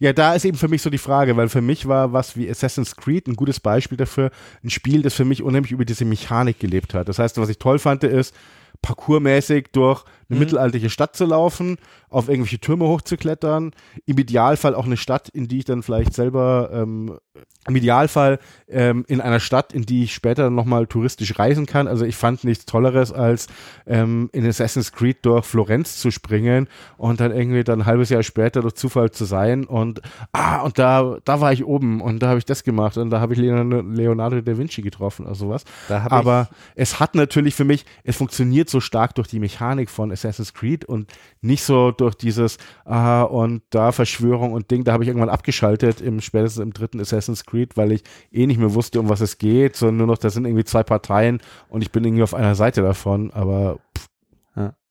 ja, 0.00 0.12
da 0.12 0.34
ist 0.34 0.44
eben 0.44 0.56
für 0.56 0.68
mich 0.68 0.82
so 0.82 0.90
die 0.90 0.98
Frage, 0.98 1.36
weil 1.36 1.48
für 1.48 1.60
mich 1.60 1.86
war 1.86 2.12
was 2.12 2.36
wie 2.36 2.50
Assassin's 2.50 2.96
Creed 2.96 3.28
ein 3.28 3.36
gutes 3.36 3.60
Beispiel 3.60 3.96
dafür, 3.96 4.30
ein 4.64 4.70
Spiel, 4.70 5.02
das 5.02 5.14
für 5.14 5.24
mich 5.24 5.42
unheimlich 5.42 5.72
über 5.72 5.84
diese 5.84 6.04
Mechanik 6.04 6.58
gelebt 6.58 6.94
hat. 6.94 7.08
Das 7.08 7.18
heißt, 7.18 7.38
was 7.38 7.48
ich 7.48 7.58
toll 7.58 7.78
fand, 7.78 8.02
ist, 8.04 8.34
parkourmäßig 8.82 9.68
durch 9.72 10.04
eine 10.28 10.36
mhm. 10.36 10.40
mittelalterliche 10.40 10.90
Stadt 10.90 11.16
zu 11.16 11.24
laufen, 11.24 11.78
auf 12.10 12.28
irgendwelche 12.28 12.58
Türme 12.58 12.86
hochzuklettern, 12.86 13.72
im 14.06 14.18
Idealfall 14.18 14.74
auch 14.74 14.86
eine 14.86 14.96
Stadt, 14.96 15.28
in 15.28 15.48
die 15.48 15.58
ich 15.58 15.64
dann 15.64 15.82
vielleicht 15.82 16.14
selber 16.14 16.70
ähm, 16.72 17.18
im 17.66 17.76
Idealfall 17.76 18.38
ähm, 18.68 19.04
in 19.08 19.20
einer 19.20 19.40
Stadt, 19.40 19.72
in 19.72 19.82
die 19.82 20.04
ich 20.04 20.14
später 20.14 20.50
nochmal 20.50 20.86
touristisch 20.86 21.38
reisen 21.38 21.66
kann. 21.66 21.86
Also 21.86 22.04
ich 22.04 22.16
fand 22.16 22.44
nichts 22.44 22.64
Tolleres, 22.64 23.12
als 23.12 23.46
ähm, 23.86 24.30
in 24.32 24.46
Assassin's 24.46 24.92
Creed 24.92 25.18
durch 25.22 25.44
Florenz 25.44 25.98
zu 25.98 26.10
springen 26.10 26.68
und 26.96 27.20
dann 27.20 27.30
irgendwie 27.30 27.64
dann 27.64 27.82
ein 27.82 27.86
halbes 27.86 28.08
Jahr 28.08 28.22
später 28.22 28.62
durch 28.62 28.74
Zufall 28.74 29.10
zu 29.10 29.24
sein 29.24 29.64
und 29.64 30.00
ah, 30.32 30.62
und 30.62 30.78
da, 30.78 31.18
da 31.24 31.40
war 31.40 31.52
ich 31.52 31.64
oben 31.64 32.00
und 32.00 32.20
da 32.20 32.28
habe 32.28 32.38
ich 32.38 32.46
das 32.46 32.64
gemacht 32.64 32.96
und 32.96 33.10
da 33.10 33.20
habe 33.20 33.34
ich 33.34 33.38
Leonardo 33.38 34.40
da 34.40 34.58
Vinci 34.58 34.82
getroffen 34.82 35.26
oder 35.26 35.34
sowas. 35.34 35.64
Aber 35.88 36.48
es 36.74 37.00
hat 37.00 37.14
natürlich 37.14 37.54
für 37.54 37.64
mich, 37.64 37.84
es 38.02 38.16
funktioniert 38.16 38.67
so 38.70 38.80
stark 38.80 39.14
durch 39.14 39.28
die 39.28 39.40
Mechanik 39.40 39.90
von 39.90 40.12
Assassin's 40.12 40.54
Creed 40.54 40.84
und 40.84 41.12
nicht 41.40 41.62
so 41.62 41.90
durch 41.90 42.14
dieses, 42.14 42.58
ah, 42.84 43.22
und 43.22 43.62
da 43.70 43.92
Verschwörung 43.92 44.52
und 44.52 44.70
Ding, 44.70 44.84
da 44.84 44.92
habe 44.92 45.04
ich 45.04 45.08
irgendwann 45.08 45.28
abgeschaltet 45.28 46.00
im 46.00 46.20
spätestens 46.20 46.62
im 46.62 46.72
dritten 46.72 47.00
Assassin's 47.00 47.44
Creed, 47.44 47.76
weil 47.76 47.92
ich 47.92 48.02
eh 48.32 48.46
nicht 48.46 48.58
mehr 48.58 48.74
wusste, 48.74 49.00
um 49.00 49.08
was 49.08 49.20
es 49.20 49.38
geht, 49.38 49.76
sondern 49.76 49.98
nur 49.98 50.06
noch, 50.08 50.18
da 50.18 50.30
sind 50.30 50.44
irgendwie 50.44 50.64
zwei 50.64 50.82
Parteien 50.82 51.40
und 51.68 51.82
ich 51.82 51.92
bin 51.92 52.04
irgendwie 52.04 52.22
auf 52.22 52.34
einer 52.34 52.54
Seite 52.54 52.82
davon, 52.82 53.30
aber 53.32 53.78
pff, 53.96 54.07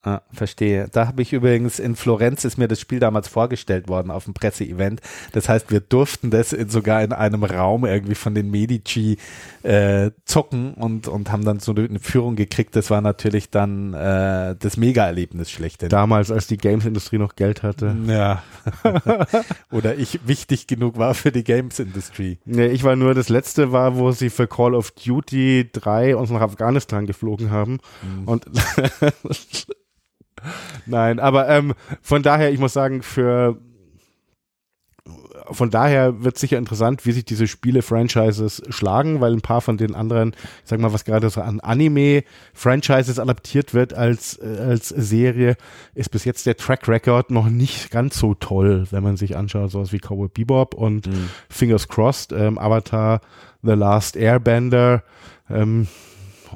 Ah, 0.08 0.22
verstehe. 0.32 0.88
Da 0.90 1.06
habe 1.08 1.22
ich 1.22 1.34
übrigens 1.34 1.80
in 1.80 1.98
Florenz 1.98 2.46
ist 2.46 2.58
mir 2.58 2.70
das 2.70 2.80
Spiel 2.80 3.02
damals 3.02 3.28
vorgestellt 3.28 3.90
worden 3.90 4.10
auf 4.10 4.24
dem 4.24 4.34
Presseevent. 4.34 5.02
Das 5.34 5.50
heißt, 5.50 5.70
wir 5.70 5.82
durften 5.82 6.32
das 6.32 6.54
in, 6.54 6.70
sogar 6.70 7.04
in 7.04 7.12
einem 7.12 7.44
Raum 7.44 7.84
irgendwie 7.84 8.16
von 8.16 8.34
den 8.34 8.50
Medici 8.50 9.18
äh, 9.64 10.12
zocken 10.24 10.76
und, 10.76 11.10
und 11.10 11.30
haben 11.30 11.44
dann 11.44 11.60
so 11.60 11.74
eine 11.74 12.00
Führung 12.00 12.38
gekriegt. 12.38 12.78
Das 12.78 12.90
war 12.90 13.02
natürlich 13.02 13.50
dann 13.50 13.94
äh, 13.94 14.56
das 14.58 14.78
Mega-Erlebnis 14.78 15.52
schlechthin. 15.52 15.90
Damals, 15.90 16.32
als 16.32 16.48
die 16.48 16.56
Games-Industrie 16.56 17.18
noch 17.18 17.36
Geld 17.36 17.62
hatte. 17.62 17.94
Ja. 18.08 18.44
Oder 19.74 19.98
ich 19.98 20.26
wichtig 20.26 20.68
genug 20.68 20.98
war 20.98 21.16
für 21.16 21.34
die 21.34 21.44
Games-Industrie. 21.44 22.38
Nee, 22.46 22.68
ich 22.68 22.86
war 22.86 22.96
nur 22.96 23.14
das 23.14 23.28
letzte 23.28 23.74
war, 23.74 23.98
wo 23.98 24.14
sie 24.14 24.30
für 24.30 24.48
Call 24.48 24.74
of 24.74 24.92
Duty 24.92 25.70
3 25.74 26.16
uns 26.16 26.30
nach 26.30 26.40
Afghanistan 26.40 27.06
geflogen 27.06 27.52
haben. 27.52 27.80
Mhm. 28.02 28.24
Und 28.26 28.46
Nein, 30.86 31.20
aber 31.20 31.50
ähm, 31.50 31.74
von 32.02 32.24
daher, 32.24 32.52
ich 32.52 32.60
muss 32.60 32.74
sagen, 32.74 33.02
für 33.02 33.58
von 35.52 35.70
daher 35.70 36.24
wird 36.24 36.38
sicher 36.38 36.58
interessant, 36.58 37.06
wie 37.06 37.12
sich 37.12 37.26
diese 37.26 37.48
Spiele-Franchises 37.48 38.64
schlagen, 38.70 39.22
weil 39.22 39.34
ein 39.34 39.42
paar 39.42 39.62
von 39.62 39.78
den 39.78 39.96
anderen, 39.96 40.34
ich 40.64 40.70
sag 40.70 40.80
mal, 40.80 40.94
was 40.94 41.06
gerade 41.06 41.30
so 41.30 41.42
an 41.42 41.60
Anime-Franchises 41.60 43.20
adaptiert 43.20 43.74
wird 43.74 43.94
als, 43.94 44.38
äh, 44.38 44.58
als 44.60 44.90
Serie, 44.90 45.56
ist 45.94 46.10
bis 46.10 46.26
jetzt 46.26 46.46
der 46.46 46.58
Track 46.58 46.88
Record 46.88 47.32
noch 47.32 47.50
nicht 47.50 47.92
ganz 47.92 48.18
so 48.18 48.34
toll, 48.34 48.88
wenn 48.92 49.04
man 49.04 49.18
sich 49.18 49.38
anschaut, 49.38 49.72
sowas 49.72 49.92
wie 49.92 50.00
Cowboy 50.00 50.30
Bebop 50.30 50.74
und 50.74 51.08
mhm. 51.08 51.30
Fingers 51.50 51.88
Crossed, 51.88 52.32
ähm, 52.32 52.58
Avatar, 52.58 53.22
The 53.64 53.74
Last 53.74 54.16
Airbender, 54.16 55.04
ähm, 55.50 55.88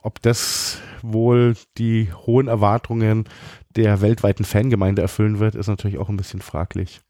ob 0.04 0.22
das 0.22 0.80
wohl 1.02 1.56
die 1.78 2.10
hohen 2.14 2.48
Erwartungen 2.48 3.26
der 3.76 4.02
weltweiten 4.02 4.44
Fangemeinde 4.44 5.02
erfüllen 5.02 5.40
wird, 5.40 5.56
ist 5.56 5.68
natürlich 5.68 5.98
auch 5.98 6.10
ein 6.10 6.18
bisschen 6.18 6.42
fraglich. 6.42 7.02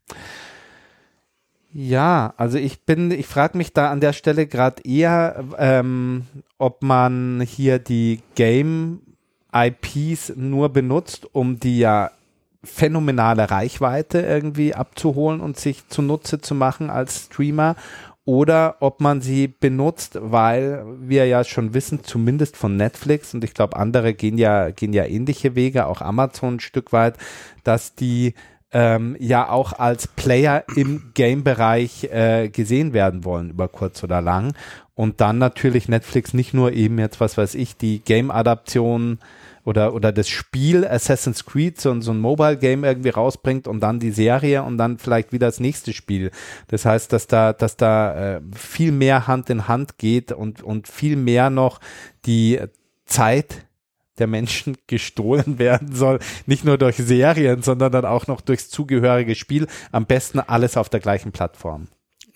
Ja, 1.73 2.33
also 2.35 2.57
ich 2.57 2.85
bin, 2.85 3.11
ich 3.11 3.27
frage 3.27 3.57
mich 3.57 3.71
da 3.71 3.91
an 3.91 4.01
der 4.01 4.11
Stelle 4.11 4.45
gerade 4.45 4.83
eher, 4.83 5.43
ähm, 5.57 6.25
ob 6.57 6.83
man 6.83 7.41
hier 7.41 7.79
die 7.79 8.21
Game 8.35 9.01
IPs 9.53 10.33
nur 10.35 10.69
benutzt, 10.69 11.27
um 11.33 11.59
die 11.59 11.79
ja 11.79 12.11
phänomenale 12.63 13.49
Reichweite 13.49 14.21
irgendwie 14.21 14.75
abzuholen 14.75 15.39
und 15.41 15.57
sich 15.57 15.87
zunutze 15.87 16.41
zu 16.41 16.55
machen 16.55 16.89
als 16.89 17.25
Streamer 17.25 17.75
oder 18.25 18.77
ob 18.81 19.01
man 19.01 19.21
sie 19.21 19.47
benutzt, 19.47 20.17
weil 20.21 20.85
wir 20.99 21.25
ja 21.25 21.43
schon 21.43 21.73
wissen, 21.73 22.03
zumindest 22.03 22.55
von 22.55 22.75
Netflix 22.75 23.33
und 23.33 23.43
ich 23.43 23.53
glaube, 23.53 23.77
andere 23.77 24.13
gehen 24.13 24.37
ja, 24.37 24.69
gehen 24.69 24.93
ja 24.93 25.05
ähnliche 25.05 25.55
Wege, 25.55 25.87
auch 25.87 26.01
Amazon 26.01 26.55
ein 26.55 26.59
Stück 26.59 26.93
weit, 26.93 27.17
dass 27.63 27.95
die 27.95 28.35
ähm, 28.73 29.17
ja 29.19 29.49
auch 29.49 29.73
als 29.73 30.07
Player 30.07 30.63
im 30.75 31.11
Game-Bereich 31.13 32.05
äh, 32.05 32.49
gesehen 32.49 32.93
werden 32.93 33.25
wollen, 33.25 33.49
über 33.49 33.67
kurz 33.67 34.03
oder 34.03 34.21
lang. 34.21 34.53
Und 34.95 35.19
dann 35.19 35.37
natürlich 35.39 35.89
Netflix 35.89 36.33
nicht 36.33 36.53
nur 36.53 36.71
eben 36.73 36.99
jetzt, 36.99 37.19
was 37.19 37.37
weiß 37.37 37.55
ich, 37.55 37.75
die 37.75 37.99
Game-Adaption 37.99 39.19
oder, 39.63 39.93
oder 39.93 40.11
das 40.11 40.29
Spiel 40.29 40.85
Assassin's 40.85 41.45
Creed, 41.45 41.79
so, 41.79 41.99
so 42.01 42.11
ein 42.11 42.19
Mobile-Game 42.19 42.83
irgendwie 42.83 43.09
rausbringt 43.09 43.67
und 43.67 43.81
dann 43.81 43.99
die 43.99 44.11
Serie 44.11 44.63
und 44.63 44.77
dann 44.77 44.97
vielleicht 44.97 45.31
wieder 45.33 45.47
das 45.47 45.59
nächste 45.59 45.93
Spiel. 45.93 46.31
Das 46.67 46.85
heißt, 46.85 47.13
dass 47.13 47.27
da, 47.27 47.53
dass 47.53 47.77
da 47.77 48.35
äh, 48.35 48.41
viel 48.55 48.91
mehr 48.91 49.27
Hand 49.27 49.49
in 49.49 49.67
Hand 49.67 49.97
geht 49.97 50.31
und, 50.31 50.63
und 50.63 50.87
viel 50.87 51.15
mehr 51.15 51.49
noch 51.49 51.79
die 52.25 52.59
Zeit 53.05 53.65
der 54.17 54.27
Menschen 54.27 54.77
gestohlen 54.87 55.59
werden 55.59 55.93
soll. 55.93 56.19
Nicht 56.45 56.65
nur 56.65 56.77
durch 56.77 56.97
Serien, 56.97 57.61
sondern 57.61 57.91
dann 57.91 58.05
auch 58.05 58.27
noch 58.27 58.41
durchs 58.41 58.69
zugehörige 58.69 59.35
Spiel. 59.35 59.67
Am 59.91 60.05
besten 60.05 60.39
alles 60.39 60.77
auf 60.77 60.89
der 60.89 60.99
gleichen 60.99 61.31
Plattform. 61.31 61.87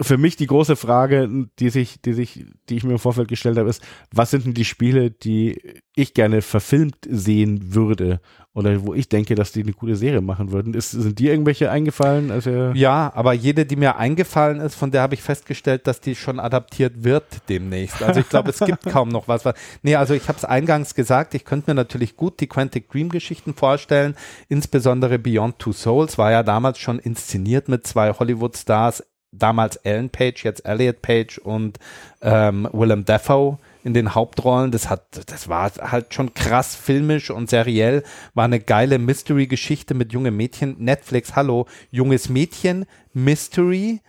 Für 0.01 0.17
mich 0.17 0.35
die 0.35 0.47
große 0.47 0.75
Frage, 0.75 1.47
die 1.59 1.69
sich, 1.69 2.01
die 2.01 2.13
sich, 2.13 2.45
die 2.69 2.75
ich 2.75 2.83
mir 2.83 2.93
im 2.93 2.99
Vorfeld 2.99 3.27
gestellt 3.27 3.57
habe, 3.57 3.69
ist, 3.69 3.81
was 4.11 4.31
sind 4.31 4.45
denn 4.45 4.53
die 4.53 4.65
Spiele, 4.65 5.11
die 5.11 5.59
ich 5.95 6.13
gerne 6.13 6.41
verfilmt 6.41 6.97
sehen 7.09 7.73
würde? 7.73 8.19
Oder 8.53 8.85
wo 8.85 8.93
ich 8.93 9.09
denke, 9.09 9.35
dass 9.35 9.51
die 9.51 9.63
eine 9.63 9.73
gute 9.73 9.97
Serie 9.97 10.21
machen 10.21 10.53
würden. 10.53 10.73
Ist, 10.73 10.91
sind 10.91 11.19
dir 11.19 11.31
irgendwelche 11.31 11.69
eingefallen? 11.69 12.31
Also 12.31 12.71
ja, 12.73 13.11
aber 13.13 13.33
jede, 13.33 13.65
die 13.65 13.75
mir 13.75 13.97
eingefallen 13.97 14.61
ist, 14.61 14.75
von 14.75 14.91
der 14.91 15.01
habe 15.01 15.13
ich 15.13 15.21
festgestellt, 15.21 15.87
dass 15.87 15.99
die 15.99 16.15
schon 16.15 16.39
adaptiert 16.39 17.03
wird 17.03 17.25
demnächst. 17.49 18.01
Also 18.01 18.21
ich 18.21 18.29
glaube, 18.29 18.51
es 18.51 18.59
gibt 18.59 18.85
kaum 18.89 19.09
noch 19.09 19.27
was. 19.27 19.43
Nee, 19.83 19.95
also 19.95 20.13
ich 20.13 20.29
habe 20.29 20.37
es 20.37 20.45
eingangs 20.45 20.95
gesagt, 20.95 21.33
ich 21.33 21.43
könnte 21.43 21.69
mir 21.69 21.75
natürlich 21.75 22.15
gut 22.15 22.39
die 22.39 22.47
Quantic 22.47 22.89
Dream 22.89 23.09
Geschichten 23.09 23.53
vorstellen. 23.53 24.15
Insbesondere 24.47 25.19
Beyond 25.19 25.59
Two 25.59 25.73
Souls 25.73 26.17
war 26.17 26.31
ja 26.31 26.41
damals 26.41 26.79
schon 26.79 26.99
inszeniert 26.99 27.67
mit 27.67 27.85
zwei 27.85 28.13
Hollywood 28.13 28.55
Stars 28.55 29.03
damals 29.37 29.75
Ellen 29.77 30.09
Page, 30.09 30.43
jetzt 30.43 30.65
Elliot 30.65 31.01
Page 31.01 31.37
und 31.39 31.79
ähm, 32.21 32.67
Willem 32.71 33.05
Dafoe 33.05 33.57
in 33.83 33.93
den 33.93 34.15
Hauptrollen. 34.15 34.71
Das 34.71 34.89
hat, 34.89 35.03
das 35.27 35.47
war 35.47 35.71
halt 35.79 36.13
schon 36.13 36.33
krass 36.33 36.75
filmisch 36.75 37.29
und 37.29 37.49
seriell. 37.49 38.03
War 38.33 38.45
eine 38.45 38.59
geile 38.59 38.99
Mystery-Geschichte 38.99 39.93
mit 39.93 40.11
jungen 40.11 40.35
Mädchen. 40.35 40.75
Netflix, 40.79 41.35
hallo, 41.35 41.67
junges 41.91 42.29
Mädchen, 42.29 42.85
Mystery, 43.13 44.01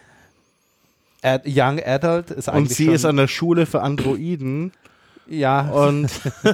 Ad, 1.22 1.44
Young 1.46 1.80
Adult 1.84 2.30
ist 2.30 2.48
eigentlich. 2.48 2.70
Und 2.70 2.74
sie 2.74 2.86
ist 2.88 3.04
an 3.04 3.16
der 3.16 3.28
Schule 3.28 3.66
für 3.66 3.82
Androiden. 3.82 4.72
Ja. 5.28 5.68
Und 5.70 6.08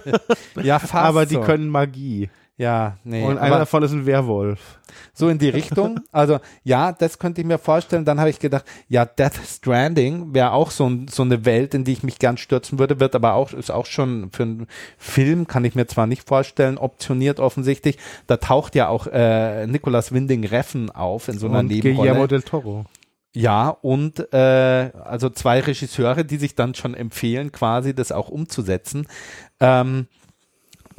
ja, 0.63 0.79
fast 0.81 0.95
aber 0.95 1.27
die 1.27 1.35
so. 1.35 1.43
können 1.43 1.69
Magie. 1.69 2.31
Ja, 2.59 2.99
nee. 3.03 3.25
Und 3.25 3.39
einer 3.39 3.59
davon 3.59 3.83
ist 3.83 3.93
ein 3.93 4.05
Werwolf. 4.07 4.79
So 5.15 5.29
in 5.29 5.39
die 5.39 5.49
Richtung. 5.49 6.01
Also 6.13 6.41
ja, 6.63 6.93
das 6.93 7.19
könnte 7.19 7.41
ich 7.41 7.47
mir 7.47 7.57
vorstellen. 7.59 8.05
Dann 8.05 8.21
habe 8.21 8.29
ich 8.29 8.39
gedacht, 8.39 8.65
ja, 8.89 9.07
Death 9.07 9.41
Stranding 9.47 10.35
wäre 10.35 10.53
auch 10.53 10.71
so, 10.71 10.91
so 11.11 11.23
eine 11.23 11.47
Welt, 11.47 11.75
in 11.75 11.85
die 11.85 11.93
ich 11.93 12.03
mich 12.03 12.19
gern 12.19 12.37
stürzen 12.37 12.79
würde, 12.79 13.01
wird 13.01 13.15
aber 13.15 13.35
auch, 13.35 13.53
ist 13.53 13.71
auch 13.71 13.87
schon 13.87 14.31
für 14.31 14.43
einen 14.43 14.67
Film, 14.99 15.47
kann 15.47 15.65
ich 15.65 15.75
mir 15.75 15.87
zwar 15.87 16.07
nicht 16.07 16.29
vorstellen, 16.29 16.77
optioniert 16.77 17.41
offensichtlich. 17.41 17.97
Da 18.27 18.37
taucht 18.37 18.75
ja 18.75 18.89
auch 18.89 19.07
äh, 19.07 19.67
Nicolas 19.67 20.13
Winding 20.13 20.45
Reffen 20.45 20.91
auf 20.91 21.29
in 21.29 21.39
so 21.39 21.49
einer 21.49 21.61
Und 21.61 21.69
Nebenrolle. 21.69 22.09
Guillermo 22.09 22.27
del 22.27 22.43
Toro. 22.43 22.85
Ja, 23.35 23.71
und 23.71 24.33
äh, 24.35 24.37
also 24.37 25.31
zwei 25.31 25.61
Regisseure, 25.61 26.25
die 26.25 26.37
sich 26.37 26.55
dann 26.55 26.75
schon 26.75 26.95
empfehlen, 26.95 27.51
quasi 27.51 27.95
das 27.95 28.13
auch 28.13 28.29
umzusetzen. 28.29 29.09
Ähm, 29.59 30.07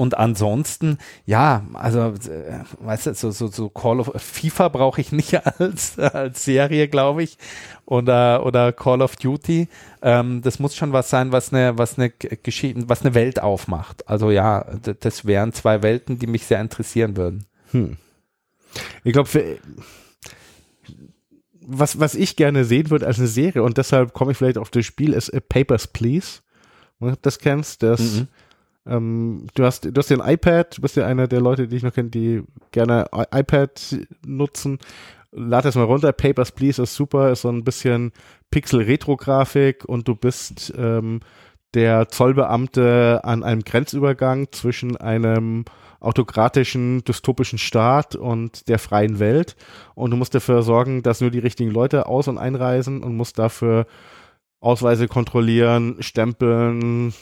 und 0.03 0.17
ansonsten, 0.17 0.97
ja, 1.25 1.65
also, 1.75 2.09
äh, 2.09 2.59
weißt 2.81 3.05
du, 3.05 3.13
so, 3.13 3.31
so, 3.31 3.47
so 3.47 3.69
Call 3.69 4.01
of 4.01 4.11
FIFA 4.17 4.67
brauche 4.67 4.99
ich 4.99 5.13
nicht 5.13 5.33
als, 5.59 5.97
als 5.97 6.43
Serie, 6.43 6.89
glaube 6.89 7.23
ich, 7.23 7.37
oder, 7.85 8.45
oder 8.45 8.73
Call 8.73 9.01
of 9.01 9.15
Duty. 9.15 9.69
Ähm, 10.01 10.41
das 10.41 10.59
muss 10.59 10.75
schon 10.75 10.91
was 10.91 11.09
sein, 11.09 11.31
was 11.31 11.53
eine, 11.53 11.77
was 11.77 11.97
eine 11.97 12.09
Geschichte, 12.09 12.83
was 12.89 13.05
eine 13.05 13.13
Welt 13.13 13.41
aufmacht. 13.41 14.05
Also 14.09 14.29
ja, 14.29 14.65
das 14.99 15.23
wären 15.23 15.53
zwei 15.53 15.81
Welten, 15.81 16.19
die 16.19 16.27
mich 16.27 16.45
sehr 16.47 16.59
interessieren 16.59 17.15
würden. 17.15 17.45
Hm. 17.71 17.95
Ich 19.05 19.13
glaube, 19.13 19.29
was, 21.61 21.97
was 21.97 22.13
ich 22.15 22.35
gerne 22.35 22.65
sehen 22.65 22.89
würde 22.89 23.07
als 23.07 23.19
eine 23.19 23.29
Serie 23.29 23.63
und 23.63 23.77
deshalb 23.77 24.11
komme 24.11 24.33
ich 24.33 24.37
vielleicht 24.37 24.57
auf 24.57 24.69
das 24.69 24.85
Spiel, 24.85 25.13
ist 25.13 25.31
Papers, 25.47 25.87
Please. 25.87 26.41
Wenn 26.99 27.11
du 27.11 27.17
das 27.21 27.39
kennst, 27.39 27.83
das, 27.83 28.01
mhm. 28.01 28.27
Ähm, 28.85 29.47
du 29.55 29.63
hast, 29.63 29.85
du 29.85 29.93
hast 29.97 30.09
ja 30.09 30.19
ein 30.19 30.33
iPad, 30.33 30.77
du 30.77 30.81
bist 30.81 30.95
ja 30.95 31.05
einer 31.05 31.27
der 31.27 31.41
Leute, 31.41 31.67
die 31.67 31.77
ich 31.77 31.83
noch 31.83 31.93
kenne, 31.93 32.09
die 32.09 32.43
gerne 32.71 33.05
iPad 33.31 33.97
nutzen. 34.25 34.79
Lad 35.31 35.65
das 35.65 35.75
mal 35.75 35.83
runter, 35.83 36.11
Papers, 36.11 36.51
Please 36.51 36.81
ist 36.81 36.95
super, 36.95 37.31
ist 37.31 37.41
so 37.41 37.49
ein 37.49 37.63
bisschen 37.63 38.11
Pixel-Retro-Grafik 38.51 39.85
und 39.85 40.07
du 40.07 40.15
bist 40.15 40.73
ähm, 40.77 41.21
der 41.73 42.07
Zollbeamte 42.09 43.21
an 43.23 43.43
einem 43.43 43.61
Grenzübergang 43.61 44.51
zwischen 44.51 44.97
einem 44.97 45.65
autokratischen, 45.99 47.03
dystopischen 47.03 47.57
Staat 47.57 48.15
und 48.15 48.67
der 48.67 48.77
freien 48.77 49.19
Welt. 49.19 49.55
Und 49.95 50.11
du 50.11 50.17
musst 50.17 50.35
dafür 50.35 50.61
sorgen, 50.61 51.01
dass 51.01 51.21
nur 51.21 51.31
die 51.31 51.39
richtigen 51.39 51.71
Leute 51.71 52.07
aus- 52.07 52.27
und 52.27 52.37
einreisen 52.37 53.01
und 53.01 53.15
musst 53.15 53.39
dafür 53.39 53.87
Ausweise 54.59 55.07
kontrollieren, 55.07 55.97
stempeln. 55.99 57.13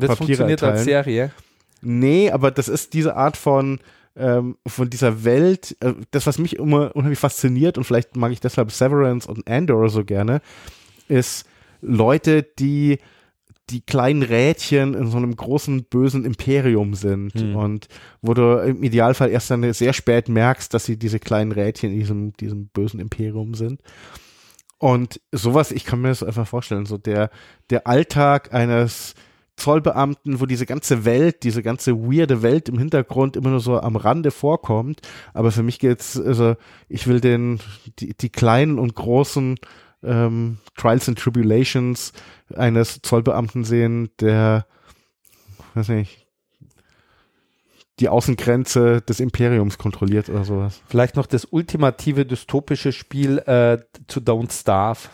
Das 0.00 0.08
Papiere 0.08 0.16
funktioniert 0.16 0.62
erteilen. 0.62 0.76
als 0.76 0.84
Serie. 0.84 1.32
Nee, 1.82 2.30
aber 2.30 2.50
das 2.50 2.68
ist 2.68 2.94
diese 2.94 3.16
Art 3.16 3.36
von, 3.36 3.80
ähm, 4.16 4.56
von 4.66 4.90
dieser 4.90 5.24
Welt, 5.24 5.76
äh, 5.80 5.94
das, 6.10 6.26
was 6.26 6.38
mich 6.38 6.56
immer 6.56 6.94
unheimlich 6.94 7.18
fasziniert 7.18 7.78
und 7.78 7.84
vielleicht 7.84 8.16
mag 8.16 8.32
ich 8.32 8.40
deshalb 8.40 8.72
Severance 8.72 9.28
und 9.28 9.48
Andor 9.48 9.88
so 9.88 10.04
gerne, 10.04 10.40
ist 11.08 11.46
Leute, 11.80 12.42
die 12.42 12.98
die 13.70 13.80
kleinen 13.80 14.22
Rädchen 14.22 14.94
in 14.94 15.10
so 15.10 15.16
einem 15.16 15.34
großen 15.34 15.84
bösen 15.84 16.24
Imperium 16.24 16.94
sind 16.94 17.34
hm. 17.34 17.56
und 17.56 17.88
wo 18.22 18.32
du 18.32 18.62
im 18.62 18.82
Idealfall 18.84 19.28
erst 19.28 19.50
dann 19.50 19.72
sehr 19.72 19.92
spät 19.92 20.28
merkst, 20.28 20.72
dass 20.72 20.84
sie 20.84 20.96
diese 20.96 21.18
kleinen 21.18 21.50
Rädchen 21.50 21.90
in 21.90 21.98
diesem, 21.98 22.32
diesem 22.34 22.68
bösen 22.68 23.00
Imperium 23.00 23.54
sind. 23.54 23.82
Und 24.78 25.20
sowas, 25.32 25.72
ich 25.72 25.84
kann 25.84 26.00
mir 26.00 26.08
das 26.08 26.22
einfach 26.22 26.46
vorstellen, 26.46 26.86
so 26.86 26.96
der, 26.96 27.30
der 27.70 27.86
Alltag 27.88 28.54
eines 28.54 29.14
Zollbeamten, 29.56 30.40
wo 30.40 30.46
diese 30.46 30.66
ganze 30.66 31.04
Welt, 31.04 31.42
diese 31.42 31.62
ganze 31.62 31.96
weirde 31.96 32.42
Welt 32.42 32.68
im 32.68 32.78
Hintergrund 32.78 33.36
immer 33.36 33.50
nur 33.50 33.60
so 33.60 33.80
am 33.80 33.96
Rande 33.96 34.30
vorkommt. 34.30 35.00
Aber 35.32 35.50
für 35.50 35.62
mich 35.62 35.78
geht's, 35.78 36.20
also 36.20 36.56
ich 36.88 37.06
will 37.06 37.20
den, 37.20 37.60
die, 37.98 38.14
die 38.14 38.28
kleinen 38.28 38.78
und 38.78 38.94
großen 38.94 39.56
ähm, 40.02 40.58
Trials 40.76 41.08
and 41.08 41.18
Tribulations 41.18 42.12
eines 42.54 43.00
Zollbeamten 43.02 43.64
sehen, 43.64 44.10
der, 44.20 44.66
weiß 45.74 45.88
nicht, 45.88 46.26
die 47.98 48.08
Außengrenze 48.10 49.00
des 49.00 49.20
Imperiums 49.20 49.78
kontrolliert 49.78 50.28
oder 50.28 50.44
sowas. 50.44 50.82
Vielleicht 50.86 51.16
noch 51.16 51.26
das 51.26 51.46
ultimative 51.46 52.26
dystopische 52.26 52.92
Spiel 52.92 53.38
äh, 53.38 53.78
to 54.06 54.20
Don't 54.20 54.52
Starve. 54.52 55.08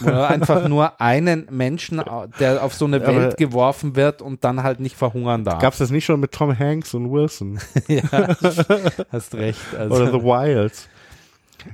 Oder 0.00 0.28
einfach 0.30 0.68
nur 0.68 1.00
einen 1.00 1.46
Menschen, 1.50 2.02
der 2.40 2.62
auf 2.62 2.74
so 2.74 2.86
eine 2.86 3.00
Welt 3.00 3.16
Aber 3.16 3.34
geworfen 3.34 3.96
wird 3.96 4.22
und 4.22 4.44
dann 4.44 4.62
halt 4.62 4.80
nicht 4.80 4.96
verhungern 4.96 5.44
darf. 5.44 5.60
Gab 5.60 5.72
es 5.72 5.78
das 5.78 5.90
nicht 5.90 6.04
schon 6.04 6.20
mit 6.20 6.32
Tom 6.32 6.58
Hanks 6.58 6.94
und 6.94 7.10
Wilson? 7.10 7.58
ja, 7.88 8.02
hast 9.12 9.34
recht. 9.34 9.60
Also. 9.76 9.94
Oder 9.94 10.06
The 10.12 10.22
Wilds. 10.22 10.88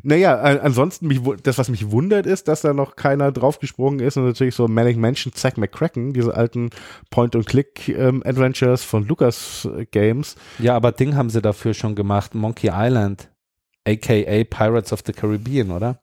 Naja, 0.02 0.36
ansonsten, 0.38 1.06
mich, 1.06 1.20
das, 1.42 1.56
was 1.56 1.70
mich 1.70 1.90
wundert, 1.90 2.26
ist, 2.26 2.46
dass 2.46 2.60
da 2.60 2.74
noch 2.74 2.94
keiner 2.94 3.32
draufgesprungen 3.32 4.00
ist 4.00 4.18
und 4.18 4.26
natürlich 4.26 4.54
so 4.54 4.68
Manic 4.68 4.98
Mansion, 4.98 5.32
Zack 5.32 5.56
McCracken, 5.56 6.12
diese 6.12 6.34
alten 6.34 6.68
Point-and-Click-Adventures 7.08 8.82
ähm, 8.82 8.86
von 8.86 9.08
Lucas 9.08 9.66
Games. 9.90 10.36
Ja, 10.58 10.76
aber 10.76 10.92
Ding 10.92 11.16
haben 11.16 11.30
sie 11.30 11.40
dafür 11.40 11.72
schon 11.72 11.94
gemacht, 11.94 12.34
Monkey 12.34 12.70
Island, 12.70 13.30
aka 13.86 14.44
Pirates 14.44 14.92
of 14.92 15.00
the 15.06 15.12
Caribbean, 15.12 15.70
oder? 15.70 16.00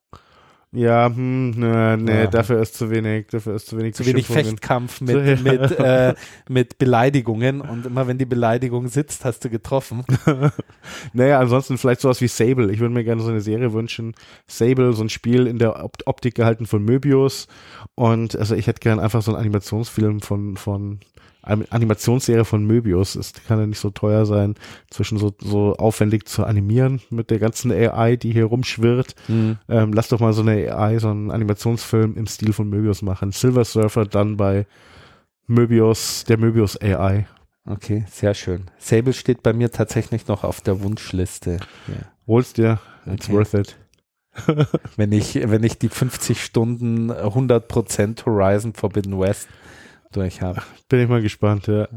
Ja, 0.75 1.07
hm, 1.07 1.51
ne, 1.51 1.97
nee, 1.97 2.23
ja. 2.23 2.27
dafür 2.27 2.61
ist 2.61 2.75
zu 2.75 2.89
wenig, 2.89 3.27
dafür 3.27 3.55
ist 3.55 3.67
zu 3.67 3.77
wenig. 3.77 3.95
Zu 3.95 4.05
wenig 4.05 4.27
Fechtkampf 4.27 4.99
mit, 4.99 5.15
mit, 5.43 5.71
äh, 5.79 6.13
mit 6.49 6.77
Beleidigungen 6.77 7.61
und 7.61 7.85
immer 7.85 8.07
wenn 8.07 8.17
die 8.17 8.25
Beleidigung 8.25 8.87
sitzt, 8.89 9.23
hast 9.23 9.45
du 9.45 9.49
getroffen. 9.49 10.03
naja, 11.13 11.39
ansonsten 11.39 11.77
vielleicht 11.77 12.01
sowas 12.01 12.19
wie 12.19 12.27
Sable. 12.27 12.71
Ich 12.71 12.79
würde 12.79 12.93
mir 12.93 13.05
gerne 13.05 13.21
so 13.21 13.29
eine 13.29 13.41
Serie 13.41 13.71
wünschen. 13.73 14.15
Sable, 14.47 14.93
so 14.93 15.03
ein 15.03 15.09
Spiel 15.09 15.47
in 15.47 15.59
der 15.59 15.89
Optik 16.05 16.35
gehalten 16.35 16.65
von 16.65 16.83
Möbius 16.83 17.47
und 17.95 18.35
also 18.35 18.55
ich 18.55 18.67
hätte 18.67 18.81
gerne 18.81 19.01
einfach 19.01 19.21
so 19.21 19.31
einen 19.31 19.39
Animationsfilm 19.39 20.19
von, 20.19 20.57
von 20.57 20.99
Animationsserie 21.45 22.45
von 22.45 22.65
Möbius. 22.65 23.15
Es 23.15 23.33
kann 23.47 23.59
ja 23.59 23.67
nicht 23.67 23.79
so 23.79 23.89
teuer 23.89 24.25
sein, 24.25 24.55
zwischen 24.89 25.17
so, 25.17 25.33
so 25.39 25.75
aufwendig 25.75 26.27
zu 26.27 26.43
animieren 26.43 27.01
mit 27.09 27.29
der 27.29 27.39
ganzen 27.39 27.71
AI, 27.71 28.15
die 28.15 28.33
hier 28.33 28.45
rumschwirrt. 28.45 29.15
Mhm. 29.27 29.57
Ähm, 29.69 29.93
lass 29.93 30.09
doch 30.09 30.19
mal 30.19 30.33
so 30.33 30.41
eine 30.41 30.75
AI, 30.75 30.99
so 30.99 31.09
einen 31.09 31.31
Animationsfilm 31.31 32.15
im 32.17 32.27
Stil 32.27 32.53
von 32.53 32.69
Möbius 32.69 33.01
machen. 33.01 33.31
Silver 33.31 33.65
Surfer 33.65 34.05
dann 34.05 34.37
bei 34.37 34.65
Möbius, 35.47 36.23
der 36.23 36.37
Möbius 36.37 36.79
AI. 36.81 37.27
Okay, 37.67 38.05
sehr 38.09 38.33
schön. 38.33 38.65
Sable 38.77 39.13
steht 39.13 39.41
bei 39.41 39.53
mir 39.53 39.71
tatsächlich 39.71 40.27
noch 40.27 40.43
auf 40.43 40.61
der 40.61 40.81
Wunschliste. 40.81 41.59
Yeah. 41.87 42.11
Holst 42.27 42.57
dir, 42.57 42.79
it's 43.05 43.27
okay. 43.27 43.33
worth 43.33 43.53
it. 43.53 43.77
wenn 44.97 45.11
ich, 45.11 45.35
wenn 45.35 45.63
ich 45.63 45.79
die 45.79 45.89
50 45.89 46.43
Stunden 46.43 47.11
100% 47.11 48.25
Horizon 48.25 48.73
Forbidden 48.73 49.19
West 49.19 49.47
durch 50.15 50.41
habe. 50.41 50.61
Bin 50.89 51.01
ich 51.01 51.09
mal 51.09 51.21
gespannt, 51.21 51.67
ja. 51.67 51.87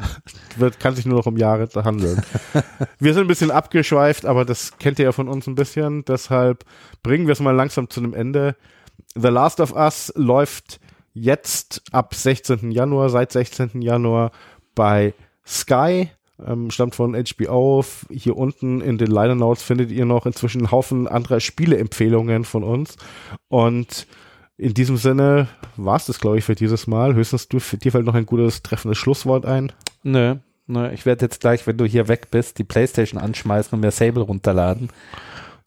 Kann 0.78 0.94
sich 0.94 1.06
nur 1.06 1.18
noch 1.18 1.26
um 1.26 1.36
Jahre 1.36 1.68
handeln. 1.84 2.22
wir 2.98 3.14
sind 3.14 3.24
ein 3.24 3.28
bisschen 3.28 3.50
abgeschweift, 3.50 4.26
aber 4.26 4.44
das 4.44 4.78
kennt 4.78 4.98
ihr 4.98 5.06
ja 5.06 5.12
von 5.12 5.28
uns 5.28 5.46
ein 5.46 5.54
bisschen. 5.54 6.04
Deshalb 6.04 6.64
bringen 7.02 7.26
wir 7.26 7.32
es 7.32 7.40
mal 7.40 7.54
langsam 7.54 7.90
zu 7.90 8.00
einem 8.00 8.14
Ende. 8.14 8.56
The 9.14 9.28
Last 9.28 9.60
of 9.60 9.72
Us 9.72 10.12
läuft 10.16 10.80
jetzt 11.14 11.82
ab 11.92 12.14
16. 12.14 12.70
Januar, 12.70 13.10
seit 13.10 13.32
16. 13.32 13.82
Januar 13.82 14.32
bei 14.74 15.14
Sky. 15.46 16.10
Ähm, 16.44 16.70
stammt 16.70 16.94
von 16.94 17.16
HBO. 17.16 17.84
Hier 18.10 18.36
unten 18.36 18.80
in 18.80 18.98
den 18.98 19.08
Liner 19.08 19.34
Notes 19.34 19.62
findet 19.62 19.90
ihr 19.90 20.04
noch 20.04 20.24
inzwischen 20.24 20.58
einen 20.58 20.70
Haufen 20.70 21.08
anderer 21.08 21.40
Spieleempfehlungen 21.40 22.44
von 22.44 22.62
uns. 22.62 22.96
Und 23.48 24.06
In 24.59 24.74
diesem 24.74 24.96
Sinne 24.96 25.46
war 25.76 25.96
es 25.96 26.06
das, 26.06 26.18
glaube 26.18 26.38
ich, 26.38 26.44
für 26.44 26.56
dieses 26.56 26.88
Mal. 26.88 27.14
Höchstens 27.14 27.46
du, 27.46 27.61
für 27.61 27.78
dir 27.78 27.92
fällt 27.92 28.04
noch 28.04 28.16
ein 28.16 28.26
gutes, 28.26 28.62
treffendes 28.62 28.98
Schlusswort 28.98 29.46
ein. 29.46 29.70
Nö, 30.02 30.34
nö. 30.66 30.90
Ich 30.90 31.06
werde 31.06 31.26
jetzt 31.26 31.40
gleich, 31.40 31.64
wenn 31.68 31.78
du 31.78 31.84
hier 31.84 32.09
weg 32.09 32.32
bist, 32.32 32.59
die 32.59 32.64
Playstation 32.64 33.20
anschmeißen 33.20 33.72
und 33.72 33.80
mir 33.80 33.92
Sable 33.92 34.22
runterladen 34.22 34.90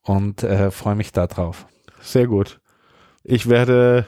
und 0.04 0.44
äh, 0.44 0.72
freue 0.72 0.96
mich 0.96 1.14
da 1.14 1.26
drauf. 1.28 1.68
Sehr 2.02 2.28
gut. 2.28 2.60
Ich 3.24 3.48
werde, 3.48 4.06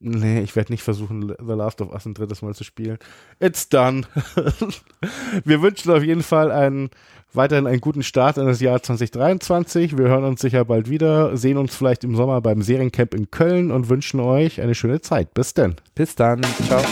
nee, 0.00 0.40
ich 0.40 0.56
werde 0.56 0.72
nicht 0.72 0.82
versuchen, 0.82 1.34
The 1.38 1.52
Last 1.52 1.80
of 1.80 1.92
Us 1.92 2.06
ein 2.06 2.14
drittes 2.14 2.42
Mal 2.42 2.54
zu 2.54 2.64
spielen. 2.64 2.98
It's 3.40 3.68
done. 3.68 4.02
Wir 5.44 5.62
wünschen 5.62 5.92
auf 5.92 6.02
jeden 6.02 6.22
Fall 6.22 6.50
einen 6.50 6.90
weiterhin 7.32 7.66
einen 7.66 7.80
guten 7.80 8.02
Start 8.02 8.38
in 8.38 8.46
das 8.46 8.60
Jahr 8.60 8.82
2023. 8.82 9.98
Wir 9.98 10.08
hören 10.08 10.24
uns 10.24 10.40
sicher 10.40 10.64
bald 10.64 10.88
wieder, 10.88 11.36
sehen 11.36 11.58
uns 11.58 11.74
vielleicht 11.74 12.04
im 12.04 12.16
Sommer 12.16 12.40
beim 12.40 12.62
Seriencamp 12.62 13.14
in 13.14 13.30
Köln 13.30 13.70
und 13.70 13.88
wünschen 13.88 14.20
euch 14.20 14.60
eine 14.60 14.74
schöne 14.74 15.00
Zeit. 15.00 15.34
Bis 15.34 15.54
denn. 15.54 15.76
Bis 15.94 16.14
dann. 16.14 16.42
Ciao. 16.66 16.82